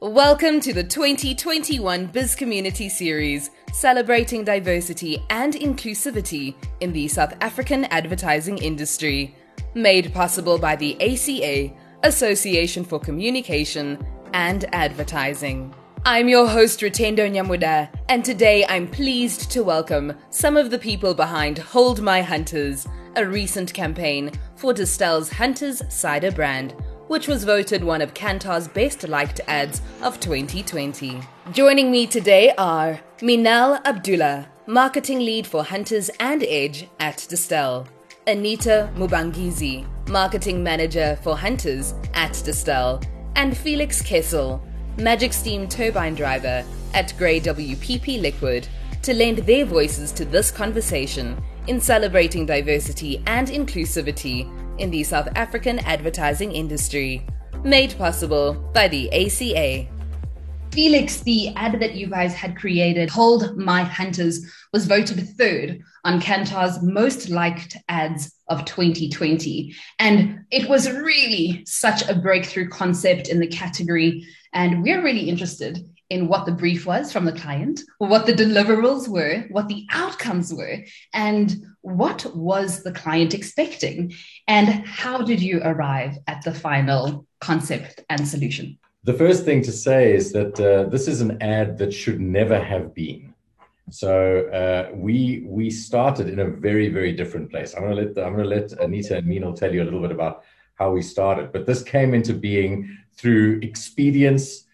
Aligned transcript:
Welcome 0.00 0.60
to 0.60 0.74
the 0.74 0.84
2021 0.84 2.08
Bizcommunity 2.08 2.90
Series, 2.90 3.48
celebrating 3.72 4.44
diversity 4.44 5.24
and 5.30 5.54
inclusivity 5.54 6.54
in 6.80 6.92
the 6.92 7.08
South 7.08 7.32
African 7.40 7.86
advertising 7.86 8.58
industry. 8.58 9.34
Made 9.72 10.12
possible 10.12 10.58
by 10.58 10.76
the 10.76 11.00
ACA, 11.00 11.74
Association 12.02 12.84
for 12.84 13.00
Communication 13.00 13.98
and 14.34 14.66
Advertising. 14.74 15.74
I'm 16.04 16.28
your 16.28 16.46
host, 16.46 16.80
Rutendo 16.80 17.30
Nyamuda, 17.30 17.88
and 18.10 18.22
today 18.22 18.66
I'm 18.68 18.88
pleased 18.88 19.50
to 19.52 19.64
welcome 19.64 20.12
some 20.28 20.58
of 20.58 20.70
the 20.70 20.78
people 20.78 21.14
behind 21.14 21.56
Hold 21.56 22.02
My 22.02 22.20
Hunters, 22.20 22.86
a 23.16 23.24
recent 23.24 23.72
campaign 23.72 24.30
for 24.56 24.74
Distell's 24.74 25.30
Hunters 25.30 25.82
Cider 25.88 26.32
brand 26.32 26.74
which 27.08 27.28
was 27.28 27.44
voted 27.44 27.84
one 27.84 28.02
of 28.02 28.14
Kantar's 28.14 28.68
best 28.68 29.06
liked 29.08 29.40
ads 29.46 29.80
of 30.02 30.18
2020. 30.20 31.20
Joining 31.52 31.90
me 31.90 32.06
today 32.06 32.52
are 32.58 33.00
Minal 33.22 33.78
Abdullah, 33.84 34.48
marketing 34.66 35.20
lead 35.20 35.46
for 35.46 35.62
Hunters 35.64 36.10
and 36.20 36.42
Edge 36.42 36.88
at 36.98 37.18
Distell, 37.18 37.86
Anita 38.26 38.90
Mubangizi, 38.96 39.86
marketing 40.08 40.62
manager 40.62 41.18
for 41.22 41.36
Hunters 41.36 41.94
at 42.14 42.32
Distell, 42.32 43.04
and 43.36 43.56
Felix 43.56 44.02
Kessel, 44.02 44.60
Magic 44.98 45.32
Steam 45.32 45.68
turbine 45.68 46.14
driver 46.14 46.64
at 46.94 47.14
Grey 47.16 47.38
WPP 47.38 48.20
Liquid, 48.20 48.66
to 49.02 49.14
lend 49.14 49.38
their 49.38 49.64
voices 49.64 50.10
to 50.10 50.24
this 50.24 50.50
conversation 50.50 51.40
in 51.68 51.80
celebrating 51.80 52.46
diversity 52.46 53.22
and 53.26 53.48
inclusivity 53.48 54.50
in 54.78 54.90
the 54.90 55.04
South 55.04 55.28
African 55.34 55.78
advertising 55.80 56.52
industry. 56.52 57.26
Made 57.64 57.96
possible 57.98 58.54
by 58.74 58.88
the 58.88 59.10
ACA. 59.12 59.88
Felix, 60.72 61.20
the 61.20 61.48
ad 61.56 61.80
that 61.80 61.94
you 61.94 62.06
guys 62.06 62.34
had 62.34 62.56
created, 62.56 63.08
Hold 63.08 63.56
My 63.56 63.82
Hunters, 63.82 64.44
was 64.72 64.86
voted 64.86 65.26
third 65.38 65.80
on 66.04 66.20
Kantar's 66.20 66.82
most 66.82 67.30
liked 67.30 67.76
ads 67.88 68.34
of 68.48 68.64
2020. 68.66 69.74
And 69.98 70.40
it 70.50 70.68
was 70.68 70.90
really 70.90 71.64
such 71.66 72.06
a 72.08 72.14
breakthrough 72.14 72.68
concept 72.68 73.28
in 73.28 73.40
the 73.40 73.46
category. 73.46 74.26
And 74.52 74.82
we're 74.82 75.02
really 75.02 75.28
interested 75.28 75.78
in 76.10 76.28
what 76.28 76.46
the 76.46 76.52
brief 76.52 76.86
was 76.86 77.12
from 77.12 77.24
the 77.24 77.32
client, 77.32 77.80
what 77.98 78.26
the 78.26 78.32
deliverables 78.32 79.08
were, 79.08 79.44
what 79.50 79.68
the 79.68 79.86
outcomes 79.90 80.52
were, 80.52 80.78
and 81.12 81.56
what 81.82 82.26
was 82.34 82.82
the 82.82 82.92
client 82.92 83.34
expecting, 83.34 84.12
and 84.46 84.68
how 84.86 85.22
did 85.22 85.40
you 85.40 85.60
arrive 85.64 86.16
at 86.26 86.42
the 86.42 86.54
final 86.54 87.26
concept 87.40 88.04
and 88.08 88.26
solution? 88.26 88.78
The 89.04 89.14
first 89.14 89.44
thing 89.44 89.62
to 89.62 89.72
say 89.72 90.14
is 90.14 90.32
that 90.32 90.58
uh, 90.58 90.88
this 90.88 91.06
is 91.06 91.20
an 91.20 91.40
ad 91.40 91.78
that 91.78 91.92
should 91.92 92.20
never 92.20 92.58
have 92.60 92.94
been. 92.94 93.34
So 93.90 94.48
uh, 94.48 94.90
we 94.96 95.44
we 95.46 95.70
started 95.70 96.28
in 96.28 96.40
a 96.40 96.50
very 96.50 96.88
very 96.88 97.12
different 97.12 97.50
place. 97.50 97.74
I'm 97.74 97.82
gonna 97.82 97.94
let 97.94 98.18
I'm 98.18 98.34
gonna 98.34 98.44
let 98.44 98.72
Anita 98.72 99.18
and 99.18 99.26
Minal 99.28 99.54
tell 99.54 99.72
you 99.72 99.82
a 99.82 99.86
little 99.86 100.02
bit 100.02 100.10
about 100.10 100.42
how 100.74 100.90
we 100.90 101.02
started, 101.02 101.52
but 101.52 101.66
this 101.66 101.82
came 101.84 102.14
into 102.14 102.34
being 102.34 102.98
through 103.14 103.60
expedience 103.62 104.65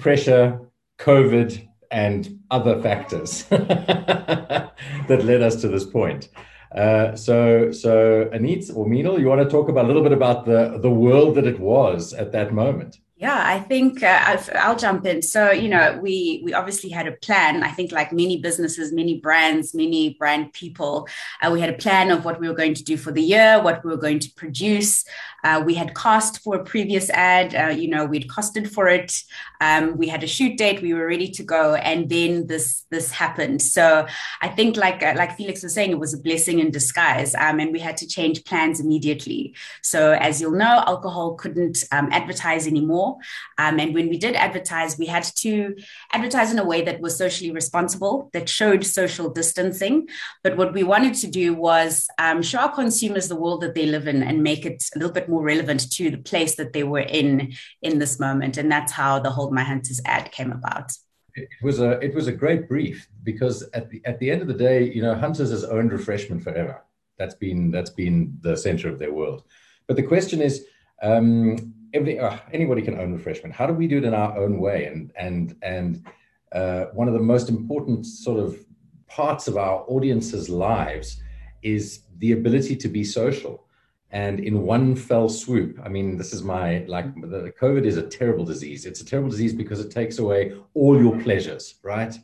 pressure, 0.00 0.60
COVID, 0.98 1.68
and 1.90 2.40
other 2.50 2.80
factors 2.80 3.44
that 3.50 4.72
led 5.08 5.42
us 5.42 5.60
to 5.60 5.68
this 5.68 5.84
point. 5.84 6.28
Uh, 6.74 7.16
so, 7.16 7.72
so 7.72 8.30
Anit 8.32 8.74
or 8.74 8.86
Minal, 8.86 9.18
you 9.18 9.26
want 9.26 9.42
to 9.42 9.48
talk 9.48 9.68
about 9.68 9.84
a 9.84 9.88
little 9.88 10.02
bit 10.02 10.12
about 10.12 10.44
the 10.44 10.78
the 10.80 10.90
world 10.90 11.34
that 11.34 11.46
it 11.46 11.58
was 11.58 12.12
at 12.14 12.30
that 12.32 12.52
moment? 12.52 12.98
Yeah, 13.20 13.42
I 13.44 13.60
think 13.60 14.02
uh, 14.02 14.38
I'll, 14.54 14.76
jump 14.76 15.04
in. 15.04 15.20
So, 15.20 15.50
you 15.50 15.68
know, 15.68 15.98
we 16.00 16.40
we 16.42 16.54
obviously 16.54 16.88
had 16.88 17.06
a 17.06 17.12
plan. 17.12 17.62
I 17.62 17.70
think, 17.70 17.92
like 17.92 18.14
many 18.14 18.38
businesses, 18.38 18.94
many 18.94 19.20
brands, 19.20 19.74
many 19.74 20.14
brand 20.14 20.54
people, 20.54 21.06
uh, 21.42 21.50
we 21.52 21.60
had 21.60 21.68
a 21.68 21.76
plan 21.76 22.10
of 22.10 22.24
what 22.24 22.40
we 22.40 22.48
were 22.48 22.54
going 22.54 22.72
to 22.72 22.82
do 22.82 22.96
for 22.96 23.12
the 23.12 23.20
year, 23.20 23.62
what 23.62 23.84
we 23.84 23.90
were 23.90 23.98
going 23.98 24.20
to 24.20 24.30
produce. 24.36 25.04
Uh, 25.44 25.62
we 25.64 25.74
had 25.74 25.92
cost 25.92 26.42
for 26.42 26.56
a 26.56 26.64
previous 26.64 27.10
ad. 27.10 27.54
Uh, 27.54 27.68
you 27.68 27.88
know, 27.88 28.06
we'd 28.06 28.26
costed 28.26 28.66
for 28.66 28.88
it. 28.88 29.22
Um, 29.60 29.98
we 29.98 30.08
had 30.08 30.22
a 30.22 30.26
shoot 30.26 30.56
date. 30.56 30.80
We 30.80 30.94
were 30.94 31.06
ready 31.06 31.28
to 31.28 31.42
go, 31.42 31.74
and 31.74 32.08
then 32.08 32.46
this 32.46 32.86
this 32.88 33.10
happened. 33.10 33.60
So, 33.60 34.06
I 34.40 34.48
think, 34.48 34.78
like 34.78 35.02
uh, 35.02 35.12
like 35.14 35.36
Felix 35.36 35.62
was 35.62 35.74
saying, 35.74 35.90
it 35.90 35.98
was 35.98 36.14
a 36.14 36.18
blessing 36.18 36.58
in 36.58 36.70
disguise, 36.70 37.34
um, 37.34 37.60
and 37.60 37.70
we 37.70 37.80
had 37.80 37.98
to 37.98 38.06
change 38.06 38.44
plans 38.44 38.80
immediately. 38.80 39.54
So, 39.82 40.12
as 40.12 40.40
you'll 40.40 40.52
know, 40.52 40.82
alcohol 40.86 41.34
couldn't 41.34 41.84
um, 41.92 42.08
advertise 42.12 42.66
anymore. 42.66 43.09
Um, 43.58 43.78
and 43.80 43.94
when 43.94 44.08
we 44.08 44.18
did 44.18 44.34
advertise, 44.36 44.98
we 44.98 45.06
had 45.06 45.24
to 45.36 45.76
advertise 46.12 46.52
in 46.52 46.58
a 46.58 46.64
way 46.64 46.82
that 46.82 47.00
was 47.00 47.16
socially 47.16 47.50
responsible, 47.50 48.30
that 48.32 48.48
showed 48.48 48.84
social 48.84 49.30
distancing. 49.30 50.08
But 50.44 50.56
what 50.56 50.72
we 50.72 50.82
wanted 50.82 51.14
to 51.14 51.26
do 51.26 51.54
was 51.54 52.06
um, 52.18 52.42
show 52.42 52.60
our 52.60 52.74
consumers 52.74 53.28
the 53.28 53.36
world 53.36 53.60
that 53.62 53.74
they 53.74 53.86
live 53.86 54.06
in 54.06 54.22
and 54.22 54.42
make 54.42 54.64
it 54.64 54.84
a 54.94 54.98
little 54.98 55.12
bit 55.12 55.28
more 55.28 55.42
relevant 55.42 55.90
to 55.92 56.10
the 56.10 56.18
place 56.18 56.54
that 56.56 56.72
they 56.72 56.84
were 56.84 57.06
in 57.20 57.52
in 57.82 57.98
this 57.98 58.18
moment. 58.18 58.56
And 58.56 58.70
that's 58.70 58.92
how 58.92 59.18
the 59.18 59.30
Hold 59.30 59.52
My 59.52 59.64
Hunters 59.64 60.00
ad 60.04 60.32
came 60.32 60.52
about. 60.52 60.92
It 61.34 61.48
was 61.62 61.80
a 61.80 61.92
it 62.00 62.14
was 62.14 62.26
a 62.26 62.32
great 62.32 62.68
brief 62.68 63.08
because 63.22 63.68
at 63.72 63.88
the 63.90 64.02
at 64.04 64.18
the 64.18 64.30
end 64.30 64.42
of 64.42 64.48
the 64.48 64.54
day, 64.54 64.90
you 64.90 65.02
know, 65.02 65.14
Hunters 65.14 65.50
has 65.50 65.64
owned 65.64 65.92
refreshment 65.92 66.42
forever. 66.42 66.82
That's 67.18 67.34
been 67.34 67.70
that's 67.70 67.90
been 67.90 68.36
the 68.40 68.56
center 68.56 68.88
of 68.88 68.98
their 68.98 69.12
world. 69.12 69.44
But 69.86 69.96
the 69.96 70.02
question 70.02 70.40
is, 70.40 70.66
um, 71.02 71.74
every, 71.94 72.18
uh, 72.18 72.38
anybody 72.52 72.82
can 72.82 72.98
own 72.98 73.12
refreshment. 73.12 73.54
How 73.54 73.66
do 73.66 73.72
we 73.72 73.86
do 73.86 73.98
it 73.98 74.04
in 74.04 74.14
our 74.14 74.36
own 74.36 74.58
way? 74.58 74.86
And 74.86 75.12
and 75.16 75.56
and 75.62 76.06
uh, 76.52 76.86
one 76.92 77.08
of 77.08 77.14
the 77.14 77.20
most 77.20 77.48
important 77.48 78.06
sort 78.06 78.40
of 78.40 78.58
parts 79.06 79.48
of 79.48 79.56
our 79.56 79.84
audience's 79.88 80.48
lives 80.48 81.22
is 81.62 82.02
the 82.18 82.32
ability 82.32 82.76
to 82.76 82.88
be 82.88 83.04
social. 83.04 83.66
And 84.12 84.40
in 84.40 84.62
one 84.62 84.96
fell 84.96 85.28
swoop, 85.28 85.78
I 85.84 85.88
mean, 85.88 86.16
this 86.16 86.32
is 86.32 86.42
my 86.42 86.84
like 86.88 87.14
the 87.14 87.52
COVID 87.60 87.84
is 87.84 87.96
a 87.96 88.06
terrible 88.06 88.44
disease. 88.44 88.84
It's 88.84 89.00
a 89.00 89.04
terrible 89.04 89.30
disease 89.30 89.52
because 89.52 89.80
it 89.80 89.90
takes 89.90 90.18
away 90.18 90.54
all 90.74 91.00
your 91.00 91.18
pleasures, 91.20 91.76
right? 91.82 92.16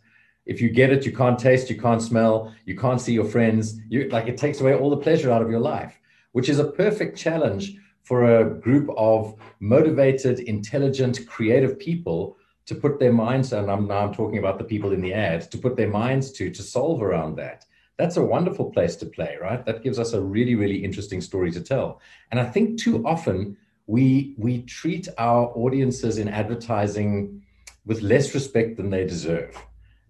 If 0.47 0.61
you 0.61 0.69
get 0.69 0.93
it, 0.93 1.05
you 1.05 1.13
can't 1.13 1.39
taste, 1.39 1.71
you 1.71 1.81
can't 1.81 2.03
smell, 2.03 2.55
you 2.65 2.77
can't 2.77 3.01
see 3.01 3.13
your 3.13 3.25
friends. 3.25 3.81
You 3.89 4.09
like 4.09 4.27
it 4.27 4.37
takes 4.37 4.61
away 4.61 4.75
all 4.75 4.91
the 4.91 4.97
pleasure 4.97 5.31
out 5.31 5.43
of 5.43 5.51
your 5.51 5.61
life, 5.61 6.01
which 6.33 6.49
is 6.49 6.59
a 6.59 6.73
perfect 6.73 7.17
challenge 7.17 7.77
for 8.07 8.39
a 8.39 8.45
group 8.67 8.89
of 8.97 9.35
motivated, 9.59 10.39
intelligent, 10.39 11.27
creative 11.27 11.77
people 11.77 12.37
to 12.67 12.75
put 12.75 13.01
their 13.01 13.13
minds, 13.13 13.53
and 13.53 13.69
I'm 13.69 13.89
now 13.89 14.03
I'm 14.07 14.15
talking 14.15 14.39
about 14.39 14.59
the 14.59 14.65
people 14.73 14.93
in 14.93 15.01
the 15.01 15.13
ad, 15.13 15.51
to 15.51 15.59
put 15.59 15.77
their 15.77 15.91
minds 15.91 16.31
to, 16.37 16.45
to 16.51 16.63
solve 16.63 17.03
around 17.03 17.35
that. 17.37 17.65
That's 17.99 18.17
a 18.17 18.23
wonderful 18.23 18.71
place 18.71 18.95
to 18.97 19.07
play, 19.07 19.37
right? 19.41 19.65
That 19.67 19.83
gives 19.83 19.99
us 19.99 20.13
a 20.13 20.21
really, 20.21 20.55
really 20.55 20.85
interesting 20.85 21.21
story 21.21 21.51
to 21.51 21.61
tell. 21.61 22.01
And 22.31 22.39
I 22.39 22.45
think 22.45 22.79
too 22.79 23.05
often 23.05 23.57
we 23.89 24.35
we 24.39 24.63
treat 24.63 25.09
our 25.19 25.43
audiences 25.57 26.19
in 26.19 26.29
advertising 26.29 27.43
with 27.87 28.03
less 28.03 28.35
respect 28.35 28.77
than 28.77 28.91
they 28.91 29.05
deserve. 29.05 29.55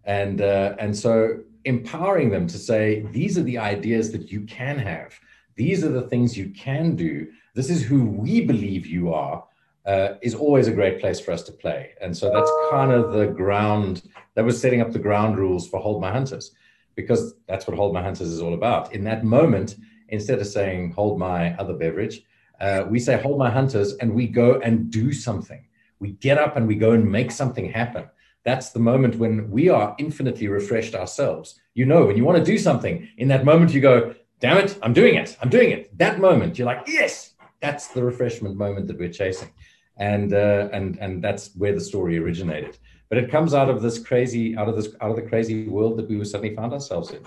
And 0.05 0.43
uh, 0.43 0.75
and 0.79 0.95
so 0.95 1.41
empowering 1.65 2.31
them 2.31 2.47
to 2.47 2.59
say, 2.59 3.07
these 3.11 3.39
are 3.39 3.43
the 3.43 3.59
ideas 3.59 4.13
that 4.13 4.31
you 4.31 4.43
can 4.43 4.79
have. 4.79 5.19
These 5.57 5.83
are 5.83 5.95
the 5.99 6.09
things 6.11 6.37
you 6.37 6.51
can 6.51 6.95
do 6.97 7.29
this 7.57 7.71
is 7.71 7.83
who 7.83 8.05
we 8.05 8.45
believe 8.45 8.87
you 8.87 9.13
are, 9.13 9.45
uh, 9.87 10.15
is 10.21 10.35
always 10.35 10.69
a 10.69 10.73
great 10.73 11.01
place 11.01 11.19
for 11.19 11.33
us 11.33 11.43
to 11.45 11.53
play. 11.53 11.93
And 12.03 12.17
so 12.17 12.31
that's 12.31 12.51
kind 12.71 12.93
of 12.93 13.13
the 13.13 13.27
ground 13.27 14.03
that 14.35 14.45
was 14.45 14.61
setting 14.61 14.81
up 14.83 14.93
the 14.93 14.99
ground 14.99 15.39
rules 15.39 15.67
for 15.69 15.81
Hold 15.81 16.01
My 16.01 16.13
Hunters, 16.13 16.53
because 16.95 17.35
that's 17.49 17.67
what 17.67 17.77
Hold 17.77 17.95
My 17.95 18.03
Hunters 18.03 18.29
is 18.29 18.43
all 18.43 18.55
about. 18.55 18.93
In 18.93 19.05
that 19.05 19.25
moment, 19.25 19.77
instead 20.09 20.39
of 20.39 20.47
saying 20.47 20.93
hold 20.93 21.19
my 21.19 21.55
other 21.57 21.75
beverage, 21.75 22.23
uh, 22.61 22.85
we 22.89 22.99
say 22.99 23.21
hold 23.21 23.39
my 23.39 23.51
hunters 23.51 23.95
and 23.95 24.15
we 24.15 24.27
go 24.27 24.61
and 24.61 24.91
do 24.91 25.13
something. 25.13 25.67
We 25.99 26.13
get 26.13 26.39
up 26.39 26.57
and 26.57 26.67
we 26.67 26.75
go 26.75 26.93
and 26.93 27.11
make 27.11 27.31
something 27.31 27.71
happen. 27.71 28.09
That's 28.45 28.71
the 28.71 28.79
moment 28.81 29.17
when 29.17 29.51
we 29.51 29.69
are 29.69 29.95
infinitely 29.99 30.49
refreshed 30.49 30.95
ourselves. 30.95 31.61
You 31.75 31.87
know, 31.87 32.07
when 32.07 32.17
you 32.17 32.25
want 32.25 32.39
to 32.39 32.45
do 32.45 32.59
something, 32.59 33.09
in 33.19 33.29
that 33.29 33.45
moment 33.45 33.75
you 33.75 33.81
go, 33.81 34.15
damn 34.41 34.59
it, 34.59 34.79
I'm 34.83 34.93
doing 34.93 35.17
it. 35.17 35.37
I'm 35.43 35.51
doing 35.51 35.71
it. 35.71 35.97
That 35.99 36.21
moment, 36.21 36.59
you're 36.59 36.67
like, 36.67 36.87
yes, 36.87 37.35
that's 37.61 37.89
the 37.89 38.03
refreshment 38.03 38.57
moment 38.57 38.87
that 38.89 38.99
we're 38.99 39.13
chasing, 39.13 39.51
and 39.97 40.33
uh, 40.33 40.69
and 40.73 40.99
and 40.99 41.23
that's 41.23 41.55
where 41.57 41.75
the 41.75 41.81
story 41.81 42.19
originated. 42.19 42.79
But 43.09 43.19
it 43.19 43.31
comes 43.31 43.55
out 43.55 43.71
of 43.71 43.83
this 43.83 43.99
crazy, 43.99 44.57
out 44.57 44.69
of 44.69 44.77
this, 44.77 44.89
out 45.01 45.11
of 45.11 45.17
the 45.17 45.23
crazy 45.23 45.69
world 45.69 45.97
that 45.99 46.09
we 46.09 46.17
were 46.17 46.25
suddenly 46.25 46.55
found 46.57 46.73
ourselves 46.73 47.11
in. 47.11 47.21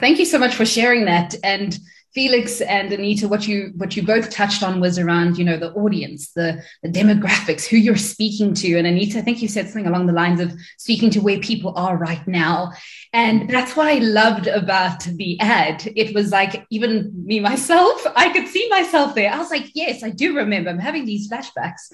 Thank 0.00 0.18
you 0.18 0.24
so 0.24 0.38
much 0.38 0.54
for 0.54 0.66
sharing 0.66 1.04
that. 1.06 1.34
And 1.42 1.78
Felix 2.14 2.60
and 2.62 2.90
Anita, 2.92 3.28
what 3.28 3.46
you 3.46 3.72
what 3.76 3.96
you 3.96 4.02
both 4.02 4.30
touched 4.30 4.62
on 4.62 4.80
was 4.80 4.98
around, 4.98 5.36
you 5.36 5.44
know, 5.44 5.58
the 5.58 5.72
audience, 5.72 6.32
the, 6.32 6.62
the 6.82 6.88
demographics, 6.88 7.66
who 7.66 7.76
you're 7.76 7.96
speaking 7.96 8.54
to. 8.54 8.76
And 8.78 8.86
Anita, 8.86 9.18
I 9.18 9.22
think 9.22 9.42
you 9.42 9.48
said 9.48 9.66
something 9.66 9.86
along 9.86 10.06
the 10.06 10.12
lines 10.12 10.40
of 10.40 10.52
speaking 10.78 11.10
to 11.10 11.20
where 11.20 11.38
people 11.38 11.74
are 11.76 11.96
right 11.96 12.26
now. 12.26 12.72
And 13.12 13.50
that's 13.50 13.76
what 13.76 13.88
I 13.88 13.98
loved 13.98 14.46
about 14.46 15.04
the 15.04 15.38
ad. 15.40 15.90
It 15.96 16.14
was 16.14 16.30
like 16.32 16.66
even 16.70 17.12
me 17.26 17.40
myself, 17.40 18.06
I 18.16 18.32
could 18.32 18.48
see 18.48 18.66
myself 18.70 19.14
there. 19.14 19.30
I 19.30 19.38
was 19.38 19.50
like, 19.50 19.70
yes, 19.74 20.02
I 20.02 20.10
do 20.10 20.36
remember. 20.36 20.70
I'm 20.70 20.78
having 20.78 21.04
these 21.04 21.30
flashbacks 21.30 21.92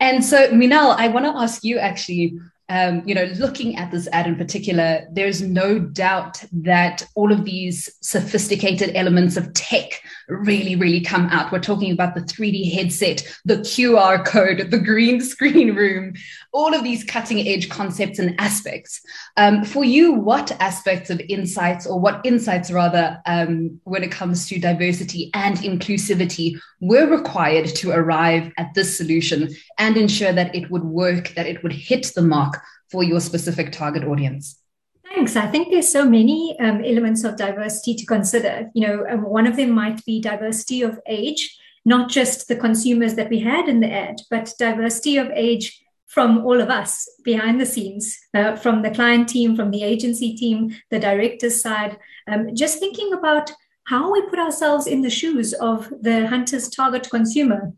And 0.00 0.24
so, 0.24 0.50
Minal, 0.52 0.92
I 0.92 1.08
want 1.08 1.26
to 1.26 1.36
ask 1.36 1.62
you 1.64 1.78
actually 1.78 2.38
um, 2.70 3.02
you 3.04 3.16
know, 3.16 3.24
looking 3.36 3.76
at 3.76 3.90
this 3.90 4.08
ad 4.12 4.28
in 4.28 4.36
particular, 4.36 5.04
there's 5.10 5.42
no 5.42 5.80
doubt 5.80 6.42
that 6.52 7.04
all 7.16 7.32
of 7.32 7.44
these 7.44 7.90
sophisticated 8.00 8.92
elements 8.94 9.36
of 9.36 9.52
tech 9.54 10.00
really, 10.30 10.76
really 10.76 11.00
come 11.00 11.26
out. 11.26 11.50
We're 11.52 11.60
talking 11.60 11.92
about 11.92 12.14
the 12.14 12.22
3D 12.22 12.72
headset, 12.72 13.22
the 13.44 13.56
QR 13.56 14.24
code, 14.24 14.70
the 14.70 14.78
green 14.78 15.20
screen 15.30 15.74
room, 15.74 16.14
all 16.52 16.74
of 16.74 16.84
these 16.84 17.04
cutting 17.04 17.46
edge 17.46 17.68
concepts 17.68 18.18
and 18.18 18.34
aspects. 18.40 19.00
Um, 19.36 19.64
for 19.64 19.84
you, 19.84 20.12
what 20.12 20.52
aspects 20.60 21.10
of 21.10 21.20
insights, 21.28 21.86
or 21.86 21.98
what 21.98 22.20
insights 22.24 22.70
rather, 22.70 23.20
um, 23.26 23.80
when 23.84 24.02
it 24.02 24.12
comes 24.12 24.48
to 24.48 24.58
diversity 24.58 25.30
and 25.34 25.56
inclusivity, 25.58 26.58
were 26.80 27.06
required 27.06 27.66
to 27.66 27.90
arrive 27.90 28.52
at 28.56 28.72
this 28.74 28.96
solution 28.96 29.48
and 29.78 29.96
ensure 29.96 30.32
that 30.32 30.54
it 30.54 30.70
would 30.70 30.84
work, 30.84 31.34
that 31.34 31.46
it 31.46 31.62
would 31.62 31.72
hit 31.72 32.12
the 32.14 32.22
mark 32.22 32.60
for 32.90 33.02
your 33.02 33.20
specific 33.20 33.72
target 33.72 34.04
audience? 34.04 34.59
Thanks. 35.12 35.34
I 35.34 35.48
think 35.48 35.70
there's 35.70 35.90
so 35.90 36.08
many 36.08 36.58
um, 36.60 36.84
elements 36.84 37.24
of 37.24 37.36
diversity 37.36 37.94
to 37.94 38.06
consider. 38.06 38.70
You 38.74 38.86
know, 38.86 39.06
um, 39.10 39.22
one 39.22 39.46
of 39.46 39.56
them 39.56 39.70
might 39.70 40.04
be 40.04 40.20
diversity 40.20 40.82
of 40.82 41.00
age, 41.08 41.58
not 41.84 42.08
just 42.08 42.46
the 42.46 42.54
consumers 42.54 43.14
that 43.14 43.28
we 43.28 43.40
had 43.40 43.68
in 43.68 43.80
the 43.80 43.90
ad, 43.90 44.20
but 44.30 44.54
diversity 44.56 45.16
of 45.16 45.28
age 45.34 45.82
from 46.06 46.44
all 46.44 46.60
of 46.60 46.70
us 46.70 47.08
behind 47.24 47.60
the 47.60 47.66
scenes, 47.66 48.18
uh, 48.34 48.54
from 48.54 48.82
the 48.82 48.90
client 48.90 49.28
team, 49.28 49.56
from 49.56 49.72
the 49.72 49.82
agency 49.82 50.36
team, 50.36 50.76
the 50.90 50.98
director's 51.00 51.60
side, 51.60 51.98
um, 52.28 52.54
just 52.54 52.78
thinking 52.78 53.12
about 53.12 53.50
how 53.84 54.12
we 54.12 54.22
put 54.28 54.38
ourselves 54.38 54.86
in 54.86 55.02
the 55.02 55.10
shoes 55.10 55.52
of 55.54 55.92
the 56.00 56.28
hunter's 56.28 56.68
target 56.68 57.10
consumer, 57.10 57.72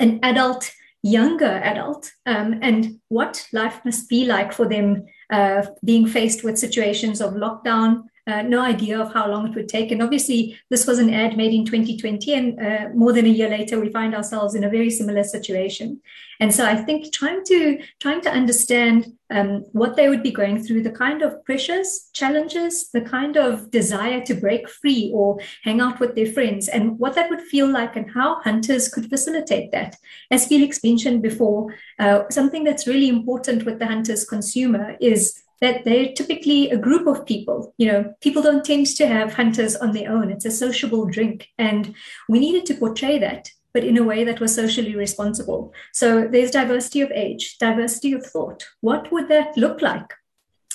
an 0.00 0.18
adult 0.24 0.72
younger 1.04 1.60
adult 1.62 2.10
um, 2.24 2.58
and 2.62 2.98
what 3.08 3.46
life 3.52 3.84
must 3.84 4.08
be 4.08 4.24
like 4.24 4.54
for 4.54 4.66
them 4.66 5.04
uh, 5.30 5.66
being 5.84 6.06
faced 6.06 6.44
with 6.44 6.58
situations 6.58 7.20
of 7.20 7.34
lockdown 7.34 8.04
uh, 8.26 8.42
no 8.42 8.60
idea 8.60 8.98
of 8.98 9.12
how 9.12 9.30
long 9.30 9.48
it 9.48 9.54
would 9.54 9.68
take. 9.68 9.90
And 9.90 10.02
obviously, 10.02 10.58
this 10.70 10.86
was 10.86 10.98
an 10.98 11.12
ad 11.12 11.36
made 11.36 11.52
in 11.52 11.64
2020, 11.64 12.34
and 12.34 12.60
uh, 12.60 12.88
more 12.94 13.12
than 13.12 13.26
a 13.26 13.28
year 13.28 13.50
later, 13.50 13.78
we 13.78 13.90
find 13.90 14.14
ourselves 14.14 14.54
in 14.54 14.64
a 14.64 14.70
very 14.70 14.90
similar 14.90 15.24
situation. 15.24 16.00
And 16.40 16.52
so, 16.52 16.64
I 16.64 16.76
think 16.76 17.12
trying 17.12 17.44
to 17.44 17.78
trying 18.00 18.22
to 18.22 18.30
understand 18.30 19.12
um, 19.30 19.64
what 19.72 19.96
they 19.96 20.08
would 20.08 20.22
be 20.22 20.30
going 20.30 20.62
through, 20.62 20.82
the 20.82 20.90
kind 20.90 21.22
of 21.22 21.44
pressures, 21.44 22.08
challenges, 22.14 22.90
the 22.90 23.02
kind 23.02 23.36
of 23.36 23.70
desire 23.70 24.22
to 24.22 24.34
break 24.34 24.68
free 24.68 25.10
or 25.14 25.38
hang 25.62 25.80
out 25.80 26.00
with 26.00 26.14
their 26.14 26.32
friends, 26.32 26.68
and 26.68 26.98
what 26.98 27.14
that 27.16 27.28
would 27.28 27.42
feel 27.42 27.70
like, 27.70 27.94
and 27.94 28.10
how 28.10 28.40
hunters 28.40 28.88
could 28.88 29.10
facilitate 29.10 29.70
that. 29.72 29.96
As 30.30 30.46
Felix 30.46 30.82
mentioned 30.82 31.22
before, 31.22 31.74
uh, 31.98 32.22
something 32.30 32.64
that's 32.64 32.86
really 32.86 33.08
important 33.08 33.64
with 33.64 33.78
the 33.78 33.86
hunters 33.86 34.24
consumer 34.24 34.96
is 34.98 35.43
that 35.64 35.82
they're 35.82 36.12
typically 36.12 36.68
a 36.68 36.76
group 36.76 37.06
of 37.06 37.24
people. 37.24 37.74
You 37.78 37.86
know, 37.90 38.14
people 38.20 38.42
don't 38.42 38.62
tend 38.62 38.86
to 38.98 39.06
have 39.06 39.32
hunters 39.32 39.76
on 39.76 39.92
their 39.92 40.12
own. 40.12 40.30
It's 40.30 40.44
a 40.44 40.50
sociable 40.50 41.06
drink. 41.06 41.48
And 41.56 41.94
we 42.28 42.38
needed 42.38 42.66
to 42.66 42.74
portray 42.74 43.18
that, 43.20 43.50
but 43.72 43.82
in 43.82 43.96
a 43.96 44.02
way 44.02 44.24
that 44.24 44.40
was 44.40 44.54
socially 44.54 44.94
responsible. 44.94 45.72
So 45.94 46.28
there's 46.28 46.50
diversity 46.50 47.00
of 47.00 47.10
age, 47.12 47.56
diversity 47.56 48.12
of 48.12 48.26
thought. 48.26 48.62
What 48.82 49.10
would 49.10 49.28
that 49.28 49.56
look 49.56 49.80
like? 49.80 50.12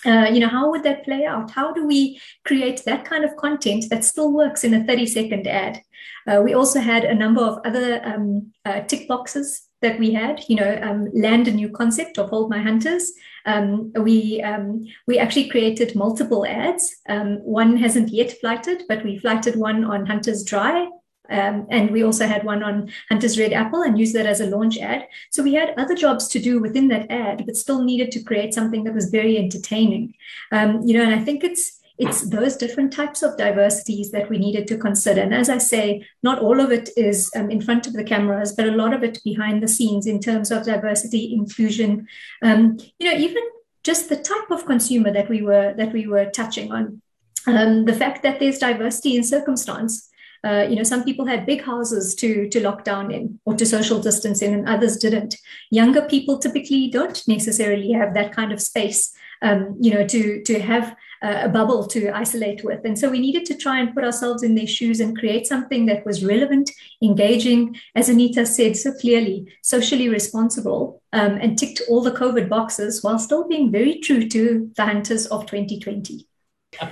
Uh, 0.03 0.27
you 0.33 0.39
know, 0.39 0.47
how 0.47 0.71
would 0.71 0.81
that 0.81 1.03
play 1.03 1.23
out? 1.23 1.51
How 1.51 1.71
do 1.71 1.85
we 1.85 2.19
create 2.43 2.83
that 2.85 3.05
kind 3.05 3.23
of 3.23 3.35
content 3.35 3.85
that 3.91 4.03
still 4.03 4.33
works 4.33 4.63
in 4.63 4.73
a 4.73 4.83
30 4.83 5.05
second 5.05 5.45
ad? 5.45 5.83
Uh, 6.25 6.41
we 6.43 6.55
also 6.55 6.79
had 6.79 7.03
a 7.03 7.13
number 7.13 7.41
of 7.41 7.59
other 7.63 8.01
um, 8.03 8.51
uh, 8.65 8.79
tick 8.81 9.07
boxes 9.07 9.67
that 9.83 9.99
we 9.99 10.13
had, 10.13 10.41
you 10.47 10.55
know, 10.55 10.79
um, 10.81 11.09
land 11.13 11.47
a 11.47 11.51
new 11.51 11.69
concept 11.69 12.17
of 12.17 12.29
Hold 12.29 12.49
My 12.49 12.59
Hunters. 12.59 13.11
Um, 13.45 13.91
we 13.93 14.41
um, 14.41 14.85
we 15.07 15.17
actually 15.19 15.49
created 15.49 15.95
multiple 15.95 16.45
ads. 16.45 16.95
Um, 17.07 17.37
one 17.43 17.77
hasn't 17.77 18.09
yet 18.09 18.39
flighted, 18.39 18.83
but 18.87 19.03
we 19.03 19.17
flighted 19.17 19.55
one 19.55 19.83
on 19.83 20.05
Hunters 20.05 20.43
Dry. 20.43 20.89
Um, 21.29 21.67
and 21.69 21.91
we 21.91 22.03
also 22.03 22.25
had 22.25 22.43
one 22.43 22.63
on 22.63 22.91
Hunter's 23.09 23.37
Red 23.37 23.53
Apple 23.53 23.83
and 23.83 23.99
used 23.99 24.15
that 24.15 24.25
as 24.25 24.41
a 24.41 24.47
launch 24.47 24.79
ad. 24.79 25.07
So 25.29 25.43
we 25.43 25.53
had 25.53 25.75
other 25.77 25.93
jobs 25.95 26.27
to 26.29 26.39
do 26.39 26.59
within 26.59 26.87
that 26.87 27.11
ad, 27.11 27.45
but 27.45 27.55
still 27.55 27.83
needed 27.83 28.11
to 28.13 28.23
create 28.23 28.53
something 28.53 28.83
that 28.85 28.95
was 28.95 29.11
very 29.11 29.37
entertaining. 29.37 30.15
Um, 30.51 30.81
you 30.83 30.97
know, 30.97 31.03
and 31.03 31.13
I 31.13 31.23
think 31.23 31.43
it's 31.43 31.78
it's 31.99 32.29
those 32.29 32.55
different 32.55 32.93
types 32.93 33.21
of 33.21 33.37
diversities 33.37 34.09
that 34.11 34.29
we 34.29 34.37
needed 34.37 34.67
to 34.67 34.77
consider. 34.77 35.21
And 35.21 35.35
as 35.35 35.49
I 35.49 35.57
say, 35.57 36.07
not 36.23 36.39
all 36.39 36.61
of 36.61 36.71
it 36.71 36.89
is 36.95 37.29
um, 37.35 37.51
in 37.51 37.61
front 37.61 37.87
of 37.87 37.93
the 37.93 38.05
cameras, 38.05 38.53
but 38.53 38.69
a 38.69 38.71
lot 38.71 38.93
of 38.93 39.03
it 39.03 39.19
behind 39.25 39.61
the 39.61 39.67
scenes 39.67 40.07
in 40.07 40.21
terms 40.21 40.49
of 40.49 40.65
diversity, 40.65 41.33
inclusion. 41.33 42.07
Um, 42.41 42.77
you 42.99 43.11
know, 43.11 43.17
even 43.17 43.43
just 43.83 44.07
the 44.07 44.15
type 44.15 44.49
of 44.49 44.65
consumer 44.65 45.11
that 45.11 45.27
we 45.27 45.41
were 45.41 45.73
that 45.75 45.91
we 45.91 46.07
were 46.07 46.29
touching 46.29 46.71
on. 46.71 47.01
Um, 47.45 47.83
the 47.83 47.93
fact 47.93 48.23
that 48.23 48.39
there's 48.39 48.59
diversity 48.59 49.17
in 49.17 49.23
circumstance. 49.23 50.07
Uh, 50.41 50.65
you 50.69 50.77
know, 50.77 50.83
some 50.83 51.03
people 51.03 51.25
had 51.25 51.45
big 51.45 51.61
houses 51.63 52.15
to 52.15 52.47
to 52.47 52.61
lock 52.61 52.85
down 52.85 53.11
in 53.11 53.41
or 53.43 53.55
to 53.55 53.65
social 53.65 53.99
distance 53.99 54.41
in, 54.41 54.53
and 54.53 54.69
others 54.69 54.95
didn't. 54.95 55.35
Younger 55.69 56.03
people 56.03 56.39
typically 56.39 56.89
don't 56.89 57.27
necessarily 57.27 57.91
have 57.91 58.13
that 58.13 58.33
kind 58.33 58.53
of 58.53 58.61
space. 58.61 59.13
Um, 59.41 59.75
you 59.81 59.93
know, 59.93 60.07
to 60.07 60.41
to 60.43 60.59
have 60.61 60.95
uh, 61.21 61.41
a 61.43 61.49
bubble 61.49 61.85
to 61.87 62.09
isolate 62.09 62.63
with. 62.63 62.79
And 62.85 62.97
so 62.97 63.09
we 63.09 63.19
needed 63.19 63.45
to 63.45 63.57
try 63.57 63.79
and 63.79 63.93
put 63.93 64.03
ourselves 64.03 64.43
in 64.43 64.55
their 64.55 64.67
shoes 64.67 64.99
and 64.99 65.17
create 65.17 65.47
something 65.47 65.85
that 65.87 66.05
was 66.05 66.23
relevant, 66.23 66.71
engaging, 67.03 67.75
as 67.95 68.09
Anita 68.09 68.45
said 68.45 68.77
so 68.77 68.93
clearly, 68.93 69.51
socially 69.61 70.09
responsible, 70.09 71.01
um, 71.13 71.37
and 71.41 71.57
ticked 71.57 71.81
all 71.89 72.01
the 72.01 72.11
COVID 72.11 72.49
boxes 72.49 73.03
while 73.03 73.19
still 73.19 73.47
being 73.47 73.71
very 73.71 73.99
true 73.99 74.27
to 74.29 74.71
the 74.75 74.85
hunters 74.85 75.25
of 75.27 75.45
2020. 75.45 76.25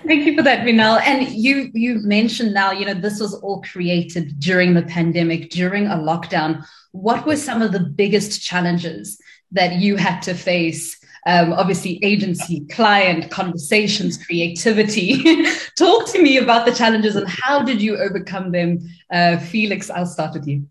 Thank 0.06 0.26
you 0.26 0.36
for 0.36 0.42
that, 0.42 0.66
Minal. 0.66 0.98
And 0.98 1.30
you 1.30 1.70
you 1.74 2.00
mentioned 2.00 2.54
now, 2.54 2.72
you 2.72 2.86
know, 2.86 2.96
this 2.96 3.20
was 3.20 3.36
all 3.36 3.62
created 3.62 4.40
during 4.40 4.74
the 4.74 4.82
pandemic, 4.82 5.52
during 5.52 5.86
a 5.86 5.96
lockdown. 5.96 6.66
What 6.92 7.28
were 7.28 7.36
some 7.36 7.62
of 7.62 7.72
the 7.72 7.80
biggest 7.80 8.42
challenges 8.42 9.20
that 9.52 9.76
you 9.76 9.96
had 9.96 10.22
to 10.24 10.34
face 10.34 10.97
um, 11.28 11.52
obviously 11.52 12.00
agency, 12.04 12.62
client, 12.68 13.30
conversations, 13.30 14.18
creativity. 14.18 15.22
Talk 15.78 16.08
to 16.14 16.22
me 16.22 16.38
about 16.38 16.66
the 16.66 16.74
challenges 16.74 17.18
and 17.18 17.28
how 17.28 17.62
did 17.62 17.82
you 17.82 17.98
overcome 17.98 18.52
them? 18.52 18.80
Uh, 19.12 19.38
Felix, 19.38 19.90
I'll 19.90 20.06
start 20.06 20.34
with 20.34 20.48
you. 20.48 20.66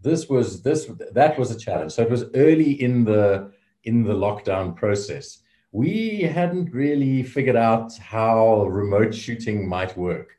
This 0.00 0.28
was 0.28 0.62
this 0.62 0.90
that 1.12 1.38
was 1.38 1.50
a 1.50 1.58
challenge. 1.58 1.92
So 1.92 2.02
it 2.02 2.10
was 2.10 2.24
early 2.34 2.82
in 2.82 3.04
the 3.04 3.52
in 3.84 4.02
the 4.02 4.14
lockdown 4.14 4.74
process. 4.74 5.38
We 5.72 6.22
hadn't 6.22 6.72
really 6.72 7.22
figured 7.22 7.56
out 7.56 7.96
how 7.98 8.66
remote 8.66 9.14
shooting 9.14 9.68
might 9.68 9.96
work, 9.96 10.30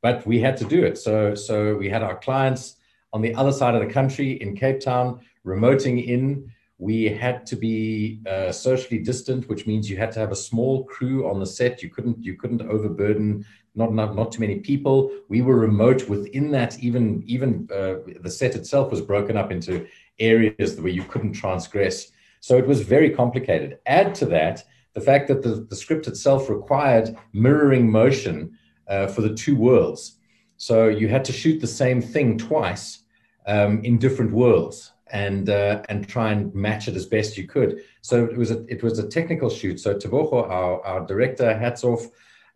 but 0.00 0.24
we 0.26 0.40
had 0.40 0.56
to 0.58 0.64
do 0.64 0.84
it. 0.84 0.96
So 0.96 1.34
so 1.34 1.74
we 1.74 1.88
had 1.88 2.04
our 2.04 2.16
clients 2.18 2.76
on 3.12 3.20
the 3.20 3.34
other 3.34 3.52
side 3.52 3.74
of 3.74 3.86
the 3.86 3.92
country 3.92 4.40
in 4.40 4.56
Cape 4.56 4.78
Town 4.80 5.20
remoting 5.44 6.06
in 6.06 6.51
we 6.82 7.04
had 7.04 7.46
to 7.46 7.54
be 7.54 8.20
uh, 8.28 8.50
socially 8.50 8.98
distant, 8.98 9.48
which 9.48 9.68
means 9.68 9.88
you 9.88 9.96
had 9.96 10.10
to 10.10 10.18
have 10.18 10.32
a 10.32 10.44
small 10.48 10.82
crew 10.82 11.30
on 11.30 11.38
the 11.38 11.46
set. 11.46 11.80
You 11.80 11.88
couldn't 11.88 12.24
you 12.24 12.34
couldn't 12.34 12.62
overburden 12.62 13.46
not 13.76 13.94
not, 13.94 14.16
not 14.16 14.32
too 14.32 14.40
many 14.40 14.58
people. 14.58 14.96
We 15.28 15.42
were 15.42 15.56
remote 15.56 16.08
within 16.08 16.50
that. 16.50 16.80
Even 16.80 17.22
even 17.24 17.68
uh, 17.72 17.94
the 18.20 18.30
set 18.30 18.56
itself 18.56 18.90
was 18.90 19.00
broken 19.00 19.36
up 19.36 19.52
into 19.52 19.86
areas 20.18 20.80
where 20.80 20.96
you 20.98 21.04
couldn't 21.04 21.34
transgress. 21.34 22.10
So 22.40 22.58
it 22.58 22.66
was 22.66 22.80
very 22.80 23.10
complicated. 23.10 23.78
Add 23.86 24.16
to 24.16 24.26
that 24.36 24.64
the 24.94 25.00
fact 25.00 25.28
that 25.28 25.40
the, 25.44 25.66
the 25.70 25.76
script 25.76 26.08
itself 26.08 26.50
required 26.50 27.16
mirroring 27.32 27.88
motion 27.88 28.58
uh, 28.88 29.06
for 29.06 29.20
the 29.20 29.34
two 29.34 29.54
worlds. 29.54 30.18
So 30.56 30.88
you 30.88 31.06
had 31.06 31.24
to 31.26 31.32
shoot 31.32 31.60
the 31.60 31.74
same 31.82 32.02
thing 32.02 32.38
twice 32.38 33.04
um, 33.46 33.84
in 33.84 33.98
different 33.98 34.32
worlds 34.32 34.92
and 35.12 35.50
uh, 35.50 35.82
and 35.88 36.08
try 36.08 36.32
and 36.32 36.52
match 36.54 36.88
it 36.88 36.96
as 36.96 37.06
best 37.06 37.36
you 37.36 37.46
could. 37.46 37.82
So 38.00 38.24
it 38.24 38.36
was 38.36 38.50
a 38.50 38.64
it 38.66 38.82
was 38.82 38.98
a 38.98 39.06
technical 39.06 39.50
shoot. 39.50 39.78
So 39.78 39.94
Teboho, 39.94 40.48
our, 40.48 40.84
our 40.84 41.06
director, 41.06 41.56
hats 41.56 41.84
off. 41.84 42.06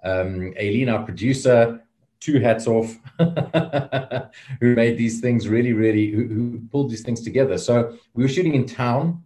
Um, 0.03 0.55
Aileen, 0.59 0.89
our 0.89 1.03
producer, 1.05 1.83
two 2.21 2.39
hats 2.39 2.67
off, 2.67 2.97
who 4.61 4.75
made 4.75 4.97
these 4.97 5.21
things 5.21 5.49
really, 5.49 5.73
really, 5.73 6.11
who, 6.11 6.27
who, 6.29 6.61
pulled 6.71 6.91
these 6.91 7.03
things 7.03 7.23
together. 7.23 7.59
So 7.59 7.97
we 8.15 8.23
were 8.23 8.29
shooting 8.29 8.55
in 8.55 8.67
town. 8.67 9.25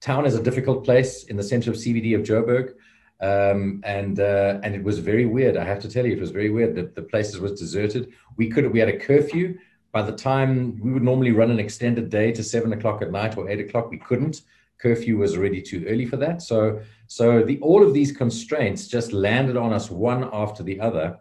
Town 0.00 0.26
is 0.26 0.34
a 0.34 0.42
difficult 0.42 0.84
place 0.84 1.24
in 1.24 1.36
the 1.36 1.42
center 1.42 1.70
of 1.70 1.76
CBD 1.76 2.16
of 2.16 2.22
Joburg. 2.22 2.74
Um, 3.20 3.80
and 3.84 4.20
uh, 4.20 4.60
and 4.62 4.74
it 4.74 4.82
was 4.82 4.98
very 4.98 5.26
weird. 5.26 5.56
I 5.56 5.64
have 5.64 5.80
to 5.82 5.88
tell 5.88 6.06
you, 6.06 6.12
it 6.12 6.20
was 6.20 6.30
very 6.30 6.50
weird. 6.50 6.74
The, 6.74 6.84
the 6.94 7.02
places 7.02 7.40
was 7.40 7.58
deserted. 7.58 8.12
We 8.36 8.48
could 8.48 8.72
we 8.72 8.78
had 8.78 8.88
a 8.88 8.98
curfew, 8.98 9.58
by 9.98 10.08
the 10.08 10.16
time 10.32 10.78
we 10.78 10.92
would 10.92 11.02
normally 11.02 11.32
run 11.32 11.50
an 11.50 11.58
extended 11.58 12.08
day 12.08 12.30
to 12.30 12.42
seven 12.54 12.72
o'clock 12.72 13.02
at 13.02 13.10
night 13.10 13.36
or 13.36 13.50
eight 13.50 13.58
o'clock, 13.58 13.90
we 13.90 13.98
couldn't. 13.98 14.42
Curfew 14.82 15.16
was 15.18 15.36
already 15.36 15.60
too 15.60 15.84
early 15.88 16.06
for 16.06 16.18
that. 16.18 16.40
So, 16.40 16.80
so 17.08 17.26
the 17.42 17.58
all 17.68 17.82
of 17.84 17.92
these 17.92 18.12
constraints 18.12 18.86
just 18.86 19.12
landed 19.12 19.56
on 19.56 19.72
us 19.72 19.90
one 19.90 20.22
after 20.32 20.62
the 20.62 20.78
other, 20.88 21.18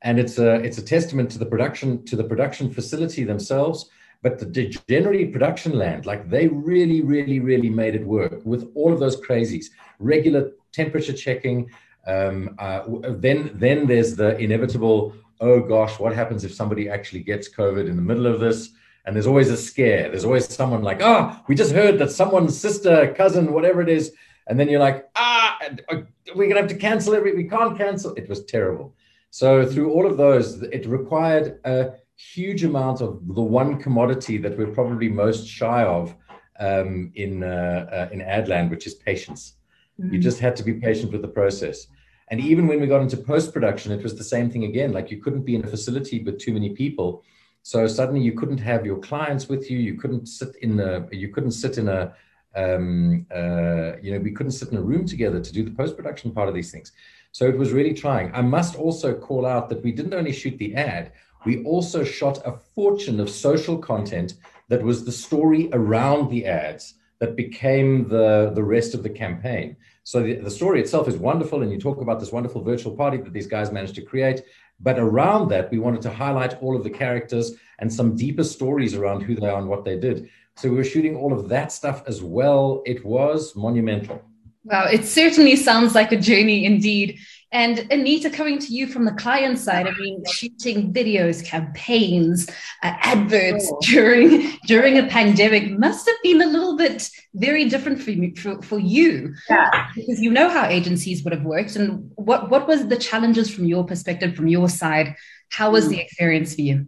and 0.00 0.18
it's 0.18 0.38
a 0.38 0.54
it's 0.66 0.78
a 0.78 0.86
testament 0.94 1.30
to 1.32 1.38
the 1.38 1.50
production 1.54 1.88
to 2.10 2.16
the 2.16 2.24
production 2.32 2.72
facility 2.72 3.24
themselves, 3.24 3.90
but 4.22 4.38
the 4.38 4.46
generally 4.88 5.26
production 5.26 5.72
land, 5.84 6.06
like 6.06 6.30
they 6.30 6.48
really, 6.48 7.02
really, 7.02 7.40
really 7.40 7.72
made 7.82 7.94
it 7.94 8.06
work 8.06 8.40
with 8.52 8.62
all 8.74 8.90
of 8.94 9.00
those 9.00 9.20
crazies, 9.26 9.66
regular 9.98 10.42
temperature 10.80 11.16
checking. 11.26 11.58
Um, 12.06 12.56
uh, 12.58 12.80
then, 13.26 13.50
then 13.64 13.86
there's 13.86 14.16
the 14.16 14.30
inevitable. 14.38 15.14
Oh 15.42 15.58
gosh, 15.58 15.98
what 15.98 16.14
happens 16.14 16.44
if 16.44 16.54
somebody 16.54 16.88
actually 16.88 17.24
gets 17.24 17.52
COVID 17.52 17.88
in 17.88 17.96
the 17.96 18.02
middle 18.02 18.28
of 18.28 18.38
this? 18.38 18.70
And 19.04 19.16
there's 19.16 19.26
always 19.26 19.50
a 19.50 19.56
scare. 19.56 20.08
There's 20.08 20.24
always 20.24 20.48
someone 20.48 20.82
like, 20.82 21.00
oh, 21.02 21.36
we 21.48 21.56
just 21.56 21.72
heard 21.72 21.98
that 21.98 22.12
someone's 22.12 22.56
sister, 22.56 23.12
cousin, 23.16 23.52
whatever 23.52 23.82
it 23.82 23.88
is, 23.88 24.12
and 24.46 24.58
then 24.58 24.68
you're 24.68 24.78
like, 24.80 25.08
ah, 25.16 25.58
uh, 25.90 26.02
we're 26.36 26.46
gonna 26.48 26.60
have 26.60 26.70
to 26.70 26.76
cancel 26.76 27.14
it. 27.14 27.24
We 27.24 27.48
can't 27.48 27.76
cancel. 27.76 28.14
It 28.14 28.28
was 28.28 28.44
terrible. 28.44 28.94
So 29.30 29.66
through 29.66 29.90
all 29.90 30.06
of 30.06 30.16
those, 30.16 30.62
it 30.62 30.86
required 30.86 31.58
a 31.64 31.94
huge 32.14 32.62
amount 32.62 33.00
of 33.00 33.20
the 33.34 33.42
one 33.42 33.80
commodity 33.80 34.38
that 34.38 34.56
we're 34.56 34.74
probably 34.78 35.08
most 35.08 35.48
shy 35.48 35.82
of 35.82 36.14
um, 36.60 37.10
in 37.16 37.42
uh, 37.42 37.88
uh, 37.90 38.08
in 38.12 38.20
Adland, 38.20 38.70
which 38.70 38.86
is 38.86 38.94
patience. 38.94 39.54
Mm-hmm. 40.00 40.14
You 40.14 40.20
just 40.20 40.38
had 40.38 40.54
to 40.56 40.62
be 40.62 40.74
patient 40.74 41.10
with 41.10 41.22
the 41.22 41.34
process. 41.40 41.88
And 42.32 42.40
even 42.40 42.66
when 42.66 42.80
we 42.80 42.86
got 42.86 43.02
into 43.02 43.18
post 43.18 43.52
production, 43.52 43.92
it 43.92 44.02
was 44.02 44.16
the 44.16 44.24
same 44.24 44.50
thing 44.50 44.64
again. 44.64 44.90
Like 44.90 45.10
you 45.10 45.18
couldn't 45.18 45.42
be 45.42 45.54
in 45.54 45.64
a 45.64 45.68
facility 45.68 46.24
with 46.24 46.40
too 46.40 46.54
many 46.54 46.70
people, 46.70 47.22
so 47.62 47.86
suddenly 47.86 48.22
you 48.22 48.32
couldn't 48.32 48.56
have 48.56 48.86
your 48.86 48.98
clients 49.00 49.50
with 49.50 49.70
you. 49.70 49.76
You 49.76 49.98
couldn't 49.98 50.24
sit 50.26 50.56
in 50.62 50.80
a 50.80 51.06
you 51.12 51.28
couldn't 51.28 51.50
sit 51.50 51.76
in 51.76 51.88
a 51.88 52.14
um, 52.56 53.26
uh, 53.30 53.98
you 54.00 54.12
know 54.12 54.18
we 54.18 54.32
couldn't 54.32 54.52
sit 54.52 54.70
in 54.70 54.78
a 54.78 54.82
room 54.82 55.04
together 55.06 55.40
to 55.40 55.52
do 55.52 55.62
the 55.62 55.72
post 55.72 55.94
production 55.94 56.32
part 56.32 56.48
of 56.48 56.54
these 56.54 56.70
things. 56.72 56.92
So 57.32 57.44
it 57.46 57.58
was 57.58 57.70
really 57.70 57.92
trying. 57.92 58.34
I 58.34 58.40
must 58.40 58.76
also 58.76 59.12
call 59.14 59.44
out 59.44 59.68
that 59.68 59.84
we 59.84 59.92
didn't 59.92 60.14
only 60.14 60.32
shoot 60.32 60.56
the 60.56 60.74
ad, 60.74 61.12
we 61.44 61.62
also 61.64 62.02
shot 62.02 62.38
a 62.46 62.52
fortune 62.52 63.20
of 63.20 63.28
social 63.28 63.76
content 63.76 64.34
that 64.68 64.82
was 64.82 65.04
the 65.04 65.12
story 65.12 65.68
around 65.74 66.30
the 66.30 66.46
ads 66.46 66.94
that 67.18 67.36
became 67.36 68.08
the, 68.08 68.52
the 68.54 68.62
rest 68.62 68.94
of 68.94 69.02
the 69.02 69.10
campaign. 69.10 69.76
So 70.04 70.22
the, 70.22 70.34
the 70.34 70.50
story 70.50 70.80
itself 70.80 71.08
is 71.08 71.16
wonderful, 71.16 71.62
and 71.62 71.70
you 71.70 71.78
talk 71.78 72.00
about 72.00 72.18
this 72.18 72.32
wonderful 72.32 72.62
virtual 72.62 72.96
party 72.96 73.18
that 73.18 73.32
these 73.32 73.46
guys 73.46 73.70
managed 73.70 73.94
to 73.96 74.02
create. 74.02 74.42
But 74.80 74.98
around 74.98 75.48
that, 75.48 75.70
we 75.70 75.78
wanted 75.78 76.02
to 76.02 76.10
highlight 76.10 76.60
all 76.60 76.76
of 76.76 76.82
the 76.82 76.90
characters 76.90 77.52
and 77.78 77.92
some 77.92 78.16
deeper 78.16 78.44
stories 78.44 78.94
around 78.94 79.22
who 79.22 79.36
they 79.36 79.48
are 79.48 79.58
and 79.58 79.68
what 79.68 79.84
they 79.84 79.98
did. 79.98 80.28
So 80.56 80.68
we 80.68 80.76
were 80.76 80.84
shooting 80.84 81.16
all 81.16 81.32
of 81.32 81.48
that 81.48 81.72
stuff 81.72 82.02
as 82.06 82.22
well. 82.22 82.82
It 82.84 83.04
was 83.04 83.54
monumental. 83.54 84.22
Wow, 84.64 84.86
it 84.86 85.04
certainly 85.04 85.56
sounds 85.56 85.94
like 85.94 86.12
a 86.12 86.20
journey 86.20 86.64
indeed. 86.64 87.18
And 87.52 87.86
Anita, 87.92 88.30
coming 88.30 88.58
to 88.58 88.72
you 88.72 88.86
from 88.86 89.04
the 89.04 89.12
client 89.12 89.58
side, 89.58 89.86
I 89.86 89.92
mean, 89.98 90.24
shooting 90.24 90.90
videos, 90.92 91.44
campaigns, 91.44 92.48
uh, 92.82 92.94
adverts 93.00 93.70
oh. 93.70 93.78
during 93.82 94.52
during 94.66 94.98
a 94.98 95.06
pandemic 95.06 95.70
must 95.78 96.06
have 96.06 96.16
been 96.22 96.40
a 96.40 96.46
little 96.46 96.78
bit 96.78 97.10
very 97.34 97.68
different 97.68 98.00
for 98.00 98.10
you. 98.10 98.34
For, 98.36 98.62
for 98.62 98.78
you, 98.78 99.34
yeah. 99.50 99.88
because 99.94 100.20
you 100.20 100.30
know 100.30 100.48
how 100.48 100.66
agencies 100.66 101.22
would 101.24 101.34
have 101.34 101.44
worked, 101.44 101.76
and 101.76 102.10
what 102.14 102.50
what 102.50 102.66
was 102.66 102.88
the 102.88 102.96
challenges 102.96 103.50
from 103.54 103.66
your 103.66 103.84
perspective, 103.84 104.34
from 104.34 104.48
your 104.48 104.70
side? 104.70 105.14
How 105.50 105.70
was 105.70 105.86
mm. 105.86 105.90
the 105.90 106.00
experience 106.00 106.54
for 106.54 106.62
you? 106.62 106.86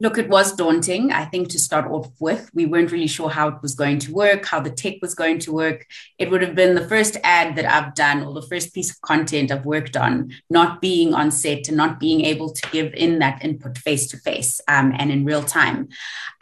Look, 0.00 0.16
it 0.16 0.30
was 0.30 0.54
daunting, 0.54 1.12
I 1.12 1.26
think, 1.26 1.48
to 1.50 1.58
start 1.58 1.90
off 1.90 2.08
with. 2.18 2.50
We 2.54 2.64
weren't 2.64 2.90
really 2.90 3.06
sure 3.06 3.28
how 3.28 3.48
it 3.48 3.60
was 3.60 3.74
going 3.74 3.98
to 4.00 4.12
work, 4.12 4.46
how 4.46 4.60
the 4.60 4.70
tech 4.70 4.94
was 5.02 5.14
going 5.14 5.38
to 5.40 5.52
work. 5.52 5.86
It 6.18 6.30
would 6.30 6.40
have 6.40 6.54
been 6.54 6.74
the 6.74 6.88
first 6.88 7.18
ad 7.22 7.56
that 7.56 7.66
I've 7.66 7.94
done 7.94 8.22
or 8.24 8.32
the 8.32 8.46
first 8.46 8.74
piece 8.74 8.90
of 8.90 9.00
content 9.02 9.52
I've 9.52 9.66
worked 9.66 9.98
on, 9.98 10.32
not 10.48 10.80
being 10.80 11.12
on 11.12 11.30
set 11.30 11.68
and 11.68 11.76
not 11.76 12.00
being 12.00 12.22
able 12.22 12.50
to 12.50 12.70
give 12.70 12.94
in 12.94 13.18
that 13.18 13.44
input 13.44 13.76
face 13.76 14.06
to 14.08 14.16
face 14.16 14.60
and 14.66 15.10
in 15.10 15.24
real 15.26 15.42
time. 15.42 15.88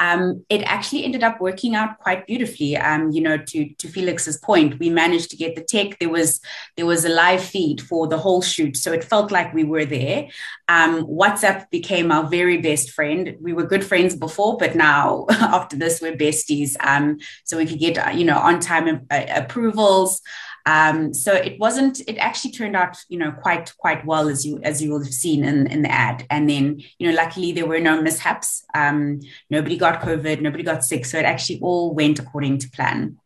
Um, 0.01 0.45
it 0.49 0.63
actually 0.63 1.05
ended 1.05 1.25
up 1.25 1.41
working 1.41 1.75
out 1.75 1.99
quite 1.99 2.27
beautifully. 2.27 2.77
Um, 2.77 3.11
you 3.11 3.21
know, 3.21 3.37
to, 3.37 3.69
to 3.75 3.89
Felix's 3.89 4.39
point, 4.39 4.79
we 4.79 4.91
managed 4.91 5.31
to 5.31 5.37
get 5.37 5.57
the 5.57 5.63
tech. 5.65 5.99
There 5.99 6.09
was 6.09 6.41
there 6.77 6.87
was 6.87 7.05
a 7.05 7.09
live 7.09 7.43
feed 7.43 7.81
for 7.81 8.07
the 8.07 8.19
whole 8.19 8.43
shoot, 8.43 8.77
so 8.77 8.93
it 8.93 9.03
felt 9.03 9.33
like 9.33 9.53
we 9.53 9.65
were 9.65 9.85
there. 9.85 10.29
Um, 10.69 11.05
WhatsApp 11.07 11.69
became 11.71 12.13
our 12.13 12.29
very 12.29 12.59
best 12.59 12.91
friend 12.91 13.37
were 13.53 13.67
good 13.67 13.85
friends 13.85 14.15
before, 14.17 14.57
but 14.57 14.75
now 14.75 15.27
after 15.31 15.77
this, 15.77 16.01
we're 16.01 16.17
besties. 16.17 16.77
Um, 16.81 17.19
so 17.45 17.57
we 17.57 17.67
could 17.67 17.79
get, 17.79 17.99
uh, 17.99 18.11
you 18.11 18.25
know, 18.25 18.39
on 18.39 18.61
time 18.61 19.07
approvals. 19.11 20.21
Um, 20.67 21.15
so 21.15 21.33
it 21.33 21.59
wasn't. 21.59 22.01
It 22.07 22.19
actually 22.19 22.53
turned 22.53 22.77
out, 22.77 23.03
you 23.09 23.19
know, 23.19 23.33
quite 23.33 23.73
quite 23.79 24.05
well 24.05 24.29
as 24.29 24.45
you 24.45 24.61
as 24.63 24.83
you 24.83 24.91
will 24.91 25.03
have 25.03 25.15
seen 25.15 25.43
in 25.45 25.67
in 25.67 25.83
the 25.83 25.91
ad. 25.91 26.27
And 26.29 26.49
then, 26.49 26.83
you 26.99 27.09
know, 27.09 27.17
luckily 27.17 27.53
there 27.53 27.67
were 27.67 27.81
no 27.81 28.03
mishaps. 28.03 28.65
Um, 28.75 29.21
nobody 29.49 29.79
got 29.79 30.03
COVID. 30.03 30.43
Nobody 30.43 30.63
got 30.63 30.85
sick. 30.85 31.07
So 31.07 31.19
it 31.19 31.25
actually 31.25 31.61
all 31.61 31.95
went 31.95 32.19
according 32.19 32.59
to 32.59 32.71
plan. 32.71 33.17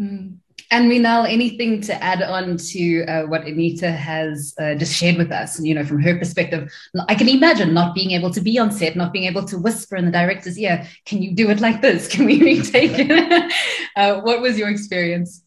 Mm. 0.00 0.38
And 0.70 0.88
Minal, 0.88 1.24
anything 1.24 1.80
to 1.82 2.02
add 2.02 2.22
on 2.22 2.56
to 2.56 3.04
uh, 3.04 3.22
what 3.26 3.46
Anita 3.46 3.90
has 3.90 4.54
uh, 4.58 4.74
just 4.74 4.94
shared 4.94 5.16
with 5.16 5.30
us? 5.30 5.60
You 5.60 5.74
know, 5.74 5.84
from 5.84 6.00
her 6.02 6.18
perspective, 6.18 6.72
I 7.08 7.14
can 7.14 7.28
imagine 7.28 7.74
not 7.74 7.94
being 7.94 8.12
able 8.12 8.30
to 8.30 8.40
be 8.40 8.58
on 8.58 8.72
set, 8.72 8.96
not 8.96 9.12
being 9.12 9.26
able 9.26 9.44
to 9.44 9.58
whisper 9.58 9.96
in 9.96 10.04
the 10.04 10.10
director's 10.10 10.58
ear, 10.58 10.86
"Can 11.04 11.22
you 11.22 11.32
do 11.32 11.50
it 11.50 11.60
like 11.60 11.82
this? 11.82 12.08
Can 12.08 12.24
we 12.24 12.42
retake 12.50 12.92
it?" 12.94 13.52
uh, 13.96 14.20
what 14.20 14.40
was 14.40 14.58
your 14.58 14.68
experience? 14.70 15.42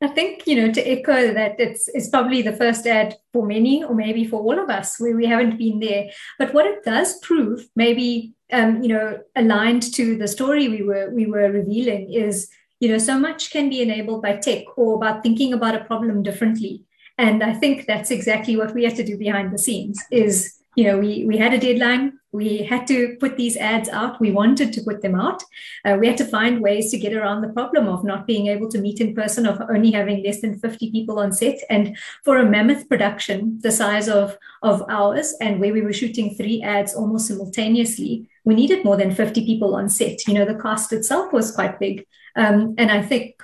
I 0.00 0.06
think 0.06 0.46
you 0.46 0.54
know 0.54 0.72
to 0.72 0.80
echo 0.80 1.34
that 1.34 1.58
it's 1.58 1.88
it's 1.88 2.08
probably 2.08 2.42
the 2.42 2.52
first 2.52 2.86
ad 2.86 3.16
for 3.32 3.44
many, 3.44 3.82
or 3.82 3.94
maybe 3.94 4.24
for 4.26 4.40
all 4.40 4.58
of 4.58 4.70
us, 4.70 5.00
where 5.00 5.16
we 5.16 5.26
haven't 5.26 5.58
been 5.58 5.80
there. 5.80 6.10
But 6.38 6.54
what 6.54 6.66
it 6.66 6.84
does 6.84 7.18
prove, 7.18 7.68
maybe 7.74 8.34
um, 8.52 8.82
you 8.82 8.88
know, 8.88 9.18
aligned 9.36 9.94
to 9.94 10.16
the 10.16 10.28
story 10.28 10.68
we 10.68 10.82
were 10.82 11.10
we 11.10 11.26
were 11.26 11.50
revealing, 11.50 12.12
is 12.12 12.48
you 12.80 12.88
know 12.88 12.98
so 12.98 13.18
much 13.18 13.50
can 13.50 13.68
be 13.68 13.82
enabled 13.82 14.22
by 14.22 14.36
tech 14.36 14.64
or 14.76 14.96
about 14.96 15.22
thinking 15.22 15.52
about 15.52 15.74
a 15.74 15.84
problem 15.84 16.22
differently. 16.22 16.84
And 17.16 17.42
i 17.42 17.52
think 17.52 17.86
that's 17.86 18.10
exactly 18.10 18.56
what 18.56 18.74
we 18.74 18.84
had 18.84 18.96
to 18.96 19.04
do 19.04 19.18
behind 19.18 19.52
the 19.52 19.58
scenes 19.58 19.98
is 20.10 20.58
you 20.76 20.84
know 20.84 20.98
we 20.98 21.24
we 21.26 21.36
had 21.36 21.52
a 21.54 21.58
deadline. 21.58 22.12
We 22.30 22.58
had 22.58 22.86
to 22.88 23.16
put 23.20 23.36
these 23.38 23.56
ads 23.56 23.88
out. 23.88 24.20
We 24.20 24.30
wanted 24.30 24.72
to 24.74 24.82
put 24.82 25.00
them 25.00 25.14
out. 25.14 25.42
Uh, 25.84 25.96
we 25.98 26.06
had 26.06 26.18
to 26.18 26.26
find 26.26 26.60
ways 26.60 26.90
to 26.90 26.98
get 26.98 27.14
around 27.14 27.40
the 27.40 27.54
problem 27.54 27.88
of 27.88 28.04
not 28.04 28.26
being 28.26 28.48
able 28.48 28.68
to 28.68 28.78
meet 28.78 29.00
in 29.00 29.14
person 29.14 29.46
of 29.46 29.62
only 29.62 29.90
having 29.92 30.22
less 30.22 30.42
than 30.42 30.58
50 30.58 30.92
people 30.92 31.18
on 31.18 31.32
set. 31.32 31.58
And 31.70 31.96
for 32.24 32.36
a 32.36 32.44
mammoth 32.44 32.86
production 32.88 33.58
the 33.62 33.72
size 33.72 34.08
of 34.08 34.36
of 34.62 34.84
ours 34.88 35.34
and 35.40 35.58
where 35.58 35.72
we 35.72 35.80
were 35.80 36.00
shooting 36.00 36.34
three 36.34 36.62
ads 36.62 36.94
almost 36.94 37.28
simultaneously 37.28 38.28
we 38.48 38.54
needed 38.54 38.82
more 38.82 38.96
than 38.96 39.14
50 39.14 39.44
people 39.44 39.76
on 39.76 39.90
set. 39.90 40.26
You 40.26 40.32
know 40.32 40.46
the 40.46 40.54
cast 40.54 40.90
itself 40.94 41.34
was 41.34 41.52
quite 41.52 41.78
big. 41.78 42.06
Um, 42.34 42.74
and 42.78 42.90
I 42.90 43.02
think 43.02 43.34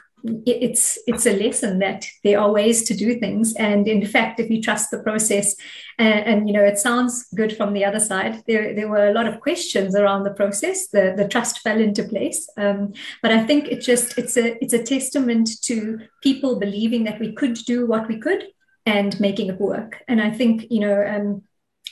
it's 0.47 0.99
it's 1.07 1.27
a 1.27 1.37
lesson 1.37 1.79
that 1.81 2.07
there 2.23 2.41
are 2.41 2.51
ways 2.51 2.85
to 2.85 2.95
do 2.95 3.21
things. 3.21 3.55
And 3.57 3.87
in 3.87 4.07
fact 4.07 4.41
if 4.41 4.49
you 4.49 4.63
trust 4.63 4.91
the 4.91 5.01
process 5.01 5.55
and, 5.99 6.25
and, 6.31 6.49
you 6.49 6.55
know 6.55 6.65
it 6.65 6.79
sounds 6.79 7.27
good 7.35 7.55
from 7.55 7.75
the 7.75 7.85
other 7.85 8.01
side 8.01 8.43
there, 8.47 8.75
there 8.75 8.89
were 8.89 9.09
a 9.09 9.13
lot 9.13 9.27
of 9.27 9.43
questions 9.43 9.95
around 9.95 10.23
the 10.23 10.33
process. 10.41 10.89
The, 10.89 11.13
the 11.15 11.29
trust 11.29 11.59
fell 11.59 11.79
into 11.79 12.05
place. 12.05 12.49
Um, 12.57 12.95
but 13.21 13.31
i 13.31 13.45
think 13.45 13.69
it 13.69 13.83
just 13.83 14.17
it's 14.17 14.39
a 14.39 14.47
it's 14.65 14.73
a 14.73 14.83
testament 14.83 15.51
to 15.65 16.01
people 16.23 16.59
believing 16.59 17.05
that 17.05 17.21
we 17.21 17.35
could 17.35 17.57
do 17.67 17.87
what 17.87 18.09
we 18.09 18.19
could 18.19 18.43
and 18.87 19.21
making 19.21 19.49
it 19.51 19.61
work. 19.61 20.03
And 20.09 20.23
i 20.23 20.31
think 20.31 20.67
you 20.71 20.81
know 20.81 20.97
um, 21.13 21.43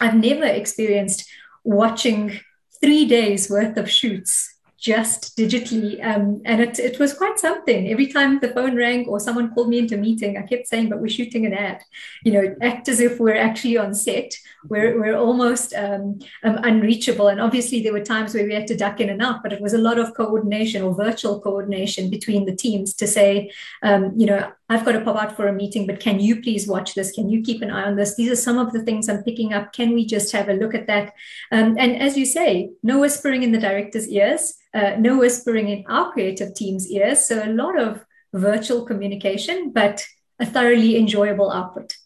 i've 0.00 0.16
never 0.30 0.46
experienced 0.46 1.28
watching 1.64 2.40
three 2.82 3.06
days 3.06 3.48
worth 3.48 3.76
of 3.76 3.90
shoots 3.90 4.51
just 4.82 5.36
digitally. 5.38 6.04
Um, 6.04 6.42
and 6.44 6.60
it, 6.60 6.80
it 6.80 6.98
was 6.98 7.14
quite 7.14 7.38
something. 7.38 7.88
Every 7.88 8.08
time 8.08 8.40
the 8.40 8.48
phone 8.48 8.74
rang 8.74 9.06
or 9.06 9.20
someone 9.20 9.54
called 9.54 9.68
me 9.68 9.78
into 9.78 9.94
a 9.94 9.98
meeting, 9.98 10.36
I 10.36 10.42
kept 10.42 10.66
saying, 10.66 10.88
but 10.88 10.98
we're 11.00 11.08
shooting 11.08 11.46
an 11.46 11.54
ad. 11.54 11.82
You 12.24 12.32
know, 12.32 12.56
act 12.60 12.88
as 12.88 12.98
if 12.98 13.20
we're 13.20 13.36
actually 13.36 13.78
on 13.78 13.94
set. 13.94 14.34
We're, 14.68 15.00
we're 15.00 15.16
almost 15.16 15.72
um, 15.74 16.18
um, 16.42 16.58
unreachable. 16.64 17.28
And 17.28 17.40
obviously, 17.40 17.80
there 17.80 17.92
were 17.92 18.04
times 18.04 18.34
where 18.34 18.44
we 18.44 18.54
had 18.54 18.66
to 18.66 18.76
duck 18.76 19.00
in 19.00 19.08
and 19.08 19.22
out, 19.22 19.44
but 19.44 19.52
it 19.52 19.60
was 19.60 19.72
a 19.72 19.78
lot 19.78 20.00
of 20.00 20.14
coordination 20.14 20.82
or 20.82 20.96
virtual 20.96 21.40
coordination 21.40 22.10
between 22.10 22.44
the 22.44 22.56
teams 22.56 22.92
to 22.94 23.06
say, 23.06 23.52
um, 23.84 24.12
you 24.16 24.26
know, 24.26 24.50
I've 24.68 24.84
got 24.84 24.92
to 24.92 25.00
pop 25.02 25.16
out 25.16 25.36
for 25.36 25.46
a 25.46 25.52
meeting, 25.52 25.86
but 25.86 26.00
can 26.00 26.18
you 26.18 26.40
please 26.40 26.66
watch 26.66 26.94
this? 26.94 27.12
Can 27.12 27.28
you 27.28 27.42
keep 27.42 27.62
an 27.62 27.70
eye 27.70 27.84
on 27.84 27.94
this? 27.94 28.16
These 28.16 28.32
are 28.32 28.36
some 28.36 28.58
of 28.58 28.72
the 28.72 28.82
things 28.82 29.08
I'm 29.08 29.22
picking 29.22 29.52
up. 29.52 29.72
Can 29.72 29.92
we 29.94 30.06
just 30.06 30.32
have 30.32 30.48
a 30.48 30.54
look 30.54 30.74
at 30.74 30.86
that? 30.88 31.12
Um, 31.52 31.76
and 31.78 32.00
as 32.00 32.16
you 32.16 32.24
say, 32.24 32.70
no 32.82 32.98
whispering 32.98 33.42
in 33.42 33.52
the 33.52 33.60
director's 33.60 34.08
ears, 34.08 34.54
uh, 34.74 34.96
no 34.98 35.18
whispering 35.18 35.68
in 35.68 35.84
our 35.88 36.12
creative 36.12 36.54
team's 36.54 36.88
ears. 36.90 37.26
So 37.26 37.42
a 37.42 37.52
lot 37.52 37.78
of 37.78 38.04
virtual 38.32 38.84
communication, 38.84 39.72
but 39.72 40.04
a 40.40 40.46
thoroughly 40.46 40.96
enjoyable 40.96 41.50
output. 41.50 41.94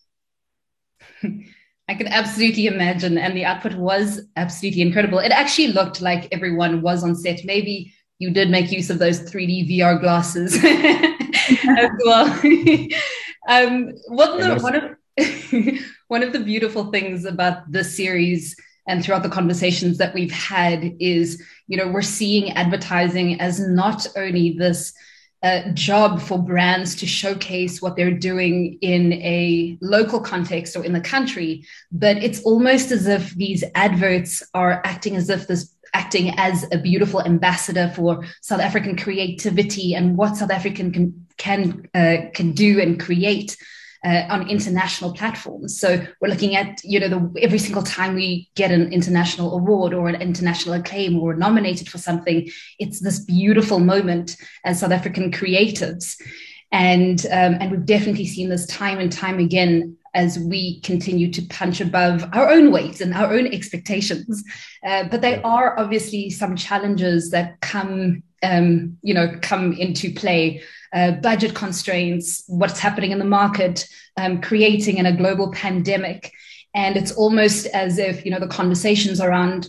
I 1.88 1.94
can 1.94 2.08
absolutely 2.08 2.66
imagine. 2.66 3.16
And 3.16 3.36
the 3.36 3.44
output 3.44 3.74
was 3.76 4.22
absolutely 4.34 4.82
incredible. 4.82 5.20
It 5.20 5.30
actually 5.30 5.68
looked 5.68 6.00
like 6.00 6.28
everyone 6.32 6.82
was 6.82 7.04
on 7.04 7.14
set. 7.14 7.44
Maybe 7.44 7.94
you 8.18 8.30
did 8.30 8.50
make 8.50 8.72
use 8.72 8.90
of 8.90 8.98
those 8.98 9.20
3D 9.20 9.70
VR 9.70 10.00
glasses 10.00 10.54
as 10.64 11.90
well. 12.04 12.26
um, 13.48 13.92
one, 14.08 14.40
of 14.40 14.40
the, 14.40 14.58
one, 14.60 14.74
of, 14.74 15.80
one 16.08 16.22
of 16.24 16.32
the 16.32 16.40
beautiful 16.40 16.90
things 16.90 17.24
about 17.24 17.70
this 17.70 17.96
series 17.96 18.56
and 18.86 19.04
throughout 19.04 19.22
the 19.22 19.28
conversations 19.28 19.98
that 19.98 20.14
we've 20.14 20.32
had 20.32 20.96
is, 21.00 21.42
you 21.66 21.76
know, 21.76 21.88
we're 21.88 22.02
seeing 22.02 22.52
advertising 22.52 23.40
as 23.40 23.60
not 23.60 24.06
only 24.16 24.52
this 24.52 24.92
uh, 25.42 25.70
job 25.74 26.20
for 26.20 26.38
brands 26.38 26.96
to 26.96 27.06
showcase 27.06 27.82
what 27.82 27.94
they're 27.94 28.10
doing 28.10 28.78
in 28.80 29.12
a 29.14 29.76
local 29.80 30.20
context 30.20 30.76
or 30.76 30.84
in 30.84 30.92
the 30.92 31.00
country, 31.00 31.64
but 31.92 32.16
it's 32.16 32.42
almost 32.42 32.90
as 32.90 33.06
if 33.06 33.34
these 33.34 33.62
adverts 33.74 34.42
are 34.54 34.80
acting 34.84 35.14
as 35.16 35.28
if 35.28 35.46
this 35.46 35.72
acting 35.94 36.30
as 36.38 36.66
a 36.72 36.78
beautiful 36.78 37.22
ambassador 37.22 37.90
for 37.94 38.24
South 38.42 38.60
African 38.60 38.96
creativity 38.96 39.94
and 39.94 40.16
what 40.16 40.36
South 40.36 40.50
African 40.50 40.92
can 40.92 41.26
can 41.36 41.88
uh, 41.94 42.28
can 42.34 42.52
do 42.52 42.80
and 42.80 42.98
create 42.98 43.56
uh, 44.06 44.24
on 44.28 44.48
international 44.48 45.12
platforms. 45.12 45.80
So 45.80 45.88
we're 46.20 46.28
looking 46.28 46.54
at, 46.54 46.80
you 46.84 47.00
know, 47.00 47.08
the, 47.08 47.20
every 47.46 47.58
single 47.58 47.82
time 47.82 48.14
we 48.14 48.48
get 48.54 48.70
an 48.70 48.92
international 48.92 49.54
award 49.58 49.92
or 49.92 50.08
an 50.08 50.20
international 50.22 50.76
acclaim 50.76 51.18
or 51.18 51.34
nominated 51.34 51.88
for 51.88 51.98
something, 51.98 52.48
it's 52.78 53.00
this 53.00 53.18
beautiful 53.18 53.80
moment 53.80 54.36
as 54.64 54.80
South 54.80 54.92
African 54.92 55.32
creatives. 55.32 56.14
And, 56.70 57.24
um, 57.26 57.56
and 57.60 57.70
we've 57.70 57.86
definitely 57.86 58.26
seen 58.26 58.48
this 58.48 58.66
time 58.66 58.98
and 59.00 59.12
time 59.12 59.38
again 59.40 59.96
as 60.14 60.38
we 60.38 60.80
continue 60.80 61.30
to 61.30 61.42
punch 61.48 61.80
above 61.80 62.24
our 62.32 62.48
own 62.48 62.72
weights 62.72 63.00
and 63.00 63.12
our 63.12 63.32
own 63.32 63.46
expectations. 63.46 64.42
Uh, 64.84 65.04
but 65.10 65.20
there 65.20 65.44
are 65.44 65.78
obviously 65.78 66.30
some 66.30 66.56
challenges 66.56 67.30
that 67.30 67.60
come, 67.60 68.22
um, 68.42 68.98
you 69.02 69.14
know, 69.14 69.38
come 69.40 69.72
into 69.72 70.12
play 70.12 70.62
uh, 70.92 71.12
budget 71.12 71.54
constraints, 71.54 72.44
what's 72.46 72.80
happening 72.80 73.10
in 73.10 73.18
the 73.18 73.24
market, 73.24 73.86
um, 74.16 74.40
creating 74.40 74.98
in 74.98 75.06
a 75.06 75.16
global 75.16 75.50
pandemic. 75.52 76.32
And 76.74 76.96
it's 76.96 77.12
almost 77.12 77.66
as 77.66 77.98
if, 77.98 78.24
you 78.24 78.30
know, 78.30 78.38
the 78.38 78.46
conversations 78.46 79.20
around 79.20 79.68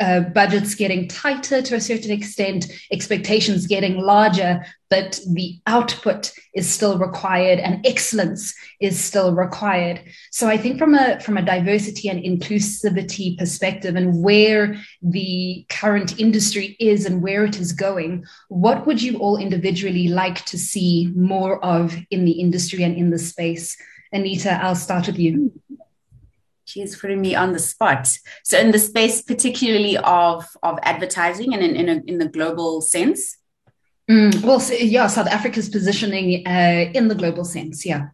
uh, 0.00 0.20
budgets 0.20 0.74
getting 0.74 1.08
tighter 1.08 1.60
to 1.60 1.74
a 1.74 1.80
certain 1.80 2.10
extent, 2.10 2.66
expectations 2.90 3.66
getting 3.66 4.00
larger, 4.00 4.64
but 4.88 5.20
the 5.34 5.58
output 5.66 6.32
is 6.54 6.66
still 6.66 6.98
required 6.98 7.58
and 7.58 7.84
excellence 7.86 8.54
is 8.80 8.98
still 8.98 9.34
required. 9.34 10.00
So 10.30 10.48
I 10.48 10.56
think 10.56 10.78
from 10.78 10.94
a 10.94 11.20
from 11.20 11.36
a 11.36 11.44
diversity 11.44 12.08
and 12.08 12.22
inclusivity 12.22 13.36
perspective 13.36 13.96
and 13.96 14.22
where 14.22 14.76
the 15.02 15.66
current 15.68 16.18
industry 16.18 16.76
is 16.80 17.04
and 17.04 17.22
where 17.22 17.44
it 17.44 17.60
is 17.60 17.72
going, 17.72 18.24
what 18.48 18.86
would 18.86 19.02
you 19.02 19.18
all 19.18 19.36
individually 19.36 20.08
like 20.08 20.44
to 20.46 20.58
see 20.58 21.12
more 21.14 21.62
of 21.62 21.94
in 22.10 22.24
the 22.24 22.40
industry 22.40 22.82
and 22.82 22.96
in 22.96 23.10
the 23.10 23.18
space? 23.18 23.76
Anita, 24.12 24.52
I'll 24.62 24.74
start 24.74 25.06
with 25.06 25.18
you. 25.18 25.52
She's 26.78 26.96
putting 26.96 27.20
me 27.20 27.34
on 27.34 27.52
the 27.52 27.58
spot. 27.58 28.08
So, 28.44 28.58
in 28.58 28.70
the 28.70 28.78
space, 28.78 29.22
particularly 29.22 29.96
of 29.96 30.46
of 30.62 30.78
advertising 30.82 31.54
and 31.54 31.62
in 31.62 31.76
in, 31.76 31.88
a, 31.88 32.02
in 32.06 32.18
the 32.18 32.28
global 32.28 32.80
sense. 32.80 33.36
Mm, 34.10 34.42
well, 34.42 34.60
so, 34.60 34.74
yeah, 34.74 35.06
South 35.06 35.26
Africa's 35.26 35.68
positioning 35.68 36.46
uh, 36.46 36.90
in 36.94 37.08
the 37.08 37.14
global 37.14 37.44
sense, 37.44 37.84
yeah. 37.84 38.08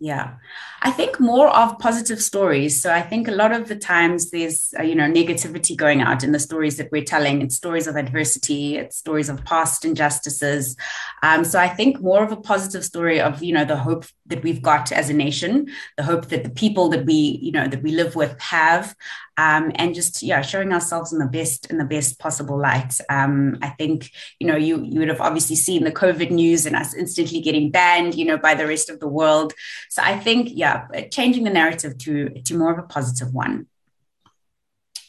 Yeah, 0.00 0.34
I 0.80 0.92
think 0.92 1.18
more 1.18 1.48
of 1.48 1.80
positive 1.80 2.22
stories. 2.22 2.80
So 2.80 2.92
I 2.92 3.02
think 3.02 3.26
a 3.26 3.32
lot 3.32 3.50
of 3.50 3.66
the 3.66 3.74
times 3.74 4.30
there's 4.30 4.72
uh, 4.78 4.84
you 4.84 4.94
know 4.94 5.10
negativity 5.10 5.76
going 5.76 6.02
out 6.02 6.22
in 6.22 6.30
the 6.30 6.38
stories 6.38 6.76
that 6.76 6.92
we're 6.92 7.02
telling. 7.02 7.42
It's 7.42 7.56
stories 7.56 7.88
of 7.88 7.96
adversity. 7.96 8.76
It's 8.76 8.96
stories 8.96 9.28
of 9.28 9.44
past 9.44 9.84
injustices. 9.84 10.76
Um, 11.24 11.44
so 11.44 11.58
I 11.58 11.68
think 11.68 12.00
more 12.00 12.22
of 12.22 12.30
a 12.30 12.36
positive 12.36 12.84
story 12.84 13.20
of 13.20 13.42
you 13.42 13.52
know 13.52 13.64
the 13.64 13.76
hope 13.76 14.04
that 14.28 14.42
we've 14.42 14.62
got 14.62 14.92
as 14.92 15.10
a 15.10 15.14
nation, 15.14 15.68
the 15.96 16.02
hope 16.02 16.26
that 16.28 16.44
the 16.44 16.50
people 16.50 16.88
that 16.90 17.04
we 17.04 17.38
you 17.42 17.52
know 17.52 17.66
that 17.66 17.82
we 17.82 17.92
live 17.92 18.14
with 18.14 18.38
have, 18.40 18.94
um, 19.36 19.72
and 19.76 19.94
just 19.94 20.22
yeah 20.22 20.42
showing 20.42 20.72
ourselves 20.72 21.12
in 21.12 21.18
the 21.18 21.26
best 21.26 21.66
in 21.70 21.78
the 21.78 21.84
best 21.84 22.18
possible 22.18 22.58
light. 22.58 22.94
Um, 23.08 23.58
i 23.62 23.68
think 23.70 24.10
you 24.38 24.46
know 24.46 24.56
you 24.56 24.82
you 24.82 24.98
would 24.98 25.08
have 25.08 25.20
obviously 25.20 25.56
seen 25.56 25.84
the 25.84 25.92
covid 25.92 26.30
news 26.30 26.66
and 26.66 26.76
us 26.76 26.94
instantly 26.94 27.40
getting 27.40 27.70
banned 27.70 28.14
you 28.14 28.24
know 28.24 28.36
by 28.36 28.54
the 28.54 28.66
rest 28.66 28.90
of 28.90 29.00
the 29.00 29.08
world. 29.08 29.52
So 29.88 30.02
i 30.02 30.18
think 30.18 30.50
yeah 30.52 30.86
changing 31.10 31.44
the 31.44 31.50
narrative 31.50 31.98
to 31.98 32.40
to 32.42 32.58
more 32.58 32.72
of 32.72 32.78
a 32.78 32.82
positive 32.82 33.32
one. 33.32 33.66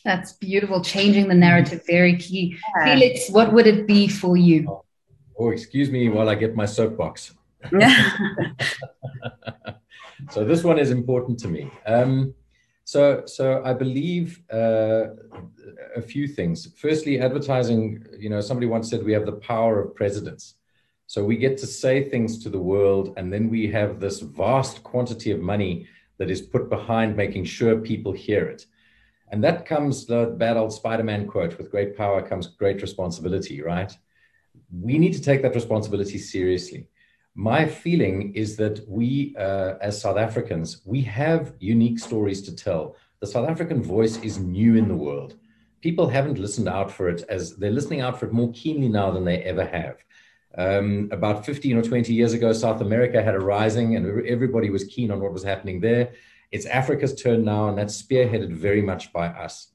That's 0.05 0.31
beautiful. 0.31 0.81
Changing 0.81 1.27
the 1.27 1.35
narrative 1.35 1.83
very 1.85 2.15
key. 2.17 2.57
Yeah. 2.77 2.85
felix 2.85 3.29
what 3.29 3.53
would 3.53 3.67
it 3.67 3.85
be 3.85 4.07
for 4.07 4.37
you? 4.37 4.65
Oh, 4.69 4.85
oh 5.39 5.49
excuse 5.49 5.89
me 5.89 6.09
while 6.09 6.29
i 6.29 6.35
get 6.35 6.55
my 6.55 6.65
soapbox 6.65 7.33
so 10.31 10.45
this 10.45 10.63
one 10.63 10.79
is 10.79 10.91
important 10.91 11.37
to 11.37 11.47
me 11.47 11.69
um, 11.85 12.33
so, 12.89 13.21
so 13.27 13.61
I 13.63 13.73
believe 13.73 14.41
uh, 14.51 15.09
a 15.95 16.01
few 16.01 16.27
things. 16.27 16.73
Firstly, 16.75 17.19
advertising. 17.19 18.03
You 18.17 18.31
know, 18.31 18.41
somebody 18.41 18.65
once 18.65 18.89
said 18.89 19.03
we 19.03 19.13
have 19.13 19.27
the 19.27 19.41
power 19.53 19.79
of 19.79 19.93
presidents. 19.93 20.55
So 21.05 21.23
we 21.23 21.37
get 21.37 21.55
to 21.59 21.67
say 21.67 22.09
things 22.09 22.41
to 22.41 22.49
the 22.49 22.57
world, 22.73 23.13
and 23.15 23.31
then 23.31 23.47
we 23.47 23.67
have 23.67 23.99
this 23.99 24.21
vast 24.21 24.81
quantity 24.81 25.29
of 25.29 25.39
money 25.39 25.85
that 26.17 26.31
is 26.31 26.41
put 26.41 26.67
behind 26.67 27.15
making 27.15 27.45
sure 27.45 27.77
people 27.77 28.11
hear 28.11 28.47
it. 28.47 28.65
And 29.31 29.43
that 29.43 29.67
comes 29.67 30.07
the 30.07 30.33
bad 30.39 30.57
old 30.57 30.73
Spider-Man 30.73 31.27
quote: 31.27 31.59
"With 31.59 31.69
great 31.69 31.95
power 31.95 32.27
comes 32.27 32.47
great 32.47 32.81
responsibility." 32.81 33.61
Right? 33.61 33.95
We 34.71 34.97
need 34.97 35.13
to 35.13 35.21
take 35.21 35.43
that 35.43 35.53
responsibility 35.53 36.17
seriously 36.17 36.87
my 37.39 37.65
feeling 37.65 38.35
is 38.35 38.57
that 38.57 38.83
we, 38.85 39.33
uh, 39.39 39.75
as 39.79 40.01
South 40.01 40.17
Africans, 40.17 40.81
we 40.83 41.01
have 41.03 41.53
unique 41.61 41.97
stories 41.97 42.41
to 42.41 42.53
tell. 42.53 42.97
The 43.21 43.27
South 43.27 43.47
African 43.47 43.81
voice 43.81 44.17
is 44.17 44.39
new 44.39 44.75
in 44.75 44.89
the 44.89 45.01
world. 45.07 45.35
People 45.79 46.09
haven't 46.09 46.37
listened 46.37 46.67
out 46.67 46.91
for 46.91 47.07
it 47.07 47.23
as 47.29 47.55
they're 47.55 47.71
listening 47.71 48.01
out 48.01 48.19
for 48.19 48.25
it 48.25 48.33
more 48.33 48.51
keenly 48.51 48.89
now 48.89 49.11
than 49.11 49.23
they 49.23 49.37
ever 49.37 49.65
have. 49.65 50.03
Um, 50.57 51.07
about 51.13 51.45
15 51.45 51.77
or 51.77 51.81
20 51.81 52.13
years 52.13 52.33
ago, 52.33 52.51
South 52.51 52.81
America 52.81 53.23
had 53.23 53.35
a 53.35 53.39
rising 53.39 53.95
and 53.95 54.27
everybody 54.27 54.69
was 54.69 54.83
keen 54.83 55.09
on 55.09 55.21
what 55.21 55.31
was 55.31 55.43
happening 55.43 55.79
there. 55.79 56.11
It's 56.51 56.65
Africa's 56.65 57.15
turn 57.15 57.45
now, 57.45 57.69
and 57.69 57.77
that's 57.77 58.01
spearheaded 58.01 58.51
very 58.51 58.81
much 58.81 59.13
by 59.13 59.27
us. 59.27 59.67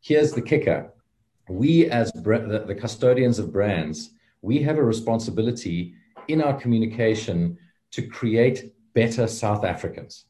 Here's 0.00 0.32
the 0.32 0.40
kicker 0.40 0.90
we, 1.50 1.90
as 1.90 2.10
the 2.12 2.78
custodians 2.80 3.38
of 3.38 3.52
brands, 3.52 4.10
we 4.40 4.62
have 4.62 4.78
a 4.78 4.82
responsibility 4.82 5.94
in 6.28 6.42
our 6.42 6.54
communication 6.54 7.58
to 7.92 8.02
create 8.02 8.72
better 8.94 9.26
South 9.26 9.64
Africans. 9.64 10.26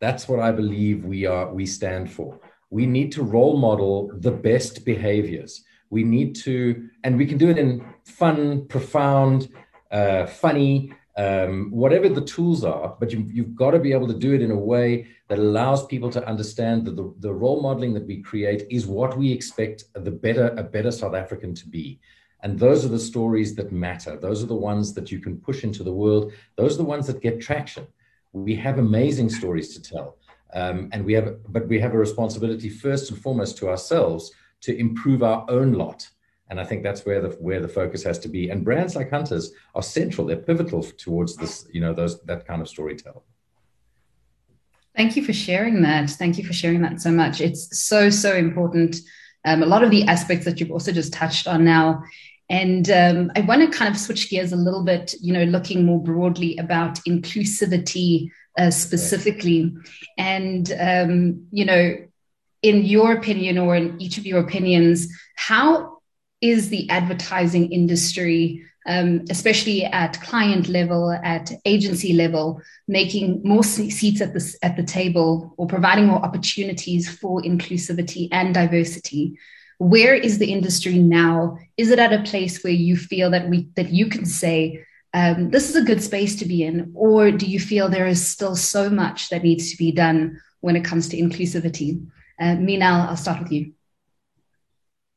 That's 0.00 0.28
what 0.28 0.40
I 0.40 0.52
believe 0.52 1.04
we 1.04 1.26
are 1.26 1.52
we 1.52 1.66
stand 1.66 2.12
for. 2.12 2.38
We 2.70 2.86
need 2.86 3.12
to 3.12 3.22
role 3.22 3.56
model 3.56 4.10
the 4.14 4.30
best 4.30 4.84
behaviors. 4.84 5.64
We 5.90 6.04
need 6.04 6.36
to, 6.44 6.88
and 7.02 7.16
we 7.16 7.26
can 7.26 7.38
do 7.38 7.48
it 7.48 7.58
in 7.58 7.84
fun, 8.04 8.66
profound, 8.66 9.48
uh, 9.90 10.26
funny, 10.26 10.92
um, 11.16 11.70
whatever 11.72 12.08
the 12.08 12.24
tools 12.24 12.62
are, 12.62 12.96
but 13.00 13.10
you, 13.10 13.26
have 13.36 13.56
got 13.56 13.72
to 13.72 13.80
be 13.80 13.92
able 13.92 14.06
to 14.06 14.14
do 14.14 14.34
it 14.34 14.42
in 14.42 14.52
a 14.52 14.56
way 14.56 15.08
that 15.28 15.38
allows 15.38 15.84
people 15.86 16.10
to 16.10 16.24
understand 16.28 16.84
that 16.84 16.94
the, 16.94 17.12
the 17.18 17.32
role 17.32 17.60
modeling 17.60 17.92
that 17.94 18.06
we 18.06 18.22
create 18.22 18.66
is 18.70 18.86
what 18.86 19.18
we 19.18 19.32
expect 19.32 19.84
the 19.94 20.12
better, 20.12 20.54
a 20.56 20.62
better 20.62 20.92
South 20.92 21.14
African 21.14 21.54
to 21.56 21.68
be. 21.68 21.98
And 22.42 22.58
those 22.58 22.84
are 22.84 22.88
the 22.88 22.98
stories 22.98 23.54
that 23.56 23.72
matter. 23.72 24.16
Those 24.16 24.42
are 24.42 24.46
the 24.46 24.54
ones 24.54 24.94
that 24.94 25.10
you 25.10 25.18
can 25.18 25.38
push 25.38 25.64
into 25.64 25.82
the 25.82 25.92
world. 25.92 26.32
Those 26.56 26.74
are 26.74 26.78
the 26.78 26.84
ones 26.84 27.06
that 27.08 27.20
get 27.20 27.40
traction. 27.40 27.86
We 28.32 28.54
have 28.56 28.78
amazing 28.78 29.30
stories 29.30 29.74
to 29.74 29.82
tell. 29.82 30.18
Um, 30.54 30.88
and 30.92 31.04
we 31.04 31.12
have, 31.14 31.36
but 31.52 31.66
we 31.66 31.80
have 31.80 31.94
a 31.94 31.98
responsibility 31.98 32.68
first 32.68 33.10
and 33.10 33.20
foremost 33.20 33.58
to 33.58 33.68
ourselves 33.68 34.32
to 34.62 34.76
improve 34.76 35.22
our 35.22 35.44
own 35.48 35.72
lot. 35.72 36.08
And 36.50 36.58
I 36.58 36.64
think 36.64 36.82
that's 36.82 37.04
where 37.04 37.20
the 37.20 37.28
where 37.40 37.60
the 37.60 37.68
focus 37.68 38.02
has 38.04 38.18
to 38.20 38.28
be. 38.28 38.48
And 38.48 38.64
brands 38.64 38.96
like 38.96 39.10
Hunters 39.10 39.52
are 39.74 39.82
central; 39.82 40.26
they're 40.26 40.36
pivotal 40.36 40.82
towards 40.82 41.36
this, 41.36 41.68
you 41.72 41.80
know, 41.80 41.92
those 41.92 42.22
that 42.22 42.46
kind 42.46 42.62
of 42.62 42.68
storytelling. 42.68 43.20
Thank 44.96 45.14
you 45.16 45.24
for 45.24 45.34
sharing 45.34 45.82
that. 45.82 46.08
Thank 46.10 46.38
you 46.38 46.44
for 46.44 46.54
sharing 46.54 46.80
that 46.82 47.00
so 47.02 47.10
much. 47.10 47.42
It's 47.42 47.78
so 47.78 48.08
so 48.08 48.34
important. 48.34 48.96
Um, 49.44 49.62
a 49.62 49.66
lot 49.66 49.84
of 49.84 49.90
the 49.90 50.04
aspects 50.04 50.46
that 50.46 50.58
you've 50.58 50.70
also 50.70 50.90
just 50.90 51.12
touched 51.12 51.46
on 51.46 51.64
now 51.64 52.02
and 52.50 52.90
um, 52.90 53.32
I 53.36 53.40
want 53.42 53.60
to 53.60 53.78
kind 53.78 53.94
of 53.94 54.00
switch 54.00 54.30
gears 54.30 54.52
a 54.52 54.56
little 54.56 54.82
bit, 54.82 55.14
you 55.20 55.32
know, 55.32 55.44
looking 55.44 55.84
more 55.84 56.02
broadly 56.02 56.56
about 56.56 56.96
inclusivity 57.06 58.30
uh, 58.58 58.70
specifically. 58.70 59.74
And, 60.16 60.72
um, 60.80 61.46
you 61.50 61.64
know, 61.66 61.96
in 62.62 62.84
your 62.84 63.12
opinion 63.12 63.58
or 63.58 63.76
in 63.76 64.00
each 64.00 64.16
of 64.18 64.26
your 64.26 64.40
opinions, 64.40 65.08
how 65.36 65.98
is 66.40 66.70
the 66.70 66.88
advertising 66.88 67.70
industry, 67.70 68.64
um, 68.86 69.24
especially 69.28 69.84
at 69.84 70.20
client 70.22 70.68
level, 70.68 71.12
at 71.12 71.52
agency 71.66 72.14
level, 72.14 72.62
making 72.86 73.42
more 73.44 73.62
seats 73.62 74.22
at 74.22 74.32
the, 74.32 74.56
at 74.62 74.76
the 74.76 74.82
table 74.82 75.54
or 75.58 75.66
providing 75.66 76.06
more 76.06 76.24
opportunities 76.24 77.08
for 77.18 77.42
inclusivity 77.42 78.28
and 78.32 78.54
diversity? 78.54 79.38
Where 79.78 80.14
is 80.14 80.38
the 80.38 80.52
industry 80.52 80.98
now 80.98 81.58
is 81.76 81.90
it 81.90 81.98
at 81.98 82.12
a 82.12 82.22
place 82.22 82.62
where 82.62 82.72
you 82.72 82.96
feel 82.96 83.30
that 83.30 83.48
we 83.48 83.68
that 83.76 83.90
you 83.90 84.06
can 84.08 84.26
say 84.26 84.84
um, 85.14 85.50
this 85.50 85.70
is 85.70 85.76
a 85.76 85.84
good 85.84 86.02
space 86.02 86.36
to 86.36 86.44
be 86.44 86.64
in 86.64 86.92
or 86.94 87.30
do 87.30 87.46
you 87.46 87.58
feel 87.58 87.88
there 87.88 88.06
is 88.06 88.26
still 88.26 88.54
so 88.54 88.90
much 88.90 89.30
that 89.30 89.42
needs 89.42 89.70
to 89.70 89.76
be 89.76 89.92
done 89.92 90.38
when 90.60 90.76
it 90.76 90.84
comes 90.84 91.08
to 91.08 91.16
inclusivity 91.16 92.00
Uh, 92.40 92.54
Minal, 92.54 93.08
I'll 93.08 93.16
start 93.16 93.42
with 93.42 93.52
you. 93.52 93.72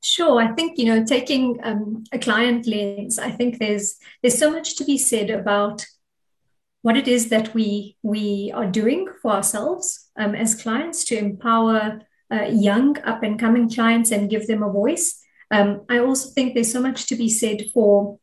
Sure, 0.01 0.41
I 0.41 0.53
think 0.55 0.79
you 0.79 0.85
know 0.85 1.05
taking 1.05 1.59
um, 1.63 2.03
a 2.11 2.17
client 2.17 2.65
lens. 2.65 3.19
I 3.19 3.29
think 3.29 3.59
there's 3.59 3.97
there's 4.21 4.39
so 4.39 4.49
much 4.49 4.75
to 4.77 4.83
be 4.83 4.97
said 4.97 5.29
about 5.29 5.85
what 6.81 6.97
it 6.97 7.07
is 7.07 7.29
that 7.29 7.53
we 7.53 7.95
we 8.01 8.51
are 8.55 8.65
doing 8.65 9.07
for 9.21 9.31
ourselves 9.31 10.09
um, 10.17 10.33
as 10.33 10.61
clients 10.63 11.05
to 11.05 11.15
empower 11.15 12.01
uh, 12.31 12.43
young 12.43 12.97
up 13.03 13.23
and 13.23 13.39
coming 13.39 13.69
clients 13.69 14.11
and 14.11 14.29
give 14.29 14.47
them 14.47 14.63
a 14.63 14.71
voice. 14.71 15.21
Um, 15.51 15.81
I 15.89 15.99
also 15.99 16.29
think 16.29 16.53
there's 16.53 16.71
so 16.71 16.81
much 16.81 17.07
to 17.07 17.15
be 17.15 17.29
said 17.29 17.65
for 17.73 18.17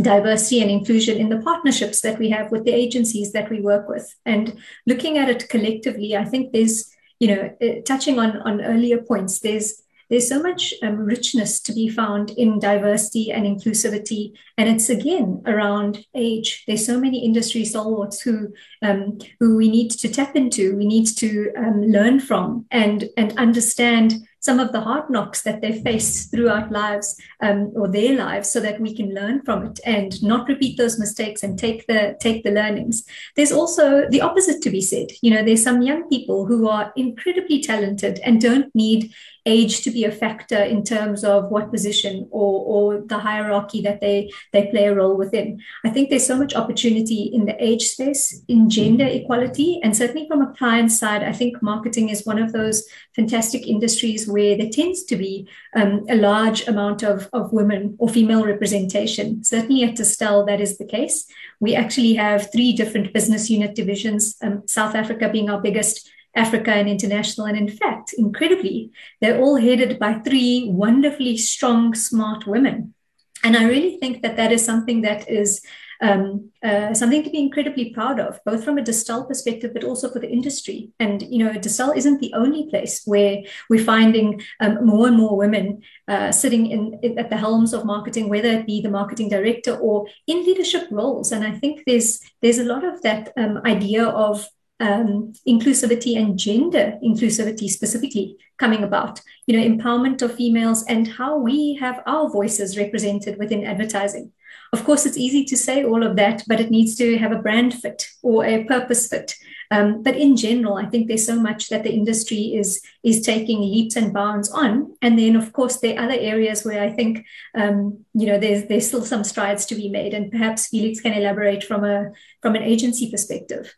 diversity 0.00 0.60
and 0.60 0.70
inclusion 0.70 1.18
in 1.18 1.28
the 1.28 1.40
partnerships 1.40 2.00
that 2.02 2.18
we 2.18 2.30
have 2.30 2.50
with 2.52 2.64
the 2.64 2.72
agencies 2.72 3.32
that 3.32 3.50
we 3.50 3.60
work 3.60 3.88
with 3.88 4.14
and 4.24 4.56
looking 4.86 5.18
at 5.18 5.28
it 5.28 5.48
collectively 5.48 6.16
i 6.16 6.24
think 6.24 6.52
there's 6.52 6.88
you 7.18 7.28
know 7.28 7.50
uh, 7.62 7.80
touching 7.84 8.18
on 8.18 8.36
on 8.42 8.60
earlier 8.60 8.98
points 8.98 9.40
there's 9.40 9.82
there's 10.10 10.28
so 10.28 10.42
much 10.42 10.72
um, 10.82 10.96
richness 10.96 11.60
to 11.60 11.72
be 11.72 11.88
found 11.88 12.30
in 12.30 12.58
diversity 12.58 13.30
and 13.30 13.44
inclusivity. 13.44 14.32
And 14.56 14.68
it's 14.68 14.88
again 14.88 15.42
around 15.46 16.04
age. 16.14 16.64
There's 16.66 16.86
so 16.86 16.98
many 16.98 17.24
industry 17.24 17.64
stalwarts 17.64 18.20
who, 18.20 18.52
um, 18.82 19.18
who 19.38 19.56
we 19.56 19.70
need 19.70 19.90
to 19.90 20.08
tap 20.08 20.36
into, 20.36 20.76
we 20.76 20.86
need 20.86 21.06
to 21.18 21.52
um, 21.56 21.82
learn 21.82 22.20
from 22.20 22.66
and, 22.70 23.08
and 23.16 23.36
understand 23.38 24.14
some 24.40 24.60
of 24.60 24.72
the 24.72 24.80
hard 24.80 25.08
knocks 25.10 25.42
that 25.42 25.60
they 25.60 25.80
face 25.82 26.26
throughout 26.26 26.70
lives 26.70 27.20
um, 27.42 27.72
or 27.74 27.88
their 27.88 28.16
lives 28.16 28.50
so 28.50 28.60
that 28.60 28.80
we 28.80 28.94
can 28.94 29.14
learn 29.14 29.42
from 29.42 29.66
it 29.66 29.80
and 29.84 30.22
not 30.22 30.48
repeat 30.48 30.76
those 30.76 30.98
mistakes 30.98 31.42
and 31.42 31.58
take 31.58 31.86
the 31.86 32.16
take 32.20 32.42
the 32.44 32.50
learnings 32.50 33.04
there's 33.36 33.52
also 33.52 34.08
the 34.10 34.20
opposite 34.20 34.62
to 34.62 34.70
be 34.70 34.80
said 34.80 35.08
you 35.22 35.30
know 35.30 35.44
there's 35.44 35.62
some 35.62 35.82
young 35.82 36.08
people 36.08 36.46
who 36.46 36.68
are 36.68 36.92
incredibly 36.96 37.60
talented 37.60 38.20
and 38.24 38.40
don't 38.40 38.74
need 38.74 39.12
age 39.48 39.80
to 39.82 39.90
be 39.90 40.04
a 40.04 40.12
factor 40.12 40.62
in 40.62 40.84
terms 40.84 41.24
of 41.24 41.50
what 41.50 41.72
position 41.72 42.28
or, 42.30 42.52
or 42.72 43.00
the 43.06 43.18
hierarchy 43.18 43.80
that 43.80 44.00
they, 44.00 44.30
they 44.52 44.66
play 44.66 44.84
a 44.84 44.94
role 44.94 45.16
within. 45.16 45.60
I 45.84 45.90
think 45.90 46.10
there's 46.10 46.26
so 46.26 46.36
much 46.36 46.54
opportunity 46.54 47.30
in 47.32 47.46
the 47.46 47.56
age 47.62 47.84
space, 47.88 48.42
in 48.46 48.68
gender 48.68 49.06
equality, 49.06 49.80
and 49.82 49.96
certainly 49.96 50.28
from 50.28 50.42
a 50.42 50.52
client 50.52 50.92
side, 50.92 51.22
I 51.22 51.32
think 51.32 51.62
marketing 51.62 52.10
is 52.10 52.26
one 52.26 52.38
of 52.38 52.52
those 52.52 52.86
fantastic 53.16 53.66
industries 53.66 54.27
where 54.28 54.56
there 54.56 54.70
tends 54.70 55.02
to 55.04 55.16
be 55.16 55.48
um, 55.74 56.04
a 56.08 56.16
large 56.16 56.66
amount 56.68 57.02
of, 57.02 57.28
of 57.32 57.52
women 57.52 57.96
or 57.98 58.08
female 58.08 58.44
representation. 58.44 59.42
Certainly 59.42 59.84
at 59.84 59.96
Distell, 59.96 60.46
that 60.46 60.60
is 60.60 60.78
the 60.78 60.84
case. 60.84 61.26
We 61.60 61.74
actually 61.74 62.14
have 62.14 62.52
three 62.52 62.72
different 62.72 63.12
business 63.12 63.50
unit 63.50 63.74
divisions, 63.74 64.36
um, 64.42 64.62
South 64.66 64.94
Africa 64.94 65.28
being 65.28 65.50
our 65.50 65.60
biggest 65.60 66.10
Africa 66.34 66.72
and 66.72 66.88
international. 66.88 67.46
And 67.46 67.56
in 67.56 67.68
fact, 67.68 68.12
incredibly, 68.16 68.90
they're 69.20 69.40
all 69.40 69.56
headed 69.56 69.98
by 69.98 70.14
three 70.20 70.68
wonderfully 70.68 71.36
strong, 71.36 71.94
smart 71.94 72.46
women. 72.46 72.94
And 73.42 73.56
I 73.56 73.64
really 73.64 73.98
think 73.98 74.22
that 74.22 74.36
that 74.36 74.52
is 74.52 74.64
something 74.64 75.02
that 75.02 75.28
is 75.28 75.62
um, 76.00 76.50
uh, 76.62 76.94
something 76.94 77.22
to 77.24 77.30
be 77.30 77.38
incredibly 77.38 77.90
proud 77.90 78.20
of, 78.20 78.40
both 78.44 78.64
from 78.64 78.78
a 78.78 78.82
Distell 78.82 79.26
perspective, 79.26 79.72
but 79.74 79.84
also 79.84 80.10
for 80.10 80.18
the 80.18 80.30
industry. 80.30 80.90
And, 80.98 81.22
you 81.22 81.44
know, 81.44 81.52
Distell 81.52 81.96
isn't 81.96 82.20
the 82.20 82.32
only 82.34 82.68
place 82.70 83.02
where 83.04 83.38
we're 83.68 83.84
finding 83.84 84.40
um, 84.60 84.84
more 84.86 85.08
and 85.08 85.16
more 85.16 85.36
women 85.36 85.82
uh, 86.06 86.32
sitting 86.32 86.66
in, 86.66 86.98
in, 87.02 87.18
at 87.18 87.30
the 87.30 87.36
helms 87.36 87.72
of 87.72 87.84
marketing, 87.84 88.28
whether 88.28 88.48
it 88.48 88.66
be 88.66 88.80
the 88.80 88.90
marketing 88.90 89.28
director 89.28 89.76
or 89.76 90.06
in 90.26 90.44
leadership 90.44 90.86
roles. 90.90 91.32
And 91.32 91.44
I 91.44 91.52
think 91.52 91.82
there's 91.86 92.20
there's 92.42 92.58
a 92.58 92.64
lot 92.64 92.84
of 92.84 93.02
that 93.02 93.32
um, 93.36 93.60
idea 93.64 94.06
of 94.06 94.46
um, 94.80 95.32
inclusivity 95.46 96.16
and 96.16 96.38
gender 96.38 96.98
inclusivity 97.02 97.68
specifically 97.68 98.36
coming 98.58 98.84
about 98.84 99.20
you 99.46 99.56
know 99.56 99.66
empowerment 99.66 100.22
of 100.22 100.34
females 100.34 100.84
and 100.84 101.08
how 101.08 101.36
we 101.36 101.74
have 101.74 102.00
our 102.06 102.30
voices 102.30 102.78
represented 102.78 103.38
within 103.38 103.64
advertising 103.64 104.30
of 104.72 104.84
course 104.84 105.06
it's 105.06 105.16
easy 105.16 105.44
to 105.44 105.56
say 105.56 105.84
all 105.84 106.02
of 106.02 106.16
that 106.16 106.42
but 106.46 106.60
it 106.60 106.70
needs 106.70 106.96
to 106.96 107.18
have 107.18 107.32
a 107.32 107.42
brand 107.42 107.74
fit 107.74 108.08
or 108.22 108.44
a 108.44 108.64
purpose 108.64 109.08
fit. 109.08 109.34
Um, 109.70 110.02
but 110.02 110.16
in 110.16 110.34
general 110.34 110.76
i 110.78 110.86
think 110.86 111.08
there's 111.08 111.26
so 111.26 111.38
much 111.38 111.68
that 111.68 111.82
the 111.82 111.92
industry 111.92 112.54
is 112.60 112.80
is 113.02 113.20
taking 113.20 113.60
leaps 113.60 113.96
and 113.96 114.14
bounds 114.14 114.50
on. 114.50 114.94
And 115.02 115.18
then 115.18 115.36
of 115.36 115.52
course 115.52 115.78
there 115.78 115.98
are 115.98 116.04
other 116.04 116.18
areas 116.18 116.64
where 116.64 116.82
i 116.82 116.90
think 116.90 117.26
um, 117.54 118.04
you 118.14 118.26
know 118.26 118.38
there's 118.38 118.66
there's 118.68 118.88
still 118.88 119.04
some 119.04 119.24
strides 119.24 119.66
to 119.66 119.74
be 119.74 119.88
made. 119.88 120.14
And 120.14 120.30
perhaps 120.30 120.68
felix 120.68 121.00
can 121.00 121.12
elaborate 121.12 121.64
from 121.64 121.84
a 121.84 122.12
from 122.42 122.56
an 122.56 122.62
agency 122.62 123.10
perspective. 123.10 123.74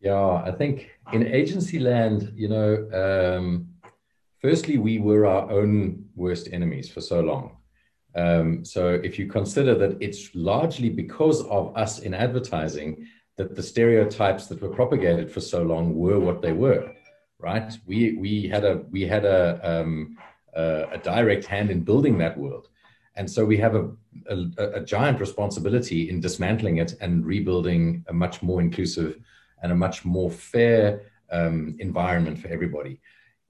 Yeah, 0.00 0.42
I 0.44 0.52
think 0.52 0.90
in 1.12 1.26
agency 1.26 1.78
land, 1.78 2.32
you 2.34 2.48
know, 2.48 2.70
um, 2.92 3.68
firstly, 4.40 4.78
we 4.78 4.98
were 4.98 5.26
our 5.26 5.50
own 5.50 6.04
worst 6.14 6.48
enemies 6.52 6.88
for 6.88 7.00
so 7.00 7.20
long. 7.20 7.56
Um, 8.16 8.64
so 8.64 8.88
if 8.88 9.18
you 9.18 9.26
consider 9.26 9.74
that 9.74 9.98
it's 10.00 10.34
largely 10.34 10.88
because 10.88 11.42
of 11.46 11.76
us 11.76 11.98
in 11.98 12.14
advertising 12.14 13.06
that 13.36 13.54
the 13.54 13.62
stereotypes 13.62 14.46
that 14.46 14.62
were 14.62 14.70
propagated 14.70 15.30
for 15.30 15.40
so 15.40 15.62
long 15.62 15.94
were 15.94 16.18
what 16.18 16.40
they 16.40 16.52
were, 16.52 16.92
right? 17.38 17.70
We 17.86 18.16
we 18.16 18.48
had 18.48 18.64
a 18.64 18.82
we 18.90 19.02
had 19.02 19.26
a 19.26 19.60
um, 19.62 20.16
a, 20.54 20.86
a 20.92 20.98
direct 20.98 21.44
hand 21.44 21.70
in 21.70 21.84
building 21.84 22.16
that 22.18 22.38
world, 22.38 22.68
and 23.16 23.30
so 23.30 23.44
we 23.44 23.58
have 23.58 23.74
a, 23.74 23.90
a, 24.30 24.36
a 24.76 24.80
giant 24.80 25.20
responsibility 25.20 26.08
in 26.08 26.20
dismantling 26.20 26.78
it 26.78 26.94
and 27.02 27.26
rebuilding 27.26 28.02
a 28.08 28.14
much 28.14 28.42
more 28.42 28.62
inclusive 28.62 29.18
and 29.62 29.72
a 29.72 29.74
much 29.74 30.06
more 30.06 30.30
fair 30.30 31.02
um, 31.30 31.76
environment 31.78 32.38
for 32.38 32.48
everybody. 32.48 33.00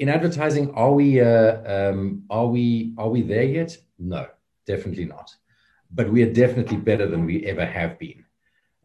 In 0.00 0.08
advertising, 0.08 0.74
are 0.74 0.92
we 0.92 1.20
uh, 1.20 1.90
um, 1.90 2.24
are 2.30 2.48
we 2.48 2.94
are 2.98 3.08
we 3.08 3.22
there 3.22 3.44
yet? 3.44 3.76
No, 4.00 4.26
definitely 4.66 5.04
not. 5.04 5.34
But 5.90 6.10
we 6.10 6.22
are 6.22 6.32
definitely 6.32 6.76
better 6.76 7.06
than 7.06 7.24
we 7.24 7.46
ever 7.46 7.64
have 7.64 7.98
been. 7.98 8.24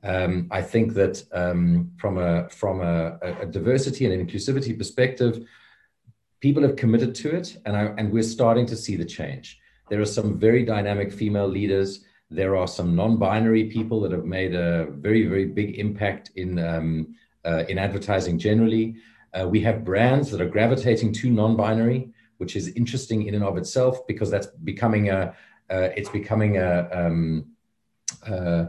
Um, 0.03 0.47
I 0.49 0.61
think 0.61 0.93
that 0.93 1.23
um, 1.31 1.91
from 1.97 2.17
a 2.17 2.49
from 2.49 2.81
a, 2.81 3.17
a, 3.21 3.45
diversity 3.45 4.05
and 4.05 4.27
inclusivity 4.27 4.75
perspective, 4.75 5.45
people 6.39 6.63
have 6.63 6.75
committed 6.75 7.13
to 7.15 7.35
it, 7.35 7.57
and 7.65 7.77
I, 7.77 7.83
and 7.97 8.11
we're 8.11 8.23
starting 8.23 8.65
to 8.67 8.75
see 8.75 8.95
the 8.95 9.05
change. 9.05 9.59
There 9.89 10.01
are 10.01 10.05
some 10.05 10.39
very 10.39 10.63
dynamic 10.63 11.11
female 11.11 11.47
leaders. 11.47 12.03
There 12.31 12.55
are 12.55 12.67
some 12.67 12.95
non-binary 12.95 13.65
people 13.65 13.99
that 14.01 14.11
have 14.11 14.25
made 14.25 14.55
a 14.55 14.87
very, 14.89 15.27
very 15.27 15.45
big 15.45 15.77
impact 15.77 16.31
in 16.35 16.57
um, 16.57 17.15
uh, 17.45 17.65
in 17.69 17.77
advertising 17.77 18.39
generally. 18.39 18.95
Uh, 19.33 19.47
we 19.47 19.61
have 19.61 19.85
brands 19.85 20.31
that 20.31 20.41
are 20.41 20.49
gravitating 20.49 21.13
to 21.13 21.29
non-binary, 21.29 22.09
which 22.37 22.55
is 22.55 22.69
interesting 22.69 23.27
in 23.27 23.35
and 23.35 23.43
of 23.43 23.55
itself 23.57 24.05
because 24.07 24.31
that's 24.31 24.47
becoming 24.47 25.09
a 25.09 25.35
uh, 25.71 25.89
it's 25.95 26.09
becoming 26.09 26.57
a 26.57 26.89
um, 26.91 27.45
uh, 28.27 28.65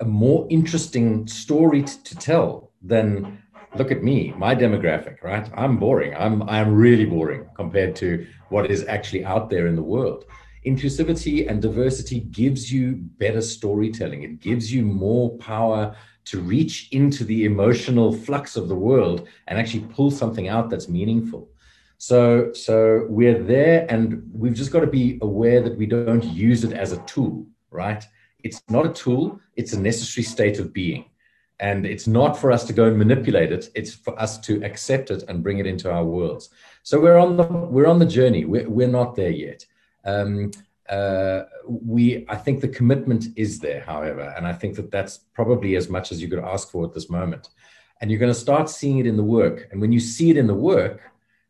a 0.00 0.04
more 0.04 0.46
interesting 0.50 1.26
story 1.26 1.82
t- 1.82 1.98
to 2.04 2.16
tell 2.16 2.70
than 2.80 3.42
look 3.76 3.90
at 3.90 4.02
me, 4.02 4.32
my 4.36 4.54
demographic, 4.54 5.22
right? 5.22 5.50
I'm 5.54 5.76
boring. 5.78 6.14
I'm 6.14 6.42
I'm 6.44 6.74
really 6.74 7.04
boring 7.04 7.46
compared 7.54 7.96
to 7.96 8.26
what 8.48 8.70
is 8.70 8.86
actually 8.86 9.24
out 9.24 9.50
there 9.50 9.66
in 9.66 9.76
the 9.76 9.82
world 9.82 10.24
inclusivity 10.66 11.48
and 11.48 11.62
diversity 11.62 12.20
gives 12.20 12.72
you 12.72 12.96
better 13.18 13.40
storytelling. 13.40 14.22
It 14.22 14.40
gives 14.40 14.72
you 14.72 14.82
more 14.82 15.36
power 15.38 15.96
to 16.26 16.40
reach 16.40 16.88
into 16.92 17.24
the 17.24 17.44
emotional 17.44 18.12
flux 18.12 18.56
of 18.56 18.68
the 18.68 18.74
world 18.74 19.26
and 19.46 19.58
actually 19.58 19.86
pull 19.94 20.10
something 20.10 20.48
out 20.48 20.68
that's 20.68 20.88
meaningful. 20.88 21.48
So, 21.98 22.52
so 22.52 23.06
we're 23.08 23.42
there, 23.42 23.86
and 23.90 24.22
we've 24.32 24.54
just 24.54 24.70
got 24.70 24.80
to 24.80 24.86
be 24.86 25.18
aware 25.20 25.60
that 25.60 25.76
we 25.76 25.84
don't 25.84 26.24
use 26.24 26.62
it 26.62 26.72
as 26.72 26.92
a 26.92 27.02
tool, 27.02 27.44
right? 27.70 28.04
It's 28.44 28.62
not 28.70 28.86
a 28.86 28.92
tool; 28.92 29.40
it's 29.56 29.72
a 29.72 29.80
necessary 29.80 30.24
state 30.24 30.60
of 30.60 30.72
being, 30.72 31.06
and 31.58 31.84
it's 31.84 32.06
not 32.06 32.38
for 32.38 32.52
us 32.52 32.64
to 32.66 32.72
go 32.72 32.84
and 32.84 32.96
manipulate 32.96 33.50
it. 33.50 33.68
It's 33.74 33.92
for 33.92 34.18
us 34.18 34.38
to 34.40 34.62
accept 34.64 35.10
it 35.10 35.24
and 35.28 35.42
bring 35.42 35.58
it 35.58 35.66
into 35.66 35.90
our 35.90 36.04
worlds. 36.04 36.50
So 36.84 37.00
we're 37.00 37.18
on 37.18 37.36
the 37.36 37.42
we're 37.42 37.88
on 37.88 37.98
the 37.98 38.06
journey. 38.06 38.44
We're 38.44 38.70
we're 38.70 38.86
not 38.86 39.16
there 39.16 39.30
yet. 39.30 39.66
Um, 40.04 40.52
uh, 40.88 41.42
we, 41.66 42.24
I 42.28 42.36
think 42.36 42.60
the 42.60 42.68
commitment 42.68 43.26
is 43.36 43.58
there, 43.58 43.82
however, 43.82 44.32
and 44.36 44.46
I 44.46 44.52
think 44.52 44.76
that 44.76 44.90
that's 44.90 45.18
probably 45.34 45.76
as 45.76 45.88
much 45.88 46.12
as 46.12 46.22
you 46.22 46.28
could 46.28 46.38
ask 46.38 46.70
for 46.70 46.84
at 46.84 46.94
this 46.94 47.10
moment. 47.10 47.50
And 48.00 48.10
you're 48.10 48.20
going 48.20 48.32
to 48.32 48.38
start 48.38 48.70
seeing 48.70 48.98
it 48.98 49.06
in 49.06 49.16
the 49.16 49.24
work. 49.24 49.68
And 49.70 49.80
when 49.80 49.92
you 49.92 50.00
see 50.00 50.30
it 50.30 50.36
in 50.36 50.46
the 50.46 50.54
work, 50.54 51.02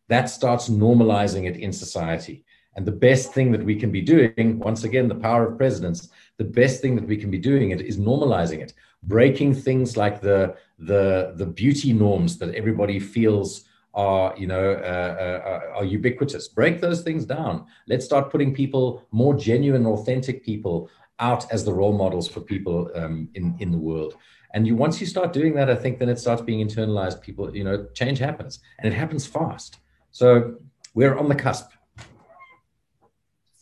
that 0.09 0.31
starts 0.31 0.69
normalizing 0.69 1.47
it 1.49 1.57
in 1.57 1.73
society. 1.73 2.45
And 2.75 2.87
the 2.87 2.93
best 2.93 3.33
thing 3.33 3.51
that 3.53 3.65
we 3.65 3.75
can 3.75 3.91
be 3.91 4.01
doing, 4.01 4.59
once 4.59 4.85
again, 4.85 5.09
the 5.09 5.15
power 5.15 5.47
of 5.47 5.59
presidents, 5.59 6.11
the 6.37 6.45
best 6.45 6.81
thing 6.81 6.95
that 6.97 7.07
we 7.07 7.17
can 7.17 7.31
be 7.31 7.39
doing 7.39 7.71
it 7.71 7.81
is 7.81 7.99
normalizing 7.99 8.61
it, 8.61 8.73
breaking 9.03 9.55
things 9.55 9.97
like 9.97 10.21
the 10.21 10.57
the 10.79 11.33
the 11.37 11.47
beauty 11.47 11.93
norms 11.93 12.39
that 12.39 12.55
everybody 12.55 13.01
feels 13.01 13.65
are 13.95 14.33
you 14.39 14.47
know 14.47 14.75
uh, 14.75 15.41
uh, 15.45 15.79
are 15.79 15.85
ubiquitous. 15.85 16.47
Break 16.49 16.81
those 16.81 17.03
things 17.03 17.25
down. 17.25 17.67
Let's 17.89 18.05
start 18.05 18.31
putting 18.31 18.55
people 18.55 19.07
more 19.11 19.35
genuine 19.35 19.87
authentic 19.87 20.45
people 20.45 20.89
out 21.19 21.51
as 21.51 21.65
the 21.65 21.73
role 21.73 21.99
models 21.99 22.29
for 22.29 22.41
people 22.41 22.91
um, 22.95 23.29
in 23.35 23.57
in 23.59 23.73
the 23.73 23.79
world. 23.79 24.15
And 24.55 24.67
you 24.69 24.77
once 24.77 25.01
you 25.01 25.07
start 25.07 25.33
doing 25.33 25.55
that 25.57 25.69
i 25.69 25.75
think 25.75 25.99
then 25.99 26.09
it 26.09 26.19
starts 26.21 26.43
being 26.43 26.67
internalized. 26.67 27.21
People 27.21 27.57
you 27.57 27.65
know 27.65 27.87
change 27.93 28.19
happens. 28.21 28.61
And 28.79 28.93
it 28.93 28.97
happens 28.97 29.27
fast 29.27 29.79
So 30.11 30.57
we're 30.95 31.17
on 31.17 31.29
the 31.29 31.35
cusp. 31.35 31.71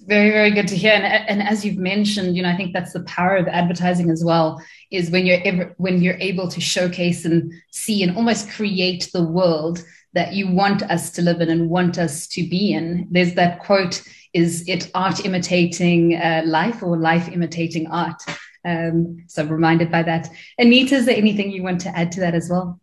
Very, 0.00 0.30
very 0.30 0.52
good 0.52 0.68
to 0.68 0.76
hear. 0.76 0.92
And, 0.92 1.04
and 1.04 1.42
as 1.42 1.64
you've 1.64 1.78
mentioned, 1.78 2.36
you 2.36 2.42
know, 2.42 2.48
I 2.48 2.56
think 2.56 2.72
that's 2.72 2.92
the 2.92 3.02
power 3.02 3.36
of 3.36 3.48
advertising 3.48 4.08
as 4.10 4.24
well, 4.24 4.62
is 4.92 5.10
when 5.10 5.26
you're 5.26 5.40
ever, 5.44 5.74
when 5.78 6.00
you're 6.00 6.14
able 6.14 6.48
to 6.48 6.60
showcase 6.60 7.24
and 7.24 7.52
see 7.72 8.04
and 8.04 8.16
almost 8.16 8.48
create 8.50 9.10
the 9.12 9.24
world 9.24 9.84
that 10.14 10.32
you 10.32 10.48
want 10.50 10.82
us 10.84 11.10
to 11.10 11.22
live 11.22 11.40
in 11.40 11.50
and 11.50 11.68
want 11.68 11.98
us 11.98 12.26
to 12.28 12.48
be 12.48 12.72
in. 12.72 13.08
There's 13.10 13.34
that 13.34 13.58
quote, 13.58 14.00
is 14.32 14.66
it 14.68 14.90
art 14.94 15.24
imitating 15.24 16.14
uh, 16.14 16.42
life 16.46 16.82
or 16.82 16.96
life 16.96 17.28
imitating 17.28 17.88
art? 17.88 18.22
Um, 18.64 19.24
so 19.26 19.42
I'm 19.42 19.48
reminded 19.48 19.90
by 19.90 20.04
that. 20.04 20.28
Anita, 20.58 20.94
is 20.94 21.06
there 21.06 21.16
anything 21.16 21.50
you 21.50 21.62
want 21.62 21.80
to 21.82 21.98
add 21.98 22.12
to 22.12 22.20
that 22.20 22.34
as 22.34 22.48
well? 22.48 22.80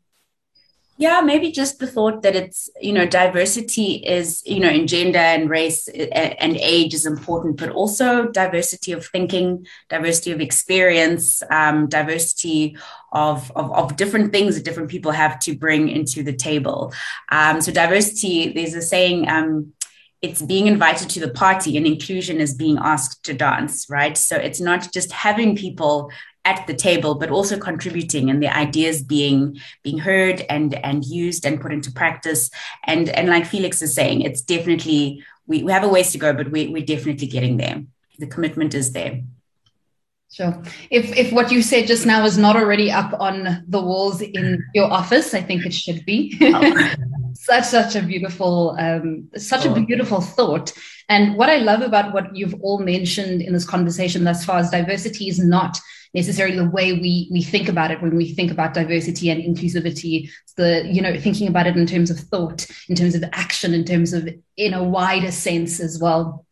Yeah, 0.98 1.22
maybe 1.22 1.52
just 1.52 1.80
the 1.80 1.88
thought 1.88 2.22
that 2.22 2.36
it's, 2.36 2.70
you 2.80 2.94
know, 2.94 3.08
diversity 3.08 3.94
is, 3.96 4.44
you 4.46 4.60
know, 4.60 4.70
in 4.70 4.86
gender 4.86 5.18
and 5.18 5.50
race 5.50 5.88
and 5.88 6.56
age 6.58 6.94
is 6.94 7.08
important, 7.08 7.58
but 7.58 7.72
also 7.72 8.28
diversity 8.28 8.92
of 8.92 9.04
thinking, 9.08 9.66
diversity 9.90 10.32
of 10.32 10.40
experience, 10.40 11.42
um, 11.50 11.90
diversity 11.90 12.78
of, 13.12 13.52
of, 13.56 13.72
of, 13.74 13.98
different 13.98 14.32
things 14.32 14.56
that 14.56 14.66
different 14.66 14.90
people 14.90 15.12
have 15.12 15.40
to 15.40 15.56
bring 15.56 15.90
into 15.90 16.22
the 16.22 16.34
table. 16.34 16.94
Um, 17.30 17.60
so, 17.60 17.72
diversity, 17.72 18.54
there's 18.54 18.76
a 18.76 18.82
saying, 18.82 19.28
um, 19.28 19.74
it's 20.22 20.44
being 20.44 20.68
invited 20.68 21.10
to 21.10 21.20
the 21.20 21.30
party 21.30 21.76
and 21.76 21.88
inclusion 21.88 22.40
is 22.40 22.54
being 22.54 22.78
asked 22.80 23.24
to 23.26 23.34
dance, 23.34 23.88
right? 23.90 24.16
So, 24.16 24.36
it's 24.36 24.60
not 24.60 24.94
just 24.94 25.12
having 25.12 25.56
people 25.56 26.12
at 26.46 26.66
the 26.68 26.74
table 26.74 27.16
but 27.16 27.30
also 27.30 27.58
contributing 27.58 28.30
and 28.30 28.42
the 28.42 28.54
ideas 28.56 29.02
being 29.02 29.58
being 29.82 29.98
heard 29.98 30.42
and 30.50 30.74
and 30.86 31.06
used 31.06 31.46
and 31.46 31.62
put 31.62 31.72
into 31.72 31.92
practice 31.92 32.50
and 32.84 33.10
and 33.10 33.30
like 33.30 33.46
felix 33.46 33.82
is 33.82 33.94
saying 33.94 34.22
it's 34.22 34.42
definitely 34.42 35.24
we, 35.48 35.64
we 35.64 35.72
have 35.72 35.84
a 35.84 35.88
ways 35.88 36.12
to 36.12 36.18
go 36.18 36.34
but 36.34 36.52
we, 36.52 36.68
we're 36.68 36.86
definitely 36.86 37.28
getting 37.28 37.58
there 37.58 37.84
the 38.20 38.28
commitment 38.28 38.74
is 38.74 38.92
there 38.92 39.22
Sure. 40.32 40.64
If 40.90 41.16
if 41.16 41.32
what 41.32 41.52
you 41.52 41.62
said 41.62 41.86
just 41.86 42.08
now 42.08 42.26
is 42.26 42.40
not 42.40 42.56
already 42.56 42.90
up 42.90 43.14
on 43.20 43.64
the 43.68 43.80
walls 43.80 44.20
in 44.20 44.64
your 44.74 44.92
office, 44.92 45.36
I 45.36 45.44
think 45.44 45.64
it 45.64 45.76
should 45.76 46.04
be. 46.06 46.36
Oh. 46.42 46.96
such 47.44 47.66
such 47.66 47.96
a 47.96 48.02
beautiful 48.02 48.76
um, 48.80 49.30
such 49.36 49.66
oh. 49.66 49.76
a 49.76 49.82
beautiful 49.82 50.22
thought. 50.22 50.72
And 51.10 51.36
what 51.36 51.50
I 51.50 51.58
love 51.58 51.82
about 51.82 52.14
what 52.14 52.34
you've 52.36 52.56
all 52.62 52.80
mentioned 52.80 53.42
in 53.42 53.52
this 53.52 53.66
conversation 53.66 54.24
thus 54.24 54.46
far 54.46 54.62
is 54.62 54.70
diversity 54.70 55.28
is 55.28 55.40
not 55.40 55.78
necessarily 56.14 56.56
the 56.56 56.70
way 56.70 56.94
we 56.94 57.28
we 57.32 57.42
think 57.42 57.68
about 57.68 57.92
it 57.92 58.02
when 58.02 58.16
we 58.16 58.34
think 58.34 58.52
about 58.52 58.74
diversity 58.74 59.30
and 59.30 59.42
inclusivity 59.42 60.30
the 60.56 60.84
you 60.86 61.02
know 61.02 61.20
thinking 61.20 61.48
about 61.48 61.68
it 61.68 61.76
in 61.76 61.88
terms 61.88 62.12
of 62.12 62.20
thought 62.20 62.66
in 62.88 62.96
terms 62.96 63.16
of 63.16 63.24
action 63.34 63.74
in 63.74 63.84
terms 63.84 64.14
of 64.14 64.30
in 64.56 64.74
a 64.74 64.84
wider 64.84 65.32
sense 65.32 65.80
as 65.80 66.00
well 66.00 66.46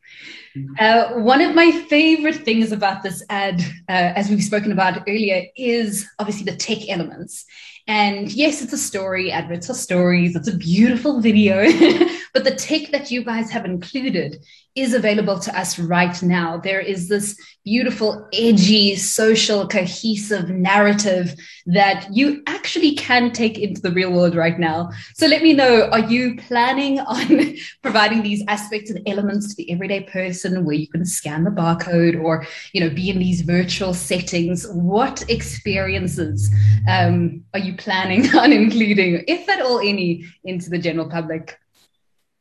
uh, 0.79 1.13
one 1.13 1.39
of 1.39 1.55
my 1.55 1.71
favorite 1.89 2.35
things 2.35 2.73
about 2.73 3.03
this 3.03 3.23
ad, 3.29 3.61
uh, 3.87 4.11
as 4.17 4.29
we've 4.29 4.43
spoken 4.43 4.73
about 4.73 5.03
earlier, 5.07 5.45
is 5.55 6.05
obviously 6.19 6.43
the 6.43 6.57
tech 6.57 6.89
elements. 6.89 7.45
And 7.87 8.31
yes, 8.31 8.61
it's 8.61 8.73
a 8.73 8.77
story, 8.77 9.31
adverts 9.31 9.69
are 9.69 9.73
stories, 9.75 10.35
it's 10.35 10.47
a 10.47 10.55
beautiful 10.55 11.19
video, 11.19 11.63
but 12.33 12.43
the 12.43 12.55
tech 12.55 12.91
that 12.91 13.11
you 13.11 13.23
guys 13.23 13.49
have 13.51 13.65
included 13.65 14.43
is 14.75 14.93
available 14.93 15.37
to 15.37 15.57
us 15.57 15.77
right 15.77 16.21
now. 16.23 16.57
There 16.57 16.79
is 16.79 17.09
this 17.09 17.37
beautiful, 17.65 18.27
edgy, 18.33 18.95
social, 18.95 19.67
cohesive 19.67 20.49
narrative 20.49 21.35
that 21.65 22.07
you 22.11 22.41
actually 22.47 22.95
can 22.95 23.31
take 23.31 23.59
into 23.59 23.81
the 23.81 23.91
real 23.91 24.11
world 24.11 24.33
right 24.33 24.57
now. 24.57 24.89
So 25.15 25.27
let 25.27 25.43
me 25.43 25.53
know 25.53 25.89
are 25.91 25.99
you 25.99 26.37
planning 26.37 26.99
on 27.01 27.55
providing 27.83 28.23
these 28.23 28.43
aspects 28.47 28.89
and 28.89 29.07
elements 29.07 29.49
to 29.49 29.55
the 29.55 29.71
everyday 29.71 30.03
person 30.03 30.63
where 30.63 30.75
you 30.75 30.87
can 30.87 31.05
scan 31.05 31.43
the 31.43 31.51
barcode 31.51 32.21
or 32.21 32.45
you 32.73 32.81
know 32.81 32.89
be 32.89 33.09
in 33.09 33.19
these 33.19 33.41
virtual 33.41 33.93
settings? 33.93 34.65
What 34.69 35.29
experiences 35.29 36.49
um, 36.87 37.43
are 37.53 37.59
you 37.59 37.70
planning 37.73 38.35
on 38.35 38.51
including, 38.51 39.23
if 39.27 39.47
at 39.49 39.61
all 39.61 39.79
any, 39.79 40.25
into 40.43 40.69
the 40.69 40.77
general 40.77 41.09
public? 41.09 41.57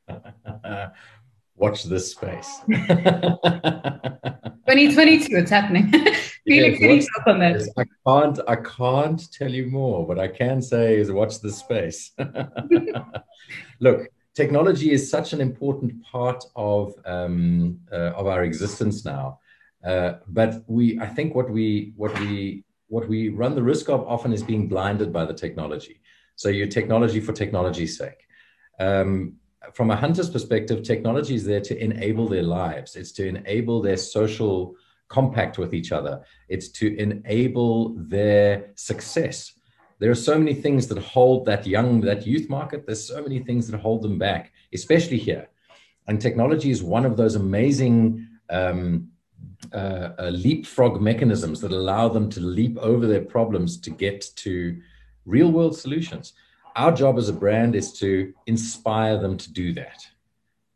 watch 1.57 1.85
this 1.85 2.13
space. 2.13 2.61
2022, 4.71 5.37
it's 5.37 5.51
happening. 5.51 5.91
Felix, 6.47 6.81
yes, 6.81 7.07
on 7.27 7.39
that? 7.41 7.69
I 7.77 7.85
can't, 8.07 8.39
I 8.49 8.57
can't 8.57 9.33
tell 9.33 9.51
you 9.51 9.67
more. 9.67 10.07
What 10.07 10.19
I 10.19 10.29
can 10.29 10.63
say 10.63 10.97
is 10.97 11.11
watch 11.13 11.41
this 11.41 11.59
space. 11.59 12.13
Look, 13.81 14.09
technology 14.35 14.93
is 14.93 15.11
such 15.11 15.33
an 15.33 15.41
important 15.41 16.03
part 16.05 16.43
of 16.57 16.95
um, 17.05 17.81
uh, 17.93 18.13
of 18.21 18.27
our 18.27 18.45
existence 18.45 19.05
now. 19.05 19.41
Uh, 19.85 20.15
but 20.29 20.63
we, 20.67 20.99
I 21.01 21.07
think, 21.07 21.35
what 21.35 21.51
we 21.51 21.93
what 21.97 22.19
we 22.21 22.65
what 22.91 23.09
we 23.09 23.29
run 23.29 23.55
the 23.55 23.63
risk 23.63 23.89
of 23.89 24.07
often 24.07 24.33
is 24.33 24.43
being 24.43 24.69
blinded 24.69 25.13
by 25.13 25.25
the 25.25 25.33
technology. 25.33 26.01
So 26.35 26.49
you're 26.49 26.67
technology 26.67 27.21
for 27.21 27.33
technology's 27.33 27.97
sake. 27.97 28.27
Um, 28.79 29.37
from 29.73 29.91
a 29.91 29.97
hunter's 29.97 30.29
perspective, 30.29 30.83
technology 30.83 31.37
is 31.37 31.45
there 31.45 31.61
to 31.61 31.79
enable 31.79 32.27
their 32.29 32.43
lives. 32.43 32.97
It's 32.97 33.13
to 33.13 33.29
enable 33.29 33.81
their 33.81 33.97
social 33.97 34.75
compact 35.09 35.57
with 35.57 35.73
each 35.73 35.93
other. 35.93 36.25
It's 36.49 36.69
to 36.81 36.97
enable 36.99 37.95
their 37.97 38.73
success. 38.75 39.53
There 40.01 40.11
are 40.11 40.27
so 40.31 40.37
many 40.39 40.55
things 40.55 40.89
that 40.89 40.99
hold 40.99 41.47
that 41.47 41.67
young, 41.67 42.01
that 42.01 42.27
youth 42.27 42.49
market. 42.49 42.87
There's 42.87 43.07
so 43.07 43.23
many 43.23 43.39
things 43.39 43.69
that 43.69 43.81
hold 43.81 44.03
them 44.03 44.19
back, 44.19 44.53
especially 44.75 45.19
here. 45.19 45.49
And 46.09 46.21
technology 46.21 46.71
is 46.71 46.83
one 46.83 47.05
of 47.05 47.17
those 47.17 47.37
amazing 47.37 48.27
um, 48.49 49.10
uh, 49.73 50.11
uh, 50.19 50.31
leapfrog 50.33 51.01
mechanisms 51.01 51.61
that 51.61 51.73
allow 51.73 52.09
them 52.09 52.31
to 52.31 52.41
leap 52.41 52.79
over 52.79 53.07
their 53.07 53.25
problems 53.25 53.79
to 53.81 53.91
get 53.91 54.25
to 54.37 54.81
real 55.27 55.51
world 55.51 55.77
solutions. 55.77 56.33
Our 56.77 56.93
job 56.93 57.19
as 57.19 57.29
a 57.29 57.33
brand 57.33 57.75
is 57.75 57.93
to 57.99 58.33
inspire 58.47 59.19
them 59.19 59.37
to 59.37 59.53
do 59.53 59.73
that 59.75 60.07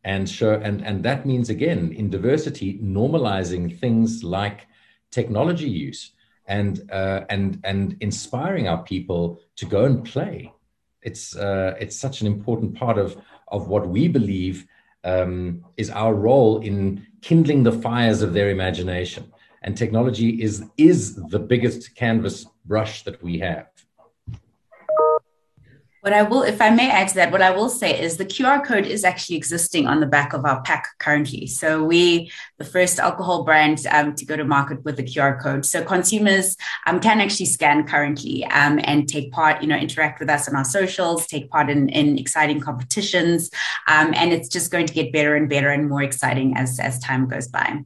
and 0.05 0.29
show 0.29 0.53
and 0.53 0.85
and 0.85 1.03
that 1.03 1.25
means 1.25 1.49
again 1.49 1.91
in 1.91 2.09
diversity 2.09 2.79
normalizing 2.79 3.77
things 3.79 4.23
like 4.23 4.67
technology 5.09 5.67
use 5.67 6.11
and 6.47 6.89
uh, 6.91 7.21
and 7.29 7.59
and 7.63 7.97
inspiring 7.99 8.67
our 8.67 8.83
people 8.83 9.41
to 9.55 9.65
go 9.65 9.85
and 9.85 10.05
play. 10.05 10.53
It's 11.01 11.35
uh, 11.35 11.73
it's 11.79 11.95
such 11.95 12.21
an 12.21 12.27
important 12.27 12.75
part 12.75 12.97
of 12.97 13.17
of 13.47 13.67
what 13.67 13.87
we 13.87 14.07
believe 14.07 14.65
um, 15.05 15.63
is 15.77 15.89
our 15.89 16.13
role 16.13 16.59
in 16.59 17.05
kindling 17.21 17.63
the 17.63 17.71
fires 17.71 18.21
of 18.21 18.33
their 18.33 18.49
imagination. 18.49 19.31
And 19.61 19.77
technology 19.77 20.41
is 20.41 20.63
is 20.77 21.15
the 21.15 21.39
biggest 21.39 21.95
canvas 21.95 22.45
brush 22.65 23.03
that 23.03 23.21
we 23.23 23.39
have 23.39 23.67
what 26.05 26.13
I 26.13 26.21
will, 26.21 26.43
if 26.43 26.61
I 26.61 26.69
may 26.69 26.91
add 26.91 27.07
to 27.07 27.15
that, 27.15 27.31
what 27.31 27.41
I 27.41 27.49
will 27.49 27.67
say 27.67 27.99
is 27.99 28.17
the 28.17 28.27
QR 28.27 28.63
code 28.63 28.85
is 28.85 29.03
actually 29.03 29.37
existing 29.37 29.87
on 29.87 30.01
the 30.01 30.05
back 30.05 30.33
of 30.33 30.45
our 30.45 30.61
pack 30.61 30.85
currently. 30.99 31.47
So 31.47 31.83
we, 31.83 32.31
the 32.59 32.63
first 32.63 32.99
alcohol 32.99 33.43
brand 33.43 33.83
um, 33.89 34.13
to 34.13 34.23
go 34.23 34.37
to 34.37 34.45
market 34.45 34.85
with 34.85 34.97
the 34.97 35.03
QR 35.03 35.41
code. 35.41 35.65
So 35.65 35.83
consumers 35.83 36.57
um, 36.85 36.99
can 36.99 37.21
actually 37.21 37.47
scan 37.47 37.87
currently 37.87 38.45
um, 38.45 38.79
and 38.83 39.09
take 39.09 39.31
part, 39.31 39.63
you 39.63 39.67
know, 39.67 39.77
interact 39.77 40.19
with 40.19 40.29
us 40.29 40.47
on 40.47 40.55
our 40.55 40.63
socials, 40.63 41.25
take 41.25 41.49
part 41.49 41.71
in, 41.71 41.89
in 41.89 42.19
exciting 42.19 42.59
competitions. 42.59 43.49
Um, 43.87 44.13
and 44.13 44.31
it's 44.31 44.47
just 44.47 44.69
going 44.69 44.85
to 44.85 44.93
get 44.93 45.11
better 45.11 45.35
and 45.35 45.49
better 45.49 45.71
and 45.71 45.89
more 45.89 46.03
exciting 46.03 46.55
as, 46.55 46.79
as 46.79 46.99
time 46.99 47.27
goes 47.27 47.47
by. 47.47 47.79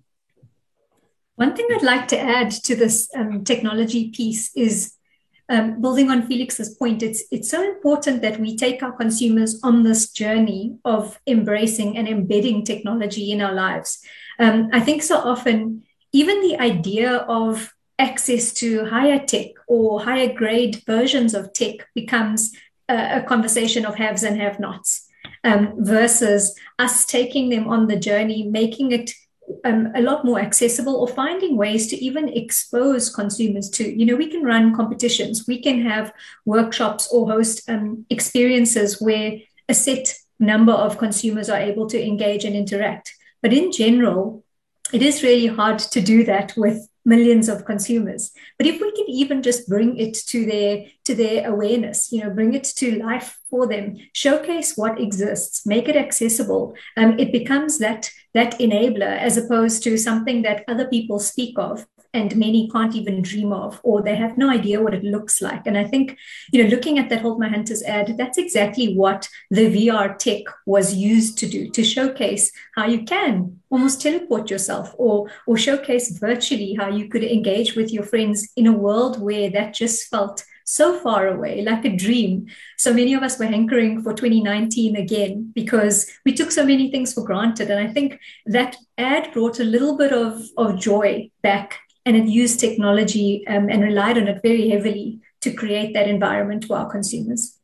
One 1.36 1.56
thing 1.56 1.70
I'd 1.72 1.84
like 1.84 2.10
to 2.10 2.20
add 2.20 2.52
to 2.52 2.76
this 2.76 3.08
um, 3.16 3.46
technology 3.46 4.10
piece 4.10 4.52
is 4.58 4.96
um, 5.50 5.82
building 5.82 6.12
on 6.12 6.28
Felix's 6.28 6.76
point, 6.76 7.02
it's 7.02 7.24
it's 7.32 7.50
so 7.50 7.62
important 7.64 8.22
that 8.22 8.40
we 8.40 8.56
take 8.56 8.84
our 8.84 8.92
consumers 8.92 9.60
on 9.64 9.84
this 9.84 10.12
journey 10.12 10.78
of 10.86 11.20
embracing 11.26 11.98
and 11.98 12.08
embedding 12.08 12.64
technology 12.64 13.32
in 13.32 13.42
our 13.42 13.54
lives. 13.54 14.00
Um, 14.38 14.70
I 14.72 14.80
think 14.80 15.04
so 15.04 15.18
often, 15.18 15.84
even 16.12 16.42
the 16.42 16.58
idea 16.60 17.18
of 17.28 17.74
access 17.98 18.54
to 18.54 18.86
higher 18.86 19.20
tech 19.20 19.48
or 19.68 20.02
higher 20.02 20.32
grade 20.32 20.82
versions 20.86 21.34
of 21.34 21.52
tech 21.52 21.88
becomes 21.96 22.54
a, 22.88 23.20
a 23.20 23.24
conversation 23.24 23.86
of 23.86 23.96
haves 23.96 24.24
and 24.24 24.40
have-nots. 24.40 25.06
Um, 25.44 25.74
versus 25.78 26.54
us 26.80 27.06
taking 27.06 27.50
them 27.50 27.70
on 27.70 27.88
the 27.88 27.96
journey, 27.96 28.44
making 28.44 28.92
it 28.92 29.12
um, 29.64 29.92
a 29.96 30.02
lot 30.02 30.26
more 30.26 30.40
accessible 30.40 30.96
or 30.96 31.08
finding 31.08 31.58
ways 31.58 31.88
to 31.88 31.96
even 31.98 32.30
expose 32.30 33.14
consumers 33.14 33.70
to 33.72 33.84
you 33.84 34.06
know 34.06 34.16
we 34.16 34.30
can 34.30 34.44
run 34.44 34.76
competitions. 34.76 35.46
We 35.48 35.62
can 35.62 35.82
have 35.82 36.14
workshops 36.46 37.08
or 37.12 37.30
host 37.30 37.70
um, 37.70 38.06
experiences 38.10 39.02
where 39.02 39.40
a 39.68 39.74
set 39.74 40.16
number 40.40 40.74
of 40.74 40.98
consumers 40.98 41.50
are 41.50 41.60
able 41.60 41.88
to 41.88 42.02
engage 42.02 42.46
and 42.46 42.56
interact. 42.56 43.14
But 43.42 43.54
in 43.54 43.72
general 43.72 44.44
it 44.92 45.02
is 45.02 45.24
really 45.24 45.48
hard 45.48 45.80
to 45.80 46.02
do 46.02 46.24
that 46.24 46.54
with 46.58 46.88
millions 47.06 47.50
of 47.50 47.66
consumers. 47.66 48.32
But 48.58 48.68
if 48.68 48.80
we 48.82 48.92
can 48.92 49.10
even 49.10 49.42
just 49.42 49.68
bring 49.68 49.98
it 49.98 50.14
to 50.28 50.46
their 50.46 50.86
to 51.06 51.16
their 51.16 51.50
awareness, 51.50 52.12
you 52.12 52.24
know, 52.24 52.30
bring 52.30 52.54
it 52.54 52.66
to 52.78 53.04
life 53.04 53.38
for 53.50 53.68
them, 53.68 53.98
showcase 54.14 54.78
what 54.78 55.00
exists, 55.00 55.66
make 55.66 55.88
it 55.88 55.96
accessible, 55.96 56.76
um, 56.98 57.18
it 57.18 57.32
becomes 57.32 57.80
that 57.80 58.12
that 58.34 58.60
enabler 58.60 59.18
as 59.18 59.38
opposed 59.38 59.84
to 59.84 59.98
something 59.98 60.44
that 60.44 60.64
other 60.68 60.88
people 60.88 61.20
speak 61.20 61.58
of 61.58 61.86
and 62.14 62.36
many 62.36 62.70
can't 62.70 62.96
even 62.96 63.22
dream 63.22 63.54
of 63.54 63.80
or 63.84 64.02
they 64.02 64.16
have 64.16 64.38
no 64.38 64.50
idea 64.50 64.82
what 64.82 64.94
it 64.94 65.04
looks 65.04 65.42
like 65.42 65.66
and 65.66 65.78
i 65.78 65.84
think 65.84 66.18
you 66.52 66.64
know 66.64 66.70
looking 66.70 66.98
at 66.98 67.10
that 67.10 67.22
hold 67.22 67.40
my 67.40 67.48
hunters 67.48 67.84
ad 67.84 68.16
that's 68.18 68.38
exactly 68.38 68.96
what 68.96 69.28
the 69.52 69.68
vr 69.68 70.18
tech 70.18 70.44
was 70.66 70.96
used 70.96 71.38
to 71.38 71.48
do 71.48 71.70
to 71.70 71.84
showcase 71.84 72.52
how 72.76 72.86
you 72.86 73.04
can 73.04 73.60
almost 73.70 74.02
teleport 74.02 74.50
yourself 74.50 74.94
or 74.98 75.30
or 75.46 75.58
showcase 75.58 76.18
virtually 76.18 76.76
how 76.80 76.90
you 76.90 77.08
could 77.08 77.24
engage 77.24 77.76
with 77.76 77.92
your 77.92 78.04
friends 78.04 78.50
in 78.56 78.68
a 78.68 78.78
world 78.78 79.22
where 79.22 79.50
that 79.50 79.74
just 79.74 80.08
felt 80.10 80.44
so 80.70 81.00
far 81.00 81.28
away, 81.28 81.64
like 81.64 81.84
a 81.84 81.96
dream. 81.96 82.46
So 82.78 82.94
many 82.94 83.16
of 83.16 83.24
us 83.24 83.40
were 83.40 83.48
hankering 83.48 84.04
for 84.04 84.14
2019 84.14 84.98
again 84.98 85.52
because 85.56 86.08
we 86.24 86.34
took 86.34 86.52
so 86.52 86.64
many 86.64 86.92
things 86.92 87.12
for 87.12 87.24
granted. 87.24 87.72
And 87.72 87.80
I 87.80 87.92
think 87.92 88.20
that 88.46 88.76
ad 88.96 89.34
brought 89.34 89.60
a 89.60 89.64
little 89.64 89.98
bit 89.98 90.14
of, 90.14 90.44
of 90.58 90.80
joy 90.80 91.32
back 91.42 91.80
and 92.06 92.16
it 92.16 92.28
used 92.28 92.60
technology 92.60 93.46
um, 93.48 93.70
and 93.70 93.84
relied 93.84 94.18
on 94.18 94.28
it 94.28 94.42
very 94.42 94.70
heavily 94.70 95.20
to 95.42 95.54
create 95.54 95.94
that 95.94 96.08
environment 96.08 96.66
for 96.66 96.78
our 96.78 96.90
consumers. 96.90 97.58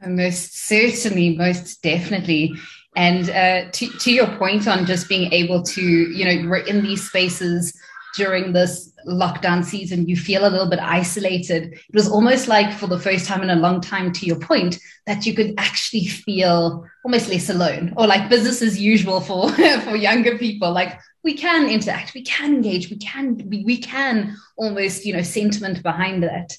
And 0.00 0.16
Most 0.16 0.66
certainly, 0.66 1.36
most 1.36 1.82
definitely. 1.82 2.54
And 2.96 3.30
uh, 3.30 3.70
to, 3.70 3.88
to 3.88 4.12
your 4.12 4.28
point 4.36 4.66
on 4.66 4.86
just 4.86 5.08
being 5.08 5.32
able 5.32 5.62
to, 5.62 5.82
you 5.82 6.24
know, 6.24 6.48
we're 6.48 6.58
in 6.58 6.82
these 6.82 7.06
spaces 7.06 7.78
during 8.16 8.52
this 8.52 8.87
lockdown 9.08 9.64
season, 9.64 10.08
you 10.08 10.16
feel 10.16 10.46
a 10.46 10.50
little 10.50 10.68
bit 10.68 10.80
isolated. 10.80 11.72
It 11.72 11.94
was 11.94 12.08
almost 12.08 12.48
like 12.48 12.72
for 12.72 12.86
the 12.86 12.98
first 12.98 13.26
time 13.26 13.42
in 13.42 13.50
a 13.50 13.56
long 13.56 13.80
time, 13.80 14.12
to 14.12 14.26
your 14.26 14.38
point, 14.38 14.78
that 15.06 15.26
you 15.26 15.34
could 15.34 15.54
actually 15.58 16.06
feel 16.06 16.86
almost 17.04 17.28
less 17.28 17.48
alone 17.48 17.94
or 17.96 18.06
like 18.06 18.28
business 18.28 18.62
as 18.62 18.80
usual 18.80 19.20
for, 19.20 19.50
for 19.82 19.96
younger 19.96 20.38
people. 20.38 20.72
Like 20.72 20.98
we 21.24 21.34
can 21.34 21.68
interact, 21.68 22.14
we 22.14 22.22
can 22.22 22.54
engage, 22.54 22.90
we 22.90 22.96
can 22.96 23.36
we, 23.48 23.64
we 23.64 23.78
can 23.78 24.36
almost 24.56 25.04
you 25.04 25.12
know 25.12 25.22
sentiment 25.22 25.82
behind 25.82 26.22
that. 26.22 26.56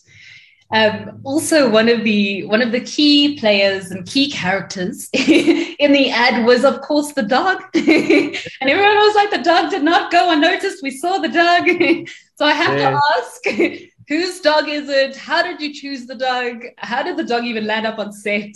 Um, 0.72 1.20
also, 1.24 1.68
one 1.68 1.90
of 1.90 2.04
the 2.04 2.46
one 2.46 2.62
of 2.62 2.72
the 2.72 2.82
key 2.82 3.40
players 3.40 3.90
and 3.90 4.06
key 4.06 4.30
characters 4.30 5.10
in 5.14 5.92
the 5.92 6.12
ad 6.12 6.46
was, 6.46 6.64
of 6.64 6.82
course, 6.82 7.14
the 7.14 7.24
dog, 7.24 7.64
and 7.74 8.36
everyone 8.62 8.98
was 8.98 9.16
like, 9.16 9.32
"The 9.32 9.42
dog 9.44 9.72
did 9.72 9.84
not 9.84 10.12
go 10.12 10.32
unnoticed. 10.32 10.84
We 10.84 10.92
saw 10.92 11.18
the 11.18 11.28
dog." 11.28 11.68
so 12.36 12.46
I 12.46 12.54
have 12.54 12.78
yeah. 12.78 12.92
to 12.92 13.02
ask, 13.18 13.82
whose 14.08 14.42
dog 14.42 14.70
is 14.70 14.90
it? 14.90 15.16
How 15.16 15.42
did 15.42 15.60
you 15.60 15.74
choose 15.74 16.06
the 16.06 16.16
dog? 16.16 16.64
How 16.78 17.02
did 17.02 17.18
the 17.18 17.24
dog 17.24 17.46
even 17.46 17.66
land 17.66 17.88
up 17.88 17.98
on 17.98 18.14
set? 18.14 18.54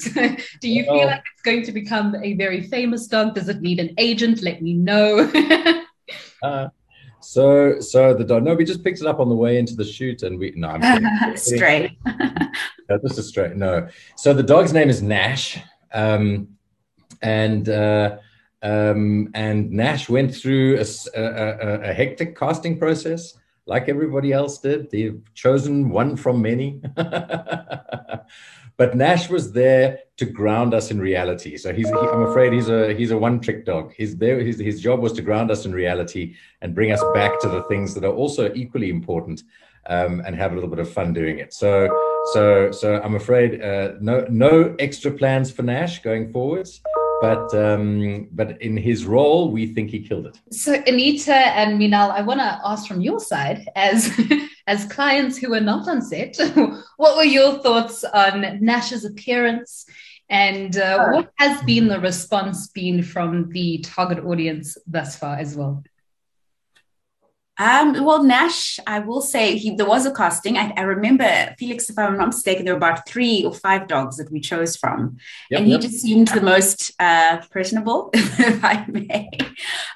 Do 0.62 0.70
you 0.70 0.84
feel 0.84 1.08
like 1.08 1.24
it's 1.34 1.42
going 1.42 1.64
to 1.64 1.72
become 1.72 2.16
a 2.22 2.34
very 2.34 2.62
famous 2.62 3.08
dog? 3.08 3.34
Does 3.34 3.50
it 3.50 3.62
need 3.62 3.80
an 3.80 3.96
agent? 3.98 4.44
Let 4.44 4.62
me 4.62 4.74
know. 4.74 5.32
Uh, 6.44 6.68
so, 7.24 7.80
so 7.80 8.14
the 8.14 8.24
dog. 8.24 8.44
No, 8.44 8.54
we 8.54 8.66
just 8.66 8.84
picked 8.84 9.00
it 9.02 9.08
up 9.08 9.20
on 9.20 9.30
the 9.30 9.36
way 9.36 9.58
into 9.58 9.76
the 9.76 9.86
shoot, 9.86 10.24
and 10.24 10.38
we 10.38 10.54
no, 10.56 10.70
I'm 10.70 11.38
straight. 11.38 11.98
no, 12.06 13.00
just 13.00 13.18
a 13.18 13.24
straight. 13.24 13.56
No. 13.56 13.88
So 14.16 14.34
the 14.34 14.44
dog's 14.44 14.74
name 14.74 14.90
is 14.90 15.02
Nash, 15.02 15.60
um, 15.94 16.50
and 17.22 17.68
uh, 17.70 18.18
um, 18.62 19.30
and 19.34 19.72
Nash 19.72 20.10
went 20.10 20.36
through 20.36 20.78
a, 20.78 20.86
a, 21.20 21.90
a, 21.90 21.94
hectic 21.94 22.38
casting 22.38 22.78
process, 22.78 23.38
like 23.66 23.90
everybody 23.90 24.32
else 24.32 24.60
did. 24.60 24.90
They've 24.92 25.22
chosen 25.34 25.90
one 25.90 26.16
from 26.16 26.42
many. 26.42 26.82
But 28.78 28.96
Nash 28.96 29.30
was 29.30 29.52
there 29.52 30.00
to 30.18 30.26
ground 30.26 30.74
us 30.74 30.92
in 30.92 31.00
reality. 31.00 31.58
So 31.58 31.74
he's, 31.74 31.88
he, 31.88 31.94
I'm 31.94 32.24
afraid 32.24 32.54
he's 32.54 32.70
a 32.70 32.94
he's 32.94 33.12
a 33.12 33.18
one 33.18 33.40
trick 33.40 33.66
dog. 33.66 33.94
He's 33.96 34.18
there. 34.18 34.40
His, 34.40 34.60
his 34.60 34.82
job 34.82 35.00
was 35.00 35.14
to 35.14 35.22
ground 35.22 35.52
us 35.52 35.66
in 35.66 35.74
reality 35.74 36.36
and 36.62 36.74
bring 36.74 36.92
us 36.92 37.04
back 37.14 37.40
to 37.42 37.50
the 37.50 37.64
things 37.64 37.94
that 37.94 38.04
are 38.04 38.14
also 38.14 38.52
equally 38.54 38.90
important, 38.90 39.44
um, 39.88 40.22
and 40.26 40.36
have 40.36 40.52
a 40.52 40.56
little 40.56 40.70
bit 40.70 40.80
of 40.80 40.92
fun 40.92 41.14
doing 41.14 41.40
it. 41.40 41.54
So 41.54 41.88
so 42.34 42.72
so 42.72 43.02
I'm 43.02 43.16
afraid 43.16 43.62
uh, 43.62 43.94
no 44.00 44.26
no 44.30 44.76
extra 44.80 45.12
plans 45.12 45.52
for 45.52 45.64
Nash 45.64 46.02
going 46.02 46.32
forwards 46.32 46.82
but 47.24 47.54
um, 47.56 48.28
but 48.34 48.62
in 48.62 48.76
his 48.76 49.06
role, 49.06 49.50
we 49.50 49.68
think 49.74 49.92
he 49.92 50.02
killed 50.02 50.26
it. 50.26 50.38
So 50.52 50.74
Anita 50.86 51.34
and 51.34 51.80
Minal, 51.80 52.12
I 52.12 52.20
want 52.22 52.42
to 52.42 52.60
ask 52.66 52.86
from 52.86 53.00
your 53.00 53.22
side, 53.22 53.66
as 53.78 54.12
as 54.68 54.86
clients 54.86 55.38
who 55.38 55.50
were 55.50 55.60
not 55.60 55.88
on 55.88 56.02
set, 56.02 56.38
what 56.98 57.18
were 57.18 57.24
your 57.24 57.60
thoughts 57.60 58.04
on 58.04 58.60
Nash's 58.62 59.06
appearance, 59.06 59.86
and 60.30 60.78
uh, 60.78 61.10
what 61.10 61.32
has 61.38 61.62
been 61.64 61.88
the 61.88 62.00
response 62.00 62.68
been 62.70 63.04
from 63.04 63.50
the 63.50 63.80
target 63.80 64.24
audience 64.24 64.78
thus 64.88 65.16
far 65.16 65.36
as 65.36 65.56
well? 65.56 65.84
Um, 67.60 68.04
well, 68.04 68.24
Nash, 68.24 68.80
I 68.88 69.00
will 69.00 69.22
say 69.22 69.58
he, 69.58 69.76
there 69.76 69.86
was 69.86 70.08
a 70.08 70.14
casting. 70.14 70.58
I, 70.58 70.74
I, 70.76 70.82
remember 70.82 71.54
Felix, 71.60 71.88
if 71.88 72.00
I'm 72.00 72.18
not 72.18 72.28
mistaken, 72.28 72.66
there 72.66 72.74
were 72.74 72.78
about 72.78 73.08
three 73.08 73.46
or 73.46 73.54
five 73.54 73.88
dogs 73.88 74.18
that 74.18 74.32
we 74.32 74.40
chose 74.40 74.76
from, 74.76 75.18
yep, 75.52 75.60
and 75.60 75.68
he 75.68 75.74
yep. 75.74 75.82
just 75.82 76.02
seemed 76.02 76.30
the 76.30 76.42
most 76.42 76.92
uh, 77.00 77.42
personable, 77.52 78.10
if 78.14 78.64
I 78.64 78.86
may. 78.88 79.30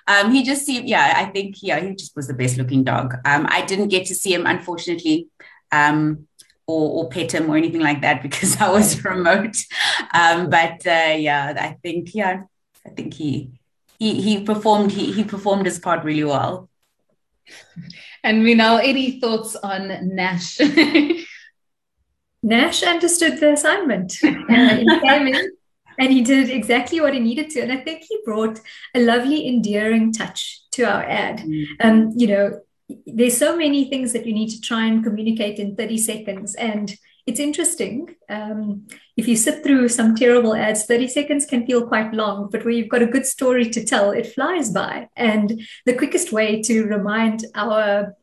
Um, 0.08 0.32
he 0.32 0.44
just 0.44 0.68
seemed, 0.68 0.88
yeah, 0.88 1.14
I 1.18 1.26
think, 1.26 1.56
yeah, 1.64 1.80
he 1.80 1.96
just 1.96 2.16
was 2.16 2.28
the 2.28 2.36
best 2.36 2.58
looking 2.58 2.84
dog. 2.84 3.16
Um, 3.26 3.48
I 3.50 3.66
didn't 3.66 3.88
get 3.88 4.06
to 4.08 4.16
see 4.16 4.34
him, 4.36 4.46
unfortunately, 4.46 5.28
um, 5.72 6.28
or, 6.68 7.06
or 7.06 7.10
pet 7.10 7.34
him 7.34 7.50
or 7.50 7.58
anything 7.58 7.82
like 7.82 8.02
that 8.02 8.22
because 8.22 8.62
I 8.62 8.70
was 8.70 9.04
remote. 9.04 9.58
Um, 10.14 10.52
but 10.52 10.86
uh, 10.86 11.16
yeah, 11.18 11.56
I 11.58 11.78
think, 11.82 12.14
yeah, 12.14 12.44
I 12.86 12.90
think 12.90 13.16
he 13.16 13.52
he 14.00 14.22
he 14.22 14.44
performed 14.44 14.92
he 14.92 15.12
he 15.12 15.24
performed 15.24 15.66
his 15.66 15.80
part 15.80 16.04
really 16.04 16.24
well. 16.24 16.67
And 18.24 18.44
Minal, 18.44 18.80
any 18.80 19.20
thoughts 19.20 19.56
on 19.56 20.16
Nash? 20.16 20.60
Nash 22.44 22.84
understood 22.84 23.40
the 23.40 23.54
assignment. 23.54 24.14
Uh, 24.24 24.76
he 24.78 25.00
came 25.02 25.28
in 25.28 25.52
and 26.00 26.12
he 26.12 26.22
did 26.22 26.50
exactly 26.50 27.02
what 27.02 27.14
he 27.14 27.20
needed 27.20 27.50
to. 27.52 27.62
And 27.62 27.72
I 27.72 27.78
think 27.78 28.04
he 28.08 28.20
brought 28.24 28.60
a 28.94 29.00
lovely, 29.00 29.48
endearing 29.48 30.14
touch 30.14 30.62
to 30.72 30.84
our 30.84 31.04
ad. 31.04 31.40
Mm. 31.40 31.66
Um, 31.82 32.14
you 32.16 32.28
know, 32.28 32.62
there's 33.06 33.38
so 33.38 33.58
many 33.58 33.90
things 33.90 34.14
that 34.14 34.26
you 34.26 34.34
need 34.34 34.50
to 34.50 34.62
try 34.62 34.86
and 34.86 35.04
communicate 35.04 35.60
in 35.60 35.76
30 35.76 35.98
seconds. 35.98 36.56
And 36.56 36.96
it's 37.28 37.42
interesting. 37.42 38.16
Um, 38.30 38.88
if 39.18 39.28
you 39.28 39.36
sit 39.36 39.62
through 39.62 39.90
some 39.90 40.16
terrible 40.16 40.56
ads, 40.56 40.86
30 40.86 41.10
seconds 41.10 41.46
can 41.46 41.68
feel 41.68 41.86
quite 41.86 42.14
long, 42.14 42.50
but 42.50 42.64
where 42.64 42.74
you've 42.74 42.90
got 42.90 43.02
a 43.02 43.08
good 43.08 43.26
story 43.26 43.70
to 43.70 43.84
tell, 43.84 44.12
it 44.12 44.34
flies 44.34 44.72
by. 44.72 45.10
And 45.18 45.62
the 45.86 45.94
quickest 45.94 46.32
way 46.32 46.62
to 46.64 46.86
remind 46.86 47.46
our 47.54 48.16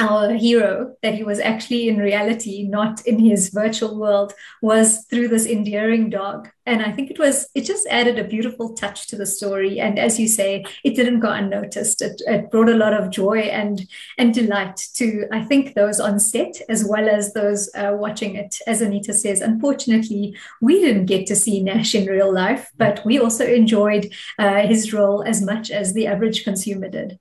our 0.00 0.34
hero 0.34 0.94
that 1.02 1.14
he 1.14 1.22
was 1.22 1.40
actually 1.40 1.88
in 1.88 1.98
reality 1.98 2.64
not 2.68 3.04
in 3.06 3.18
his 3.18 3.48
virtual 3.48 3.98
world 3.98 4.34
was 4.60 5.04
through 5.06 5.28
this 5.28 5.46
endearing 5.46 6.10
dog. 6.10 6.48
And 6.66 6.82
i 6.82 6.90
think 6.92 7.10
it 7.10 7.18
was 7.18 7.48
it 7.54 7.62
just 7.62 7.86
added 7.88 8.18
a 8.18 8.24
beautiful 8.24 8.74
touch 8.74 9.06
to 9.08 9.16
the 9.16 9.26
story. 9.26 9.80
And 9.80 9.98
as 9.98 10.18
you 10.20 10.28
say 10.28 10.64
it 10.84 10.96
didn't 10.96 11.20
go 11.20 11.30
unnoticed. 11.30 12.02
It, 12.02 12.20
it 12.26 12.50
brought 12.50 12.68
a 12.68 12.76
lot 12.76 12.92
of 12.94 13.10
joy 13.10 13.38
and 13.40 13.86
and 14.18 14.34
delight 14.34 14.76
to 14.94 15.26
i 15.32 15.42
think 15.42 15.74
those 15.74 16.00
on 16.00 16.18
set 16.18 16.60
as 16.68 16.84
well 16.84 17.08
as 17.08 17.32
those 17.32 17.70
uh, 17.74 17.92
watching 17.94 18.36
it 18.36 18.56
as 18.66 18.80
anita 18.80 19.14
says. 19.14 19.40
Unfortunately 19.40 20.36
we 20.60 20.80
didn't 20.80 21.06
get 21.06 21.26
to 21.26 21.36
see 21.36 21.62
nash 21.62 21.94
in 21.94 22.06
real 22.06 22.32
life 22.32 22.70
but 22.76 23.04
we 23.04 23.18
also 23.18 23.46
enjoyed 23.46 24.12
uh, 24.38 24.66
his 24.66 24.92
role 24.92 25.22
as 25.22 25.40
much 25.40 25.70
as 25.70 25.94
the 25.94 26.06
average 26.06 26.44
consumer 26.44 26.88
did 26.88 27.18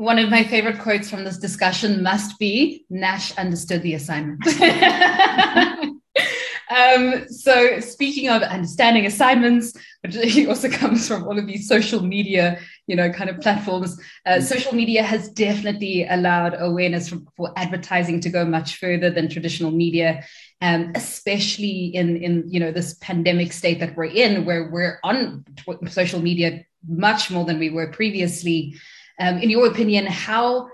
one 0.00 0.18
of 0.18 0.30
my 0.30 0.42
favorite 0.42 0.78
quotes 0.78 1.10
from 1.10 1.24
this 1.24 1.36
discussion 1.36 2.02
must 2.02 2.38
be 2.38 2.86
Nash 2.88 3.36
understood 3.36 3.82
the 3.82 3.92
assignment. 3.92 4.40
um, 6.70 7.28
so, 7.28 7.80
speaking 7.80 8.30
of 8.30 8.40
understanding 8.40 9.04
assignments, 9.04 9.74
which 10.00 10.16
also 10.48 10.70
comes 10.70 11.06
from 11.06 11.24
all 11.24 11.38
of 11.38 11.46
these 11.46 11.68
social 11.68 12.02
media, 12.02 12.58
you 12.86 12.96
know, 12.96 13.12
kind 13.12 13.28
of 13.28 13.40
platforms, 13.40 14.00
uh, 14.24 14.36
mm. 14.36 14.42
social 14.42 14.74
media 14.74 15.02
has 15.02 15.28
definitely 15.32 16.06
allowed 16.08 16.56
awareness 16.58 17.10
for, 17.10 17.18
for 17.36 17.52
advertising 17.56 18.20
to 18.22 18.30
go 18.30 18.46
much 18.46 18.76
further 18.76 19.10
than 19.10 19.28
traditional 19.28 19.70
media. 19.70 20.24
Um, 20.62 20.92
especially 20.94 21.86
in 21.94 22.16
in 22.18 22.44
you 22.46 22.60
know 22.60 22.70
this 22.70 22.94
pandemic 23.00 23.52
state 23.52 23.80
that 23.80 23.96
we're 23.96 24.04
in, 24.04 24.46
where 24.46 24.70
we're 24.70 24.98
on 25.04 25.44
social 25.88 26.20
media 26.20 26.64
much 26.88 27.30
more 27.30 27.44
than 27.44 27.58
we 27.58 27.68
were 27.68 27.88
previously. 27.88 28.76
Um, 29.20 29.38
in 29.38 29.50
your 29.50 29.66
opinion, 29.66 30.06
how 30.06 30.68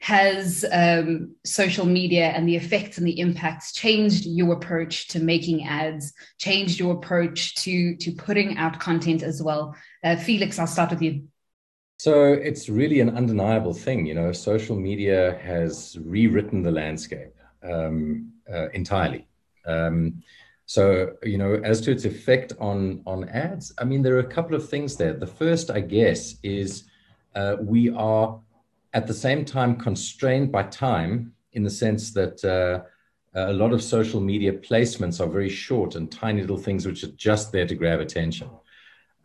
has 0.00 0.64
um, 0.72 1.34
social 1.44 1.86
media 1.86 2.26
and 2.28 2.46
the 2.46 2.56
effects 2.56 2.98
and 2.98 3.06
the 3.06 3.18
impacts 3.18 3.72
changed 3.72 4.26
your 4.26 4.52
approach 4.52 5.08
to 5.08 5.20
making 5.20 5.66
ads, 5.66 6.12
changed 6.38 6.78
your 6.78 6.94
approach 6.94 7.54
to, 7.56 7.96
to 7.96 8.12
putting 8.12 8.58
out 8.58 8.78
content 8.78 9.22
as 9.22 9.42
well? 9.42 9.74
Uh, 10.04 10.16
Felix, 10.16 10.58
I'll 10.58 10.66
start 10.66 10.90
with 10.90 11.00
you. 11.00 11.28
So 11.98 12.24
it's 12.24 12.68
really 12.68 13.00
an 13.00 13.16
undeniable 13.16 13.72
thing. 13.72 14.04
You 14.04 14.14
know, 14.14 14.32
social 14.32 14.76
media 14.76 15.38
has 15.42 15.96
rewritten 16.04 16.62
the 16.62 16.70
landscape 16.70 17.34
um, 17.62 18.32
uh, 18.52 18.68
entirely. 18.70 19.26
Um, 19.64 20.22
so, 20.66 21.14
you 21.22 21.38
know, 21.38 21.54
as 21.64 21.80
to 21.82 21.92
its 21.92 22.04
effect 22.04 22.52
on 22.58 23.02
on 23.06 23.28
ads, 23.28 23.72
I 23.78 23.84
mean, 23.84 24.02
there 24.02 24.16
are 24.16 24.26
a 24.28 24.34
couple 24.34 24.56
of 24.56 24.68
things 24.68 24.96
there. 24.96 25.14
The 25.14 25.26
first, 25.26 25.70
I 25.70 25.80
guess, 25.80 26.34
is 26.42 26.84
uh, 27.36 27.56
we 27.60 27.90
are 27.90 28.40
at 28.94 29.06
the 29.06 29.14
same 29.14 29.44
time 29.44 29.76
constrained 29.76 30.50
by 30.50 30.62
time 30.64 31.32
in 31.52 31.62
the 31.62 31.70
sense 31.70 32.12
that 32.12 32.42
uh, 32.44 32.82
a 33.34 33.52
lot 33.52 33.72
of 33.72 33.82
social 33.82 34.20
media 34.20 34.52
placements 34.52 35.20
are 35.20 35.28
very 35.28 35.50
short 35.50 35.94
and 35.94 36.10
tiny 36.10 36.40
little 36.40 36.56
things 36.56 36.86
which 36.86 37.04
are 37.04 37.12
just 37.12 37.52
there 37.52 37.66
to 37.66 37.74
grab 37.74 38.00
attention. 38.00 38.48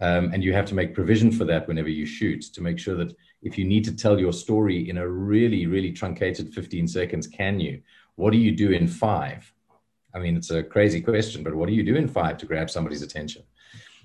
Um, 0.01 0.31
and 0.33 0.43
you 0.43 0.51
have 0.51 0.65
to 0.65 0.75
make 0.75 0.93
provision 0.93 1.31
for 1.31 1.45
that 1.45 1.67
whenever 1.67 1.87
you 1.87 2.05
shoot 2.05 2.41
to 2.53 2.61
make 2.61 2.79
sure 2.79 2.95
that 2.95 3.15
if 3.43 3.57
you 3.57 3.65
need 3.65 3.85
to 3.85 3.95
tell 3.95 4.19
your 4.19 4.33
story 4.33 4.89
in 4.89 4.97
a 4.97 5.07
really, 5.07 5.65
really 5.67 5.91
truncated 5.91 6.53
15 6.53 6.87
seconds, 6.87 7.27
can 7.27 7.59
you? 7.59 7.81
What 8.15 8.31
do 8.31 8.37
you 8.37 8.51
do 8.51 8.71
in 8.71 8.87
five? 8.87 9.51
I 10.13 10.19
mean, 10.19 10.35
it's 10.35 10.51
a 10.51 10.63
crazy 10.63 10.99
question, 11.01 11.43
but 11.43 11.55
what 11.55 11.69
do 11.69 11.73
you 11.73 11.83
do 11.83 11.95
in 11.95 12.07
five 12.07 12.37
to 12.39 12.45
grab 12.45 12.69
somebody's 12.69 13.03
attention? 13.03 13.43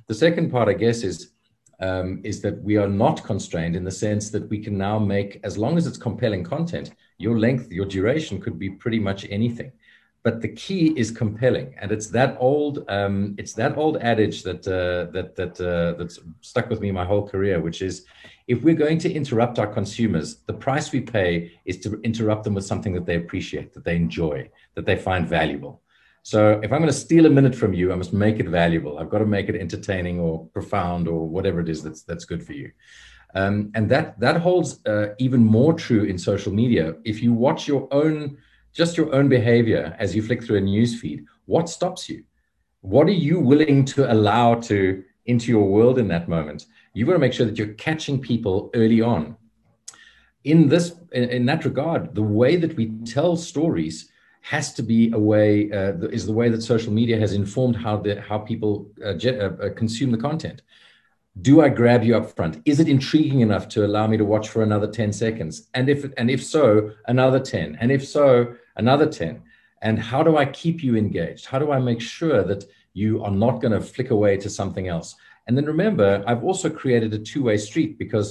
The 0.07 0.15
second 0.15 0.51
part, 0.51 0.69
I 0.69 0.75
guess, 0.75 1.03
is 1.03 1.33
um, 1.81 2.21
is 2.25 2.41
that 2.43 2.63
we 2.63 2.77
are 2.77 2.89
not 2.89 3.25
constrained 3.25 3.77
in 3.77 3.85
the 3.85 3.91
sense 3.91 4.31
that 4.31 4.49
we 4.49 4.59
can 4.59 4.77
now 4.79 4.99
make, 4.99 5.41
as 5.45 5.59
long 5.59 5.77
as 5.77 5.87
it's 5.87 5.99
compelling 5.99 6.45
content, 6.45 6.93
your 7.19 7.39
length, 7.39 7.71
your 7.71 7.87
duration 7.87 8.41
could 8.41 8.59
be 8.59 8.71
pretty 8.71 8.99
much 8.99 9.27
anything. 9.31 9.73
But 10.23 10.41
the 10.41 10.49
key 10.49 10.89
is 10.99 11.13
compelling, 11.13 11.77
and 11.81 11.93
it's 11.93 12.09
that 12.09 12.37
old, 12.41 12.85
um, 12.89 13.37
it's 13.39 13.53
that 13.53 13.77
old 13.77 13.99
adage 13.99 14.43
that 14.43 14.67
uh, 14.67 15.13
that 15.13 15.37
that 15.37 15.61
uh, 15.61 15.97
that's 15.97 16.19
stuck 16.41 16.69
with 16.69 16.81
me 16.81 16.91
my 16.91 17.05
whole 17.05 17.29
career, 17.29 17.61
which 17.61 17.81
is, 17.81 18.07
if 18.49 18.61
we're 18.65 18.75
going 18.75 18.99
to 18.99 19.13
interrupt 19.13 19.61
our 19.61 19.69
consumers, 19.69 20.39
the 20.47 20.53
price 20.53 20.91
we 20.91 21.01
pay 21.01 21.53
is 21.65 21.79
to 21.79 22.01
interrupt 22.01 22.43
them 22.43 22.55
with 22.55 22.67
something 22.67 22.93
that 22.95 23.07
they 23.07 23.15
appreciate, 23.15 23.73
that 23.75 23.85
they 23.85 23.95
enjoy, 23.95 24.51
that 24.75 24.85
they 24.85 24.97
find 24.97 25.29
valuable. 25.29 25.81
So 26.27 26.59
if 26.61 26.73
I'm 26.73 26.81
going 26.81 26.89
to 26.89 26.93
steal 26.93 27.27
a 27.27 27.31
minute 27.31 27.55
from 27.55 27.73
you, 27.73 27.93
I 27.93 27.95
must 27.95 28.13
make 28.13 28.41
it 28.41 28.49
valuable. 28.49 28.99
I've 28.99 29.11
got 29.11 29.21
to 29.21 29.27
make 29.27 29.49
it 29.49 29.55
entertaining 29.55 30.19
or 30.19 30.45
profound 30.47 31.07
or 31.07 31.29
whatever 31.29 31.61
it 31.61 31.69
is 31.69 31.85
that's 31.85 32.03
that's 32.03 32.25
good 32.25 32.45
for 32.45 32.53
you. 32.53 32.73
Um, 33.37 33.71
and 33.77 33.89
that 33.91 34.19
that 34.19 34.39
holds 34.41 34.85
uh, 34.87 35.15
even 35.21 35.45
more 35.45 35.73
true 35.73 36.03
in 36.03 36.19
social 36.19 36.53
media. 36.53 36.95
If 37.05 37.23
you 37.23 37.33
watch 37.33 37.69
your 37.69 37.87
own 37.93 38.39
just 38.73 38.97
your 38.97 39.15
own 39.15 39.29
behavior 39.29 39.95
as 40.01 40.17
you 40.17 40.21
flick 40.21 40.43
through 40.43 40.57
a 40.57 40.63
news 40.63 41.01
feed, 41.01 41.25
what 41.45 41.69
stops 41.69 42.09
you? 42.09 42.25
What 42.81 43.07
are 43.07 43.21
you 43.29 43.39
willing 43.39 43.85
to 43.95 44.13
allow 44.13 44.57
to 44.63 45.05
into 45.27 45.53
your 45.53 45.69
world 45.69 45.97
in 45.97 46.09
that 46.09 46.29
moment? 46.29 46.67
You've 46.93 47.07
got 47.07 47.13
to 47.15 47.21
make 47.21 47.35
sure 47.35 47.47
that 47.47 47.57
you're 47.57 47.75
catching 47.75 48.21
people 48.21 48.71
early 48.75 49.01
on. 49.01 49.37
In 50.43 50.69
this, 50.69 50.97
in, 51.13 51.31
in 51.31 51.47
that 51.47 51.65
regard, 51.65 52.17
the 52.17 52.29
way 52.41 52.57
that 52.57 52.75
we 52.75 52.87
tell 53.05 53.37
stories 53.37 54.11
has 54.47 54.73
to 54.73 54.81
be 54.81 55.11
a 55.11 55.19
way 55.19 55.69
uh, 55.73 55.95
is 56.19 56.25
the 56.25 56.33
way 56.33 56.49
that 56.49 56.63
social 56.63 56.93
media 56.93 57.19
has 57.19 57.33
informed 57.33 57.75
how 57.75 57.97
the 57.97 58.21
how 58.21 58.39
people 58.39 58.89
uh, 59.05 59.15
uh, 59.25 59.31
uh, 59.31 59.71
consume 59.75 60.13
the 60.13 60.23
content. 60.29 60.63
Do 61.43 61.63
i 61.63 61.69
grab 61.69 62.05
you 62.05 62.17
up 62.17 62.27
front? 62.37 62.63
Is 62.65 62.79
it 62.79 62.89
intriguing 62.89 63.41
enough 63.41 63.67
to 63.71 63.85
allow 63.85 64.07
me 64.07 64.17
to 64.17 64.25
watch 64.25 64.49
for 64.49 64.63
another 64.63 64.87
10 64.87 65.13
seconds? 65.13 65.69
And 65.75 65.89
if 65.89 66.01
and 66.17 66.31
if 66.31 66.45
so 66.45 66.93
another 67.09 67.41
10 67.41 67.79
and 67.81 67.91
if 67.91 68.07
so 68.07 68.55
another 68.77 69.07
10 69.07 69.43
and 69.83 69.99
how 69.99 70.23
do 70.23 70.37
i 70.37 70.45
keep 70.45 70.81
you 70.81 70.95
engaged? 70.95 71.47
How 71.47 71.59
do 71.59 71.73
i 71.73 71.81
make 71.81 72.01
sure 72.01 72.45
that 72.45 72.63
you 72.93 73.25
are 73.25 73.37
not 73.45 73.61
going 73.61 73.73
to 73.73 73.81
flick 73.81 74.11
away 74.11 74.37
to 74.37 74.49
something 74.49 74.87
else? 74.87 75.17
And 75.49 75.57
then 75.57 75.67
remember 75.67 76.23
i've 76.29 76.45
also 76.45 76.71
created 76.71 77.13
a 77.15 77.19
two-way 77.19 77.57
street 77.57 77.99
because 77.99 78.29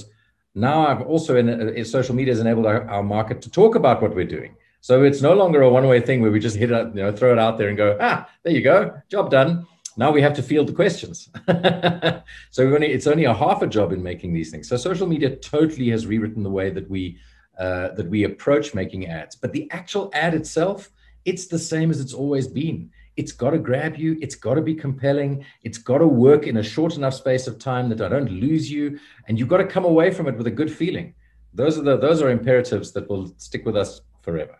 now 0.54 0.86
i've 0.86 1.02
also 1.02 1.36
in, 1.36 1.46
uh, 1.50 1.84
social 1.84 2.14
media 2.14 2.32
has 2.32 2.40
enabled 2.40 2.66
our, 2.72 2.88
our 2.88 3.02
market 3.02 3.42
to 3.42 3.50
talk 3.50 3.74
about 3.74 4.00
what 4.00 4.14
we're 4.14 4.34
doing 4.38 4.56
so 4.80 5.02
it's 5.02 5.22
no 5.22 5.34
longer 5.34 5.62
a 5.62 5.70
one-way 5.70 6.00
thing 6.00 6.22
where 6.22 6.30
we 6.30 6.40
just 6.40 6.56
hit 6.56 6.70
it, 6.70 6.88
you 6.94 7.02
know, 7.02 7.12
throw 7.12 7.32
it 7.32 7.38
out 7.38 7.58
there 7.58 7.68
and 7.68 7.76
go, 7.76 7.96
ah, 8.00 8.28
there 8.42 8.52
you 8.52 8.62
go, 8.62 9.00
job 9.08 9.30
done. 9.30 9.66
Now 9.96 10.10
we 10.10 10.20
have 10.22 10.34
to 10.34 10.42
field 10.42 10.68
the 10.68 10.74
questions. 10.74 11.30
so 12.50 12.74
only, 12.74 12.88
it's 12.88 13.06
only 13.06 13.24
a 13.24 13.34
half 13.34 13.62
a 13.62 13.66
job 13.66 13.92
in 13.92 14.02
making 14.02 14.34
these 14.34 14.50
things. 14.50 14.68
So 14.68 14.76
social 14.76 15.06
media 15.06 15.34
totally 15.36 15.88
has 15.90 16.06
rewritten 16.06 16.42
the 16.42 16.50
way 16.50 16.70
that 16.70 16.88
we 16.90 17.18
uh, 17.58 17.88
that 17.94 18.08
we 18.10 18.24
approach 18.24 18.74
making 18.74 19.06
ads. 19.06 19.34
But 19.34 19.52
the 19.52 19.66
actual 19.70 20.10
ad 20.12 20.34
itself, 20.34 20.90
it's 21.24 21.46
the 21.46 21.58
same 21.58 21.90
as 21.90 22.00
it's 22.00 22.12
always 22.12 22.46
been. 22.46 22.90
It's 23.16 23.32
got 23.32 23.50
to 23.50 23.58
grab 23.58 23.96
you. 23.96 24.18
It's 24.20 24.34
got 24.34 24.54
to 24.54 24.60
be 24.60 24.74
compelling. 24.74 25.42
It's 25.62 25.78
got 25.78 25.98
to 25.98 26.06
work 26.06 26.46
in 26.46 26.58
a 26.58 26.62
short 26.62 26.96
enough 26.96 27.14
space 27.14 27.46
of 27.46 27.58
time 27.58 27.88
that 27.88 28.02
I 28.02 28.10
don't 28.10 28.30
lose 28.30 28.70
you, 28.70 28.98
and 29.26 29.38
you've 29.38 29.48
got 29.48 29.56
to 29.56 29.66
come 29.66 29.86
away 29.86 30.10
from 30.10 30.28
it 30.28 30.36
with 30.36 30.46
a 30.46 30.50
good 30.50 30.70
feeling. 30.70 31.14
Those 31.54 31.78
are 31.78 31.82
the 31.82 31.96
those 31.96 32.20
are 32.20 32.28
imperatives 32.28 32.92
that 32.92 33.08
will 33.08 33.32
stick 33.38 33.64
with 33.64 33.76
us 33.76 34.02
forever. 34.20 34.58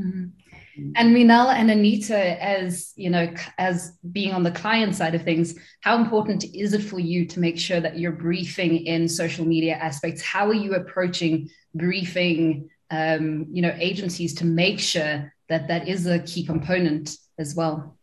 Mm-hmm. 0.00 0.92
And 0.96 1.12
Minal 1.12 1.50
and 1.50 1.70
Anita, 1.70 2.42
as 2.42 2.92
you 2.96 3.10
know, 3.10 3.32
as 3.58 3.98
being 4.12 4.32
on 4.32 4.42
the 4.42 4.50
client 4.50 4.94
side 4.94 5.14
of 5.14 5.22
things, 5.22 5.54
how 5.80 5.96
important 5.96 6.44
is 6.54 6.72
it 6.72 6.82
for 6.82 6.98
you 6.98 7.26
to 7.26 7.40
make 7.40 7.58
sure 7.58 7.80
that 7.80 7.98
you're 7.98 8.12
briefing 8.12 8.86
in 8.86 9.08
social 9.08 9.44
media 9.44 9.74
aspects? 9.74 10.22
How 10.22 10.46
are 10.48 10.54
you 10.54 10.74
approaching 10.74 11.50
briefing, 11.74 12.70
um, 12.90 13.46
you 13.50 13.62
know, 13.62 13.74
agencies 13.78 14.34
to 14.36 14.44
make 14.44 14.80
sure 14.80 15.32
that 15.48 15.68
that 15.68 15.88
is 15.88 16.06
a 16.06 16.20
key 16.20 16.44
component 16.46 17.16
as 17.38 17.54
well? 17.54 17.98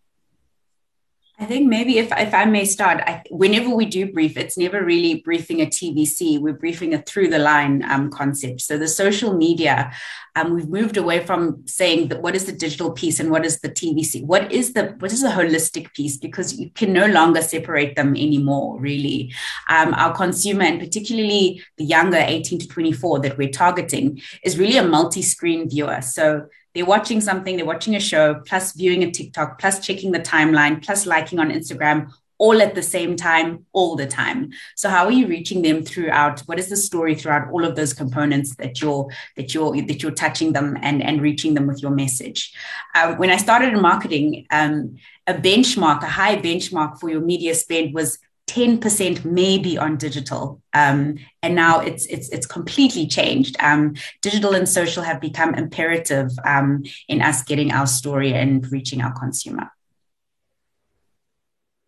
I 1.40 1.46
think 1.46 1.68
maybe 1.70 2.00
if, 2.00 2.12
if 2.18 2.34
I 2.34 2.46
may 2.46 2.66
start, 2.66 3.00
I, 3.06 3.22
whenever 3.30 3.70
we 3.70 3.86
do 3.86 4.12
brief, 4.12 4.38
it's 4.38 4.58
never 4.58 4.84
really 4.84 5.22
briefing 5.22 5.62
a 5.62 5.68
TVC. 5.68 6.40
We're 6.40 6.54
briefing 6.54 6.96
a 6.96 7.02
through 7.04 7.28
the 7.28 7.38
line 7.38 7.84
um, 7.84 8.10
concept. 8.10 8.62
So 8.62 8.80
the 8.80 8.88
social 8.88 9.34
media, 9.34 9.92
um, 10.36 10.56
we've 10.56 10.68
moved 10.68 10.98
away 10.98 11.24
from 11.24 11.62
saying 11.68 12.08
that 12.08 12.24
what 12.24 12.34
is 12.34 12.46
the 12.46 12.54
digital 12.54 12.92
piece 12.92 13.20
and 13.20 13.30
what 13.30 13.46
is 13.46 13.60
the 13.60 13.70
TVC? 13.70 14.24
What 14.24 14.52
is 14.52 14.74
the 14.74 14.96
what 14.98 15.14
is 15.14 15.22
the 15.22 15.30
holistic 15.30 15.94
piece? 15.94 16.18
Because 16.18 16.60
you 16.60 16.72
can 16.72 16.92
no 16.92 17.06
longer 17.06 17.44
separate 17.44 17.96
them 17.96 18.16
anymore. 18.16 18.80
Really, 18.80 19.32
um, 19.70 19.94
our 19.94 20.16
consumer 20.16 20.64
and 20.64 20.80
particularly 20.80 21.62
the 21.78 21.86
younger 21.86 22.18
18 22.18 22.60
to 22.60 22.68
24 22.68 23.20
that 23.20 23.38
we're 23.38 23.50
targeting 23.50 24.22
is 24.44 24.58
really 24.58 24.78
a 24.78 24.84
multi-screen 24.84 25.70
viewer. 25.70 26.02
So 26.02 26.48
they're 26.78 26.86
watching 26.86 27.22
something, 27.22 27.58
they're 27.58 27.66
watching 27.66 27.96
a 27.96 28.00
show, 28.00 28.36
plus 28.46 28.74
viewing 28.74 29.04
a 29.04 29.10
TikTok, 29.10 29.58
plus 29.58 29.84
checking 29.84 30.12
the 30.12 30.20
timeline, 30.20 30.86
plus 30.86 31.08
liking 31.08 31.40
on 31.40 31.50
Instagram, 31.50 32.12
all 32.38 32.62
at 32.62 32.76
the 32.76 32.84
same 32.84 33.16
time, 33.16 33.66
all 33.74 33.96
the 33.96 34.06
time. 34.06 34.52
So 34.76 34.88
how 34.88 35.06
are 35.06 35.12
you 35.12 35.26
reaching 35.26 35.64
them 35.64 35.84
throughout? 35.84 36.42
What 36.42 36.60
is 36.60 36.70
the 36.70 36.78
story 36.78 37.16
throughout 37.16 37.50
all 37.50 37.66
of 37.66 37.76
those 37.76 37.96
components 37.96 38.56
that 38.58 38.80
you're 38.80 39.08
that 39.38 39.56
you're 39.56 39.76
that 39.88 40.04
you're 40.04 40.12
touching 40.12 40.54
them 40.54 40.78
and 40.84 41.02
and 41.02 41.20
reaching 41.20 41.56
them 41.56 41.66
with 41.66 41.82
your 41.82 41.90
message? 41.90 42.54
Uh, 42.94 43.16
when 43.16 43.32
I 43.32 43.38
started 43.38 43.74
in 43.74 43.82
marketing, 43.82 44.46
um, 44.52 44.98
a 45.26 45.34
benchmark, 45.34 46.04
a 46.04 46.08
high 46.08 46.38
benchmark 46.38 47.00
for 47.00 47.10
your 47.10 47.22
media 47.22 47.56
spend 47.56 47.96
was 47.96 48.20
10% 48.48 49.26
maybe 49.26 49.78
on 49.78 49.98
digital. 49.98 50.62
Um, 50.74 51.18
and 51.44 51.56
now 51.56 51.80
it's 51.80 52.06
it's 52.06 52.30
it's 52.30 52.48
completely 52.48 53.08
changed. 53.08 53.56
Um, 53.60 53.96
digital 54.22 54.54
and 54.54 54.68
social 54.68 55.04
have 55.04 55.20
become 55.22 55.54
imperative 55.54 56.32
um, 56.46 56.84
in 57.08 57.22
us 57.22 57.44
getting 57.44 57.72
our 57.72 57.88
story 57.88 58.34
and 58.34 58.70
reaching 58.72 59.02
our 59.02 59.14
consumer. 59.14 59.72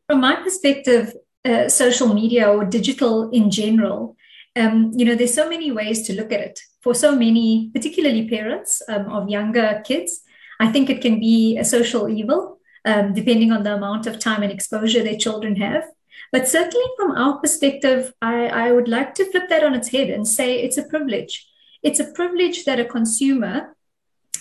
From 0.07 0.22
my 0.22 0.36
perspective 0.36 1.14
uh, 1.45 1.70
social 1.70 2.14
media 2.14 2.49
or 2.49 2.66
digital 2.66 3.30
in 3.30 3.49
general 3.49 4.18
um, 4.55 4.91
you 4.95 5.05
know 5.05 5.16
there's 5.16 5.34
so 5.34 5.49
many 5.49 5.72
ways 5.72 6.05
to 6.07 6.14
look 6.14 6.32
at 6.32 6.41
it. 6.41 6.60
For 6.82 6.93
so 6.93 7.16
many 7.16 7.72
particularly 7.74 8.28
parents 8.28 8.82
um, 8.88 9.12
of 9.12 9.30
younger 9.30 9.82
kids 9.86 10.22
i 10.60 10.72
think 10.72 10.89
it 10.89 11.01
can 11.01 11.20
be 11.20 11.57
a 11.57 11.66
social 11.66 12.07
evil 12.07 12.60
um, 12.86 13.14
depending 13.14 13.51
on 13.51 13.64
the 13.64 13.74
amount 13.76 14.07
of 14.07 14.18
time 14.18 14.43
and 14.43 14.51
exposure 14.51 15.03
their 15.03 15.18
children 15.18 15.55
have 15.57 15.84
but 16.32 16.47
certainly, 16.47 16.86
from 16.97 17.11
our 17.11 17.39
perspective, 17.39 18.13
I, 18.22 18.47
I 18.47 18.72
would 18.72 18.88
like 18.88 19.13
to 19.15 19.26
flip 19.26 19.49
that 19.49 19.63
on 19.63 19.74
its 19.74 19.89
head 19.89 20.09
and 20.09 20.28
say 20.28 20.61
it's 20.61 20.78
a 20.78 20.84
privilege. 20.84 21.47
It's 21.82 21.99
a 21.99 22.11
privilege 22.11 22.65
that 22.65 22.80
a 22.80 22.86
consumer 22.86 23.76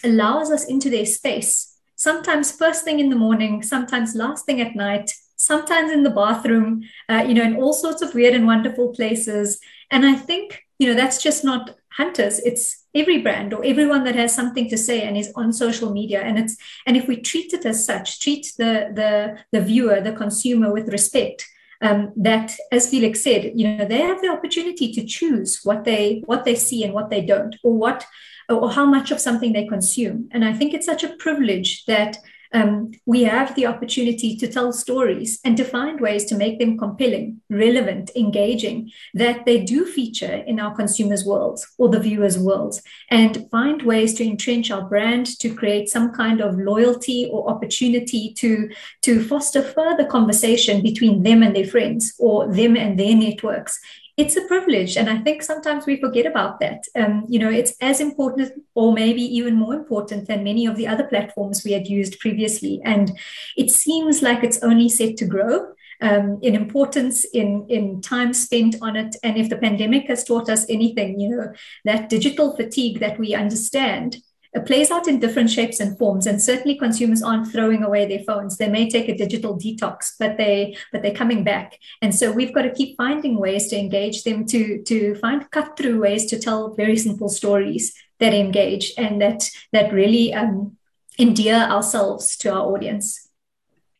allows 0.04 0.50
us 0.50 0.64
into 0.64 0.90
their 0.90 1.06
space, 1.06 1.76
sometimes 1.96 2.52
first 2.52 2.84
thing 2.84 3.00
in 3.00 3.10
the 3.10 3.16
morning, 3.16 3.62
sometimes 3.62 4.14
last 4.14 4.46
thing 4.46 4.60
at 4.60 4.76
night, 4.76 5.12
sometimes 5.36 5.92
in 5.92 6.02
the 6.02 6.10
bathroom, 6.10 6.82
uh, 7.08 7.24
you 7.26 7.34
know, 7.34 7.42
in 7.42 7.56
all 7.56 7.72
sorts 7.72 8.02
of 8.02 8.14
weird 8.14 8.34
and 8.34 8.46
wonderful 8.46 8.88
places. 8.88 9.58
And 9.90 10.04
I 10.04 10.14
think, 10.14 10.62
you 10.78 10.88
know, 10.88 10.94
that's 10.94 11.22
just 11.22 11.44
not 11.44 11.78
hunters 11.98 12.38
it's 12.40 12.86
every 12.94 13.18
brand 13.18 13.52
or 13.52 13.64
everyone 13.64 14.04
that 14.04 14.14
has 14.14 14.32
something 14.32 14.68
to 14.68 14.78
say 14.78 15.02
and 15.02 15.16
is 15.16 15.32
on 15.34 15.52
social 15.52 15.92
media 15.92 16.20
and 16.22 16.38
it's 16.38 16.56
and 16.86 16.96
if 16.96 17.08
we 17.08 17.16
treat 17.16 17.52
it 17.52 17.66
as 17.66 17.84
such 17.84 18.20
treat 18.20 18.52
the 18.56 18.72
the 18.94 19.36
the 19.50 19.60
viewer 19.60 20.00
the 20.00 20.12
consumer 20.12 20.72
with 20.72 20.88
respect 20.88 21.44
um, 21.80 22.12
that, 22.16 22.54
as 22.72 22.90
Felix 22.90 23.22
said, 23.22 23.52
you 23.54 23.76
know, 23.76 23.84
they 23.86 24.00
have 24.00 24.20
the 24.20 24.30
opportunity 24.30 24.92
to 24.92 25.04
choose 25.04 25.60
what 25.62 25.84
they 25.84 26.22
what 26.26 26.44
they 26.44 26.54
see 26.54 26.84
and 26.84 26.92
what 26.92 27.10
they 27.10 27.20
don't, 27.20 27.56
or 27.62 27.74
what 27.74 28.04
or 28.48 28.70
how 28.70 28.86
much 28.86 29.10
of 29.10 29.20
something 29.20 29.52
they 29.52 29.66
consume. 29.66 30.28
And 30.32 30.44
I 30.44 30.52
think 30.52 30.72
it's 30.72 30.86
such 30.86 31.04
a 31.04 31.16
privilege 31.16 31.84
that 31.84 32.16
um, 32.52 32.92
we 33.06 33.24
have 33.24 33.54
the 33.54 33.66
opportunity 33.66 34.36
to 34.36 34.46
tell 34.46 34.72
stories 34.72 35.38
and 35.44 35.56
to 35.56 35.64
find 35.64 36.00
ways 36.00 36.24
to 36.26 36.36
make 36.36 36.58
them 36.58 36.78
compelling, 36.78 37.40
relevant, 37.50 38.10
engaging, 38.16 38.90
that 39.14 39.44
they 39.44 39.62
do 39.62 39.84
feature 39.84 40.42
in 40.46 40.58
our 40.58 40.74
consumers' 40.74 41.24
worlds 41.24 41.66
or 41.78 41.88
the 41.88 42.00
viewers' 42.00 42.38
worlds, 42.38 42.82
and 43.10 43.48
find 43.50 43.82
ways 43.82 44.14
to 44.14 44.24
entrench 44.24 44.70
our 44.70 44.82
brand 44.88 45.26
to 45.40 45.54
create 45.54 45.88
some 45.88 46.12
kind 46.12 46.40
of 46.40 46.58
loyalty 46.58 47.28
or 47.30 47.50
opportunity 47.50 48.32
to, 48.34 48.68
to 49.02 49.22
foster 49.22 49.62
further 49.62 50.04
conversation 50.04 50.82
between 50.82 51.22
them 51.22 51.42
and 51.42 51.54
their 51.54 51.66
friends 51.66 52.14
or 52.18 52.52
them 52.52 52.76
and 52.76 52.98
their 52.98 53.14
networks 53.14 53.78
it's 54.18 54.36
a 54.36 54.46
privilege 54.46 54.96
and 54.96 55.08
i 55.08 55.16
think 55.16 55.42
sometimes 55.42 55.86
we 55.86 56.00
forget 56.00 56.26
about 56.26 56.60
that. 56.60 56.84
Um, 56.96 57.24
you 57.28 57.38
know 57.38 57.50
it's 57.50 57.74
as 57.80 58.00
important 58.00 58.52
or 58.74 58.92
maybe 58.92 59.22
even 59.22 59.54
more 59.54 59.74
important 59.74 60.28
than 60.28 60.44
many 60.44 60.66
of 60.66 60.76
the 60.76 60.86
other 60.86 61.04
platforms 61.04 61.62
we 61.64 61.72
had 61.72 61.86
used 61.86 62.18
previously. 62.18 62.80
And 62.84 63.18
it 63.56 63.70
seems 63.70 64.22
like 64.22 64.42
it's 64.42 64.62
only 64.62 64.88
set 64.88 65.16
to 65.18 65.26
grow 65.26 65.72
um, 66.00 66.38
in 66.42 66.54
importance 66.54 67.24
in 67.24 67.66
in 67.68 68.00
time 68.00 68.32
spent 68.32 68.76
on 68.82 68.96
it. 68.96 69.16
And 69.22 69.36
if 69.36 69.48
the 69.48 69.56
pandemic 69.56 70.08
has 70.08 70.24
taught 70.24 70.48
us 70.48 70.66
anything 70.68 71.20
you 71.20 71.30
know 71.30 71.52
that 71.84 72.08
digital 72.08 72.56
fatigue 72.56 73.00
that 73.00 73.18
we 73.18 73.34
understand 73.34 74.16
it 74.54 74.66
plays 74.66 74.90
out 74.90 75.08
in 75.08 75.20
different 75.20 75.50
shapes 75.50 75.80
and 75.80 75.96
forms 75.98 76.26
and 76.26 76.42
certainly 76.42 76.78
consumers 76.78 77.22
aren't 77.22 77.50
throwing 77.50 77.82
away 77.82 78.06
their 78.06 78.24
phones. 78.24 78.56
They 78.56 78.68
may 78.68 78.88
take 78.88 79.08
a 79.08 79.16
digital 79.16 79.58
detox 79.58 80.12
but 80.18 80.36
they 80.36 80.76
but 80.92 81.02
they're 81.02 81.14
coming 81.14 81.44
back. 81.44 81.78
And 82.02 82.14
so 82.14 82.32
we've 82.32 82.54
got 82.54 82.62
to 82.62 82.72
keep 82.72 82.96
finding 82.96 83.38
ways 83.38 83.68
to 83.68 83.78
engage 83.78 84.24
them 84.24 84.46
to 84.46 84.82
to 84.84 85.14
find 85.16 85.50
cut 85.50 85.76
through 85.76 86.00
ways 86.00 86.26
to 86.26 86.38
tell 86.38 86.74
very 86.74 86.96
simple 86.96 87.28
stories 87.28 87.94
that 88.20 88.34
engage 88.34 88.92
and 88.96 89.20
that 89.20 89.48
that 89.72 89.92
really 89.92 90.34
um, 90.34 90.76
endear 91.18 91.56
ourselves 91.56 92.36
to 92.38 92.52
our 92.52 92.72
audience. 92.72 93.28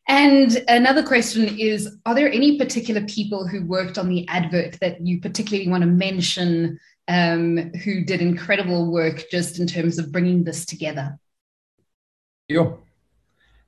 And 0.08 0.64
another 0.68 1.02
question 1.02 1.58
is 1.58 1.96
Are 2.06 2.14
there 2.14 2.32
any 2.32 2.58
particular 2.58 3.02
people 3.02 3.46
who 3.46 3.64
worked 3.66 3.98
on 3.98 4.08
the 4.08 4.26
advert 4.28 4.80
that 4.80 5.06
you 5.06 5.20
particularly 5.20 5.68
want 5.68 5.82
to 5.82 5.88
mention 5.88 6.80
um, 7.08 7.72
who 7.84 8.04
did 8.04 8.20
incredible 8.20 8.92
work 8.92 9.24
just 9.30 9.58
in 9.58 9.66
terms 9.66 9.98
of 9.98 10.12
bringing 10.12 10.44
this 10.44 10.64
together. 10.66 11.18
Yeah. 12.48 12.72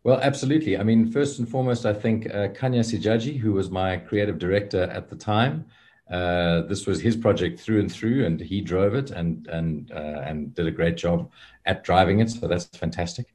Well, 0.04 0.20
absolutely. 0.22 0.78
I 0.78 0.82
mean, 0.82 1.10
first 1.10 1.38
and 1.38 1.48
foremost, 1.48 1.84
I 1.84 1.92
think 1.92 2.32
uh, 2.34 2.48
Kanya 2.48 2.80
Sijaji, 2.80 3.38
who 3.38 3.52
was 3.52 3.70
my 3.70 3.96
creative 3.96 4.38
director 4.38 4.84
at 4.84 5.10
the 5.10 5.16
time, 5.16 5.66
uh, 6.10 6.62
this 6.62 6.86
was 6.86 7.00
his 7.00 7.16
project 7.16 7.60
through 7.60 7.80
and 7.80 7.92
through, 7.92 8.24
and 8.24 8.40
he 8.40 8.60
drove 8.60 8.94
it 8.94 9.10
and 9.10 9.46
and 9.46 9.92
uh, 9.92 10.22
and 10.24 10.54
did 10.54 10.66
a 10.66 10.70
great 10.70 10.96
job 10.96 11.30
at 11.66 11.84
driving 11.84 12.20
it. 12.20 12.30
So 12.30 12.48
that's 12.48 12.64
fantastic. 12.66 13.34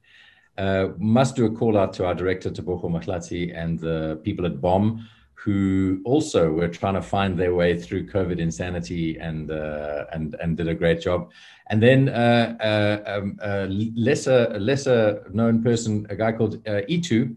Uh, 0.57 0.89
must 0.97 1.35
do 1.35 1.45
a 1.45 1.51
call 1.51 1.77
out 1.77 1.93
to 1.93 2.05
our 2.05 2.15
director 2.15 2.49
Tebogo 2.49 2.89
Mahlati 2.89 3.55
and 3.55 3.79
the 3.79 4.19
people 4.23 4.45
at 4.45 4.59
BOM 4.61 5.07
who 5.45 6.01
also 6.05 6.51
were 6.51 6.67
trying 6.67 6.95
to 6.95 7.03
find 7.03 7.37
their 7.37 7.53
way 7.53 7.79
through 7.79 8.07
COVID 8.07 8.39
insanity 8.39 9.19
and 9.19 9.51
uh, 9.51 10.05
and 10.11 10.35
and 10.41 10.57
did 10.57 10.67
a 10.67 10.73
great 10.73 10.99
job. 10.99 11.31
And 11.69 11.83
then 11.83 12.09
uh, 12.09 12.57
uh, 12.59 12.97
um, 13.05 13.37
a 13.43 13.67
lesser 13.67 14.57
lesser 14.59 15.23
known 15.31 15.61
person, 15.61 16.07
a 16.09 16.15
guy 16.15 16.31
called 16.31 16.67
uh, 16.67 16.81
Itu 16.89 17.35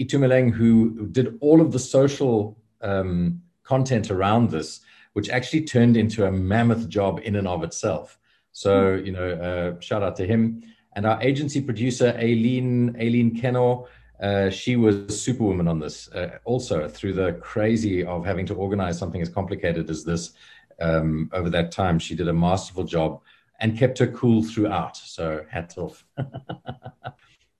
Itumeleng, 0.00 0.54
who 0.54 1.06
did 1.08 1.36
all 1.42 1.60
of 1.60 1.70
the 1.70 1.78
social 1.78 2.56
um, 2.80 3.42
content 3.62 4.10
around 4.10 4.50
this, 4.50 4.80
which 5.12 5.28
actually 5.28 5.64
turned 5.66 5.98
into 5.98 6.24
a 6.24 6.32
mammoth 6.32 6.88
job 6.88 7.20
in 7.24 7.36
and 7.36 7.46
of 7.46 7.62
itself. 7.62 8.18
So 8.52 8.94
you 8.94 9.12
know, 9.12 9.32
uh, 9.32 9.80
shout 9.80 10.02
out 10.02 10.16
to 10.16 10.26
him. 10.26 10.62
And 10.96 11.04
our 11.04 11.20
agency 11.20 11.60
producer, 11.60 12.16
Aileen 12.16 12.96
Aileen 12.98 13.38
Kenor, 13.38 13.84
uh, 14.22 14.50
she 14.50 14.76
was 14.76 15.22
superwoman 15.22 15.68
on 15.68 15.78
this 15.78 16.08
uh, 16.12 16.38
also 16.44 16.88
through 16.88 17.14
the 17.14 17.32
crazy 17.34 18.04
of 18.04 18.24
having 18.24 18.46
to 18.46 18.54
organize 18.54 18.98
something 18.98 19.22
as 19.22 19.28
complicated 19.28 19.88
as 19.88 20.04
this 20.04 20.32
um, 20.80 21.30
over 21.32 21.50
that 21.50 21.72
time 21.72 21.98
she 21.98 22.14
did 22.14 22.28
a 22.28 22.32
masterful 22.32 22.84
job 22.84 23.20
and 23.60 23.78
kept 23.78 23.98
her 23.98 24.06
cool 24.06 24.42
throughout. 24.42 24.96
So 24.96 25.44
hats 25.48 25.76
off. 25.76 26.04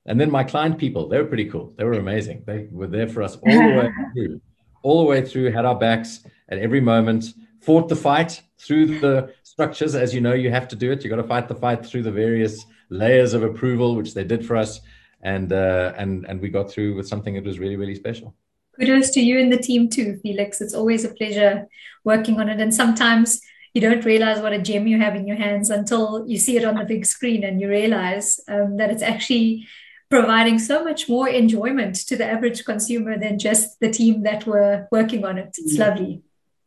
And 0.06 0.20
then 0.20 0.30
my 0.30 0.44
client 0.44 0.78
people 0.78 1.08
they 1.08 1.18
were 1.18 1.26
pretty 1.26 1.44
cool. 1.44 1.72
They 1.76 1.84
were 1.84 1.92
amazing. 1.92 2.42
They 2.46 2.68
were 2.70 2.86
there 2.86 3.06
for 3.06 3.22
us 3.22 3.36
all 3.36 3.52
the 3.52 3.76
way 3.76 3.92
through 4.14 4.40
all 4.82 4.98
the 4.98 5.04
way 5.04 5.24
through 5.24 5.52
had 5.52 5.66
our 5.66 5.74
backs 5.74 6.26
at 6.48 6.58
every 6.58 6.80
moment 6.80 7.26
fought 7.60 7.88
the 7.88 7.94
fight 7.96 8.42
through 8.58 8.98
the 8.98 9.32
structures. 9.42 9.94
As 9.94 10.14
you 10.14 10.20
know 10.20 10.32
you 10.32 10.50
have 10.50 10.68
to 10.68 10.76
do 10.76 10.90
it. 10.90 11.04
You 11.04 11.10
got 11.10 11.16
to 11.16 11.22
fight 11.22 11.48
the 11.48 11.54
fight 11.54 11.84
through 11.84 12.02
the 12.02 12.10
various 12.10 12.64
layers 12.88 13.34
of 13.34 13.42
approval 13.42 13.94
which 13.94 14.14
they 14.14 14.24
did 14.24 14.44
for 14.44 14.56
us 14.56 14.80
and 15.22 15.52
uh, 15.52 15.92
and 15.96 16.24
and 16.26 16.40
we 16.40 16.48
got 16.48 16.70
through 16.70 16.94
with 16.94 17.08
something 17.08 17.34
that 17.34 17.44
was 17.44 17.58
really 17.58 17.76
really 17.76 17.94
special. 17.94 18.34
Kudos 18.78 19.10
to 19.10 19.20
you 19.20 19.38
and 19.38 19.52
the 19.52 19.58
team 19.58 19.88
too, 19.88 20.18
Felix. 20.22 20.60
It's 20.60 20.74
always 20.74 21.04
a 21.04 21.10
pleasure 21.10 21.66
working 22.04 22.40
on 22.40 22.48
it, 22.48 22.60
and 22.60 22.74
sometimes 22.74 23.40
you 23.74 23.80
don't 23.80 24.04
realize 24.04 24.40
what 24.40 24.52
a 24.52 24.58
gem 24.58 24.86
you 24.86 24.98
have 24.98 25.14
in 25.14 25.26
your 25.26 25.36
hands 25.36 25.70
until 25.70 26.24
you 26.26 26.38
see 26.38 26.56
it 26.56 26.64
on 26.64 26.74
the 26.74 26.84
big 26.84 27.06
screen 27.06 27.44
and 27.44 27.60
you 27.60 27.68
realize 27.68 28.40
um, 28.48 28.76
that 28.78 28.90
it's 28.90 29.02
actually 29.02 29.68
providing 30.08 30.58
so 30.58 30.82
much 30.82 31.08
more 31.08 31.28
enjoyment 31.28 31.94
to 31.94 32.16
the 32.16 32.26
average 32.26 32.64
consumer 32.64 33.16
than 33.16 33.38
just 33.38 33.78
the 33.78 33.88
team 33.88 34.24
that 34.24 34.44
were 34.44 34.88
working 34.90 35.24
on 35.24 35.38
it. 35.38 35.54
It's 35.56 35.74
mm-hmm. 35.74 35.82
lovely. 35.82 36.22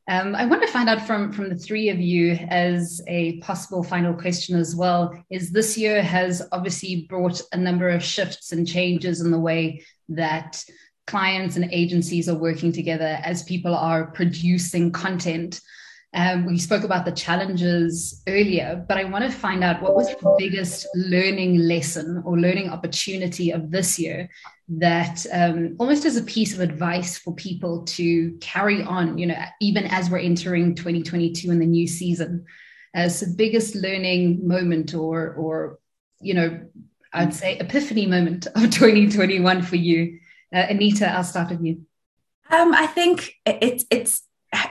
Um, 0.09 0.35
I 0.35 0.45
want 0.45 0.61
to 0.61 0.67
find 0.67 0.89
out 0.89 1.07
from, 1.07 1.31
from 1.31 1.47
the 1.47 1.55
three 1.55 1.87
of 1.87 1.97
you 1.97 2.33
as 2.49 3.01
a 3.07 3.39
possible 3.39 3.83
final 3.83 4.13
question 4.13 4.59
as 4.59 4.75
well 4.75 5.13
is 5.29 5.51
this 5.51 5.77
year 5.77 6.03
has 6.03 6.45
obviously 6.51 7.05
brought 7.07 7.41
a 7.53 7.57
number 7.57 7.87
of 7.87 8.03
shifts 8.03 8.51
and 8.51 8.67
changes 8.67 9.21
in 9.21 9.31
the 9.31 9.39
way 9.39 9.85
that 10.09 10.61
clients 11.07 11.55
and 11.55 11.71
agencies 11.71 12.27
are 12.27 12.37
working 12.37 12.73
together 12.73 13.17
as 13.23 13.43
people 13.43 13.73
are 13.73 14.07
producing 14.07 14.91
content. 14.91 15.61
Um, 16.15 16.45
we 16.45 16.59
spoke 16.59 16.83
about 16.83 17.05
the 17.05 17.11
challenges 17.11 18.21
earlier, 18.27 18.85
but 18.87 18.97
I 18.97 19.03
want 19.05 19.23
to 19.25 19.31
find 19.31 19.63
out 19.63 19.81
what 19.81 19.95
was 19.95 20.09
the 20.09 20.35
biggest 20.37 20.87
learning 20.93 21.57
lesson 21.57 22.21
or 22.23 22.39
learning 22.39 22.69
opportunity 22.69 23.49
of 23.49 23.71
this 23.71 23.97
year 23.97 24.29
that 24.69 25.25
um, 25.31 25.75
almost 25.79 26.05
as 26.05 26.15
a 26.15 26.23
piece 26.23 26.53
of 26.53 26.59
advice 26.59 27.17
for 27.17 27.33
people 27.33 27.83
to 27.85 28.37
carry 28.41 28.83
on, 28.83 29.17
you 29.17 29.25
know, 29.25 29.43
even 29.59 29.85
as 29.85 30.09
we're 30.11 30.19
entering 30.19 30.75
2022 30.75 31.49
and 31.49 31.59
the 31.59 31.65
new 31.65 31.87
season, 31.87 32.45
as 32.93 33.19
the 33.19 33.33
biggest 33.35 33.73
learning 33.73 34.47
moment 34.47 34.93
or, 34.93 35.33
or, 35.33 35.79
you 36.21 36.35
know, 36.35 36.61
I'd 37.11 37.33
say 37.33 37.57
epiphany 37.57 38.05
moment 38.05 38.45
of 38.47 38.53
2021 38.69 39.63
for 39.63 39.77
you. 39.77 40.19
Uh, 40.53 40.65
Anita, 40.69 41.11
I'll 41.11 41.23
start 41.23 41.49
with 41.49 41.63
you. 41.63 41.81
Um, 42.51 42.73
I 42.73 42.85
think 42.85 43.33
it's 43.45 43.85
it's 43.89 44.21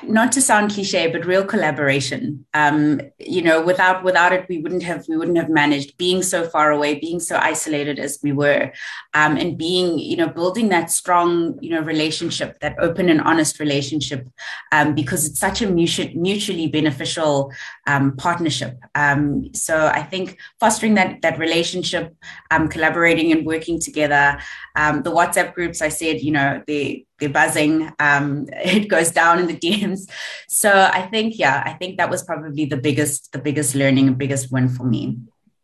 not 0.03 0.33
to 0.33 0.41
sound 0.41 0.73
cliche, 0.73 1.11
but 1.11 1.25
real 1.25 1.45
collaboration. 1.45 2.45
Um, 2.55 3.01
you 3.19 3.43
know, 3.43 3.61
without 3.63 4.05
without 4.05 4.33
it, 4.33 4.47
we 4.49 4.59
wouldn't 4.59 4.83
have 4.83 5.07
we 5.09 5.17
wouldn't 5.17 5.37
have 5.37 5.49
managed 5.49 5.97
being 5.97 6.23
so 6.23 6.49
far 6.49 6.71
away, 6.71 6.99
being 6.99 7.21
so 7.21 7.37
isolated 7.37 7.99
as 7.99 8.19
we 8.23 8.33
were, 8.33 8.73
um, 9.15 9.37
and 9.37 9.59
being 9.59 9.99
you 9.99 10.17
know 10.17 10.29
building 10.29 10.69
that 10.69 10.91
strong 10.91 11.59
you 11.61 11.71
know 11.71 11.81
relationship, 11.81 12.61
that 12.61 12.77
open 12.79 13.09
and 13.09 13.21
honest 13.23 13.59
relationship, 13.59 14.29
um, 14.73 14.95
because 14.95 15.27
it's 15.27 15.41
such 15.41 15.63
a 15.63 15.71
mutually 15.71 16.69
beneficial 16.69 17.53
um, 17.87 18.17
partnership. 18.17 18.79
Um, 18.95 19.53
so 19.55 19.87
I 19.87 20.03
think 20.03 20.39
fostering 20.61 20.95
that 20.95 21.23
that 21.23 21.39
relationship, 21.39 22.15
um, 22.51 22.69
collaborating 22.69 23.33
and 23.33 23.45
working 23.45 23.81
together. 23.81 24.39
the 24.77 25.13
WhatsApp 25.13 25.55
groups, 25.55 25.83
I 25.83 25.89
said, 25.89 26.21
you 26.23 26.33
know, 26.33 26.63
they 26.67 27.07
they're 27.23 27.31
buzzing. 27.31 27.91
Um, 27.99 28.47
it 28.53 28.89
goes 28.89 29.11
down 29.11 29.39
in 29.39 29.47
the 29.47 29.57
DMs. 29.57 30.11
So 30.49 30.71
I 30.71 31.03
think, 31.03 31.39
yeah, 31.39 31.63
I 31.65 31.73
think 31.75 31.97
that 31.97 32.11
was 32.11 32.23
probably 32.23 32.67
the 32.67 32.77
biggest, 32.77 33.33
the 33.33 33.39
biggest 33.39 33.75
learning 33.75 34.09
and 34.09 34.19
biggest 34.19 34.53
win 34.53 34.69
for 34.69 34.85
me. 34.85 35.19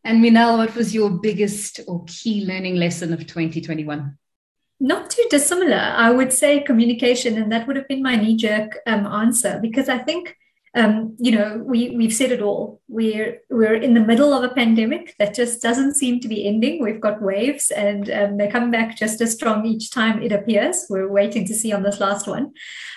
And 0.04 0.22
Minal, 0.22 0.56
what 0.58 0.74
was 0.74 0.94
your 0.94 1.10
biggest 1.10 1.80
or 1.86 2.04
key 2.06 2.46
learning 2.46 2.76
lesson 2.76 3.12
of 3.12 3.26
2021? 3.26 4.16
Not 4.80 5.10
too 5.10 5.24
dissimilar. 5.28 5.76
I 5.76 6.10
would 6.12 6.32
say 6.32 6.60
communication, 6.62 7.36
and 7.36 7.50
that 7.50 7.66
would 7.66 7.74
have 7.74 7.88
been 7.88 8.02
my 8.02 8.14
knee 8.14 8.36
jerk 8.36 8.78
um, 8.86 9.06
answer 9.06 9.58
because 9.60 9.88
I 9.88 9.98
think 9.98 10.36
um, 10.74 11.16
you 11.18 11.32
know, 11.32 11.62
we 11.64 11.90
we've 11.96 12.12
said 12.12 12.30
it 12.30 12.42
all. 12.42 12.80
We're 12.88 13.40
we're 13.48 13.74
in 13.74 13.94
the 13.94 14.00
middle 14.00 14.32
of 14.32 14.44
a 14.44 14.54
pandemic 14.54 15.14
that 15.18 15.34
just 15.34 15.62
doesn't 15.62 15.94
seem 15.94 16.20
to 16.20 16.28
be 16.28 16.46
ending. 16.46 16.82
We've 16.82 17.00
got 17.00 17.22
waves, 17.22 17.70
and 17.70 18.10
um, 18.10 18.36
they 18.36 18.48
come 18.48 18.70
back 18.70 18.96
just 18.96 19.20
as 19.20 19.32
strong 19.32 19.64
each 19.64 19.90
time. 19.90 20.22
It 20.22 20.32
appears. 20.32 20.86
We're 20.90 21.10
waiting 21.10 21.46
to 21.46 21.54
see 21.54 21.72
on 21.72 21.82
this 21.82 22.00
last 22.00 22.26
one, 22.26 22.52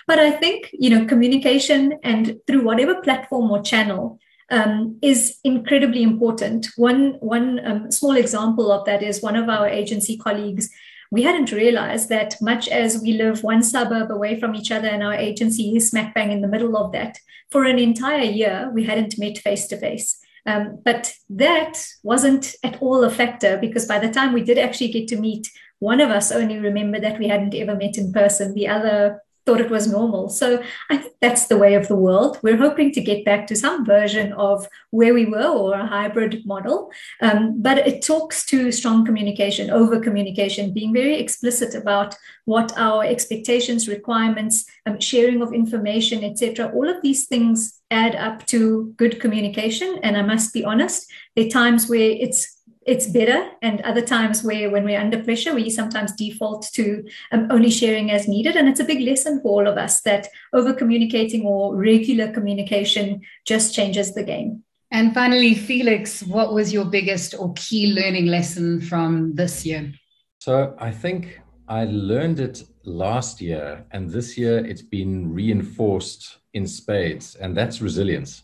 but 0.07 0.19
I 0.19 0.32
think 0.32 0.69
you 0.74 0.89
know, 0.89 1.05
communication 1.05 1.99
and 2.03 2.38
through 2.45 2.63
whatever 2.63 3.01
platform 3.01 3.49
or 3.51 3.61
channel 3.61 4.19
um, 4.49 4.97
is 5.01 5.39
incredibly 5.43 6.03
important. 6.03 6.67
One 6.76 7.13
one 7.22 7.65
um, 7.65 7.91
small 7.91 8.17
example 8.17 8.72
of 8.72 8.86
that 8.86 9.01
is 9.01 9.22
one 9.22 9.38
of 9.38 9.47
our 9.49 9.67
agency 9.67 10.17
colleagues 10.17 10.69
we 11.12 11.24
hadn't 11.24 11.51
realized 11.51 12.07
that 12.09 12.36
much 12.41 12.70
as 12.70 13.01
we 13.01 13.14
live 13.14 13.43
one 13.43 13.62
suburb 13.62 14.09
away 14.09 14.39
from 14.39 14.55
each 14.55 14.72
other 14.72 14.88
and 14.88 15.03
our 15.03 15.14
agency 15.14 15.76
is 15.76 15.89
smack 15.89 16.16
bang 16.16 16.32
in 16.32 16.41
the 16.41 16.47
middle 16.47 16.78
of 16.78 16.93
that, 16.93 17.20
for 17.51 17.66
an 17.66 17.78
entire 17.78 18.24
year, 18.24 18.72
we 18.74 18.86
hadn't 18.86 19.20
met 19.20 19.38
face 19.38 19.68
to 19.68 19.78
face. 19.78 20.18
but 20.45 21.14
that 21.30 21.86
wasn't 22.01 22.55
at 22.64 22.82
all 22.82 23.03
a 23.03 23.09
factor 23.09 23.57
because 23.57 23.86
by 23.86 23.99
the 23.99 24.09
time 24.09 24.34
we 24.34 24.41
did 24.41 24.57
actually 24.57 24.91
get 24.91 25.07
to 25.09 25.18
meet, 25.18 25.47
one 25.80 25.99
of 25.99 26.09
us 26.09 26.32
only 26.32 26.57
remembered 26.57 27.03
that 27.03 27.20
we 27.20 27.28
hadn't 27.28 27.53
ever 27.55 27.76
met 27.76 27.97
in 27.97 28.12
person. 28.12 28.53
The 28.53 28.68
other 28.68 29.22
thought 29.46 29.62
it 29.62 29.70
was 29.70 29.88
normal. 29.88 30.30
So 30.30 30.64
I 30.89 30.98
think 30.98 31.14
that's 31.22 31.48
the 31.48 31.58
way 31.58 31.74
of 31.74 31.88
the 31.88 31.96
world. 31.96 32.39
We're 32.44 32.58
hoping 32.58 32.92
to 32.94 33.02
get 33.02 33.26
back 33.26 33.48
to 33.48 33.56
some 33.56 33.86
version 33.86 34.34
of 34.34 34.68
where 34.92 35.14
we 35.14 35.26
were 35.26 35.48
or 35.48 35.74
a 35.74 35.88
hybrid 35.88 36.46
model. 36.46 36.92
Um, 37.22 37.62
but 37.62 37.80
it 37.80 38.04
talks 38.04 38.46
to 38.48 38.72
strong 38.72 39.06
communication, 39.06 39.70
over 39.70 40.00
communication, 40.00 40.74
being 40.74 40.94
very 40.94 41.20
explicit 41.20 41.74
about 41.76 42.16
what 42.46 42.72
our 42.78 43.04
expectations, 43.04 43.88
requirements, 43.88 44.66
um, 44.86 45.00
sharing 45.00 45.42
of 45.42 45.54
information, 45.54 46.24
etc. 46.24 46.72
All 46.74 46.89
of 46.89 47.02
these 47.02 47.28
things 47.28 47.82
add 47.92 48.16
up 48.16 48.46
to 48.48 48.94
good 48.98 49.20
communication. 49.20 50.00
And 50.02 50.18
I 50.18 50.22
must 50.22 50.54
be 50.54 50.64
honest, 50.64 51.12
there 51.36 51.46
are 51.46 51.50
times 51.50 51.89
where 51.89 52.12
it's 52.12 52.61
it's 52.86 53.07
better. 53.07 53.51
And 53.61 53.82
other 53.82 54.01
times 54.01 54.43
where 54.43 54.69
when 54.69 54.84
we're 54.84 54.99
under 54.99 55.23
pressure 55.23 55.53
we 55.53 55.69
sometimes 55.69 56.13
default 56.13 56.67
to 56.73 57.03
um, 57.32 57.47
only 57.51 57.69
sharing 57.69 58.11
as 58.11 58.27
needed. 58.27 58.55
And 58.55 58.67
it's 58.67 58.79
a 58.79 58.86
big 58.86 59.01
lesson 59.01 59.41
for 59.41 59.49
all 59.49 59.67
of 59.67 59.77
us 59.77 60.01
that 60.01 60.27
over 60.53 60.73
communicating 60.73 61.45
or 61.45 61.75
regular 61.75 62.32
communication 62.32 63.21
just 63.45 63.73
changes 63.73 64.13
the 64.13 64.23
game. 64.23 64.63
And 64.91 65.13
finally 65.13 65.53
felix 65.53 66.23
what 66.23 66.53
was 66.53 66.73
your 66.73 66.86
biggest 66.86 67.36
or 67.38 67.53
key 67.53 67.93
learning 67.93 68.25
lesson 68.25 68.82
from 68.82 69.36
this 69.36 69.65
year? 69.65 69.93
So 70.39 70.75
i 70.79 70.91
think 70.91 71.39
i 71.67 71.86
learned 71.86 72.39
it 72.39 72.63
last 72.84 73.41
year 73.41 73.86
and 73.91 74.09
this 74.09 74.38
year 74.38 74.65
it's 74.65 74.82
been 74.82 75.32
reinforced 75.32 76.39
in 76.53 76.67
spades 76.67 77.36
and 77.36 77.55
that's 77.55 77.82
resilience 77.82 78.43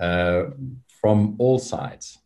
uh, 0.00 0.44
from 1.00 1.36
all 1.38 1.58
sides 1.58 2.18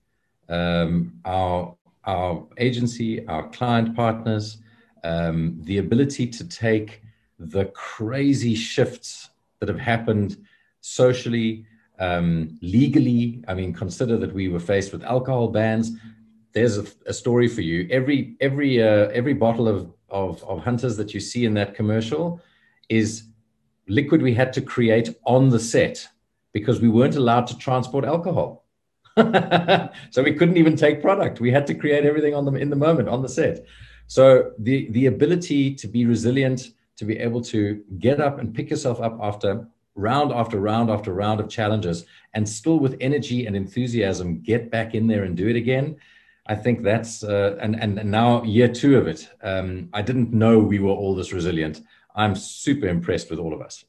um, 0.48 1.12
our, 1.24 1.76
our 2.04 2.46
agency, 2.58 3.26
our 3.26 3.48
client 3.50 3.94
partners, 3.94 4.58
um, 5.04 5.58
the 5.62 5.78
ability 5.78 6.26
to 6.26 6.48
take 6.48 7.02
the 7.38 7.66
crazy 7.66 8.54
shifts 8.54 9.30
that 9.60 9.68
have 9.68 9.78
happened 9.78 10.36
socially, 10.80 11.66
um, 11.98 12.58
legally. 12.62 13.42
I 13.48 13.54
mean, 13.54 13.72
consider 13.72 14.16
that 14.18 14.32
we 14.32 14.48
were 14.48 14.60
faced 14.60 14.92
with 14.92 15.02
alcohol 15.04 15.48
bans. 15.48 15.92
There's 16.52 16.78
a, 16.78 16.86
a 17.06 17.12
story 17.12 17.48
for 17.48 17.60
you. 17.60 17.86
Every 17.90 18.36
every 18.40 18.82
uh, 18.82 19.08
every 19.08 19.34
bottle 19.34 19.68
of, 19.68 19.92
of 20.08 20.42
of 20.44 20.60
hunters 20.64 20.96
that 20.96 21.12
you 21.12 21.20
see 21.20 21.44
in 21.44 21.54
that 21.54 21.74
commercial 21.74 22.40
is 22.88 23.24
liquid 23.88 24.22
we 24.22 24.34
had 24.34 24.52
to 24.54 24.60
create 24.60 25.14
on 25.24 25.48
the 25.48 25.60
set 25.60 26.08
because 26.52 26.80
we 26.80 26.88
weren't 26.88 27.16
allowed 27.16 27.46
to 27.48 27.58
transport 27.58 28.04
alcohol. 28.04 28.65
so 30.10 30.22
we 30.22 30.34
couldn't 30.34 30.58
even 30.58 30.76
take 30.76 31.00
product. 31.00 31.40
We 31.40 31.50
had 31.50 31.66
to 31.68 31.74
create 31.74 32.04
everything 32.04 32.34
on 32.34 32.44
them 32.44 32.56
in 32.56 32.68
the 32.68 32.76
moment 32.76 33.08
on 33.08 33.22
the 33.22 33.28
set. 33.28 33.64
So 34.08 34.52
the 34.58 34.90
the 34.90 35.06
ability 35.06 35.74
to 35.76 35.88
be 35.88 36.04
resilient, 36.04 36.72
to 36.96 37.04
be 37.06 37.18
able 37.18 37.40
to 37.42 37.82
get 37.98 38.20
up 38.20 38.38
and 38.38 38.54
pick 38.54 38.68
yourself 38.68 39.00
up 39.00 39.18
after 39.22 39.66
round 39.94 40.32
after 40.32 40.60
round 40.60 40.90
after 40.90 41.14
round 41.14 41.40
of 41.40 41.48
challenges, 41.48 42.04
and 42.34 42.46
still 42.46 42.78
with 42.78 42.96
energy 43.00 43.46
and 43.46 43.56
enthusiasm 43.56 44.40
get 44.40 44.70
back 44.70 44.94
in 44.94 45.06
there 45.06 45.24
and 45.24 45.34
do 45.34 45.48
it 45.48 45.56
again. 45.56 45.96
I 46.46 46.54
think 46.54 46.82
that's 46.82 47.24
uh, 47.24 47.56
and, 47.60 47.74
and 47.74 48.04
now 48.04 48.42
year 48.44 48.68
two 48.68 48.98
of 48.98 49.08
it. 49.08 49.28
Um, 49.42 49.88
I 49.94 50.02
didn't 50.02 50.32
know 50.32 50.58
we 50.58 50.78
were 50.78 50.90
all 50.90 51.14
this 51.14 51.32
resilient. 51.32 51.80
I'm 52.14 52.34
super 52.34 52.86
impressed 52.86 53.30
with 53.30 53.38
all 53.38 53.54
of 53.54 53.62
us, 53.62 53.84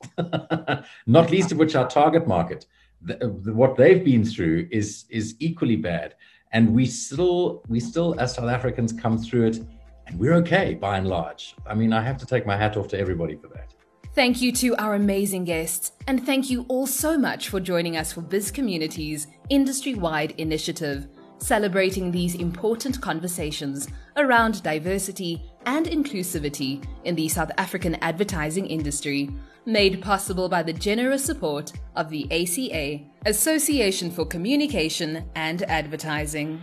not 1.06 1.32
least 1.32 1.52
of 1.52 1.58
which 1.58 1.76
our 1.76 1.88
target 1.88 2.28
market 2.28 2.66
the, 3.02 3.54
what 3.54 3.76
they've 3.76 4.04
been 4.04 4.26
through 4.26 4.68
is 4.72 5.06
is 5.10 5.36
equally 5.40 5.76
bad. 5.76 6.16
And 6.52 6.74
we 6.74 6.86
still 6.86 7.64
we 7.68 7.80
still 7.80 8.20
as 8.20 8.36
south 8.36 8.50
africans 8.50 8.94
come 8.94 9.18
through 9.18 9.48
it 9.48 9.60
and 10.08 10.18
we're 10.18 10.34
okay 10.36 10.74
by 10.74 10.98
and 10.98 11.08
large. 11.08 11.56
I 11.66 11.74
mean 11.74 11.94
i 11.94 12.02
have 12.02 12.18
to 12.18 12.26
take 12.26 12.46
my 12.46 12.58
hat 12.58 12.78
off 12.78 12.88
to 12.90 13.00
everybody 13.00 13.36
for 13.36 13.48
that. 13.50 13.74
Thank 14.18 14.42
you 14.42 14.52
to 14.54 14.76
our 14.78 14.96
amazing 14.96 15.44
guests, 15.44 15.92
and 16.08 16.26
thank 16.26 16.50
you 16.50 16.66
all 16.70 16.88
so 16.88 17.20
much 17.20 17.50
for 17.50 17.60
joining 17.60 17.98
us 17.98 18.12
for 18.12 18.24
Bizcommunity's 18.24 19.28
industry 19.50 19.94
wide 19.94 20.34
initiative, 20.40 21.08
celebrating 21.40 22.12
these 22.12 22.36
important 22.36 23.02
conversations 23.02 23.88
around 24.16 24.64
diversity 24.64 25.42
and 25.66 25.86
inclusivity 25.86 26.84
in 27.04 27.16
the 27.16 27.28
South 27.28 27.52
African 27.58 27.96
advertising 27.96 28.66
industry 28.66 29.30
made 29.66 30.02
possible 30.02 30.48
by 30.48 30.64
the 30.64 30.74
generous 30.74 31.24
support 31.24 31.74
of 31.96 32.10
the 32.10 32.26
ACA, 32.32 33.04
Association 33.26 34.10
for 34.10 34.26
Communication 34.26 35.26
and 35.36 35.64
Advertising. 35.64 36.62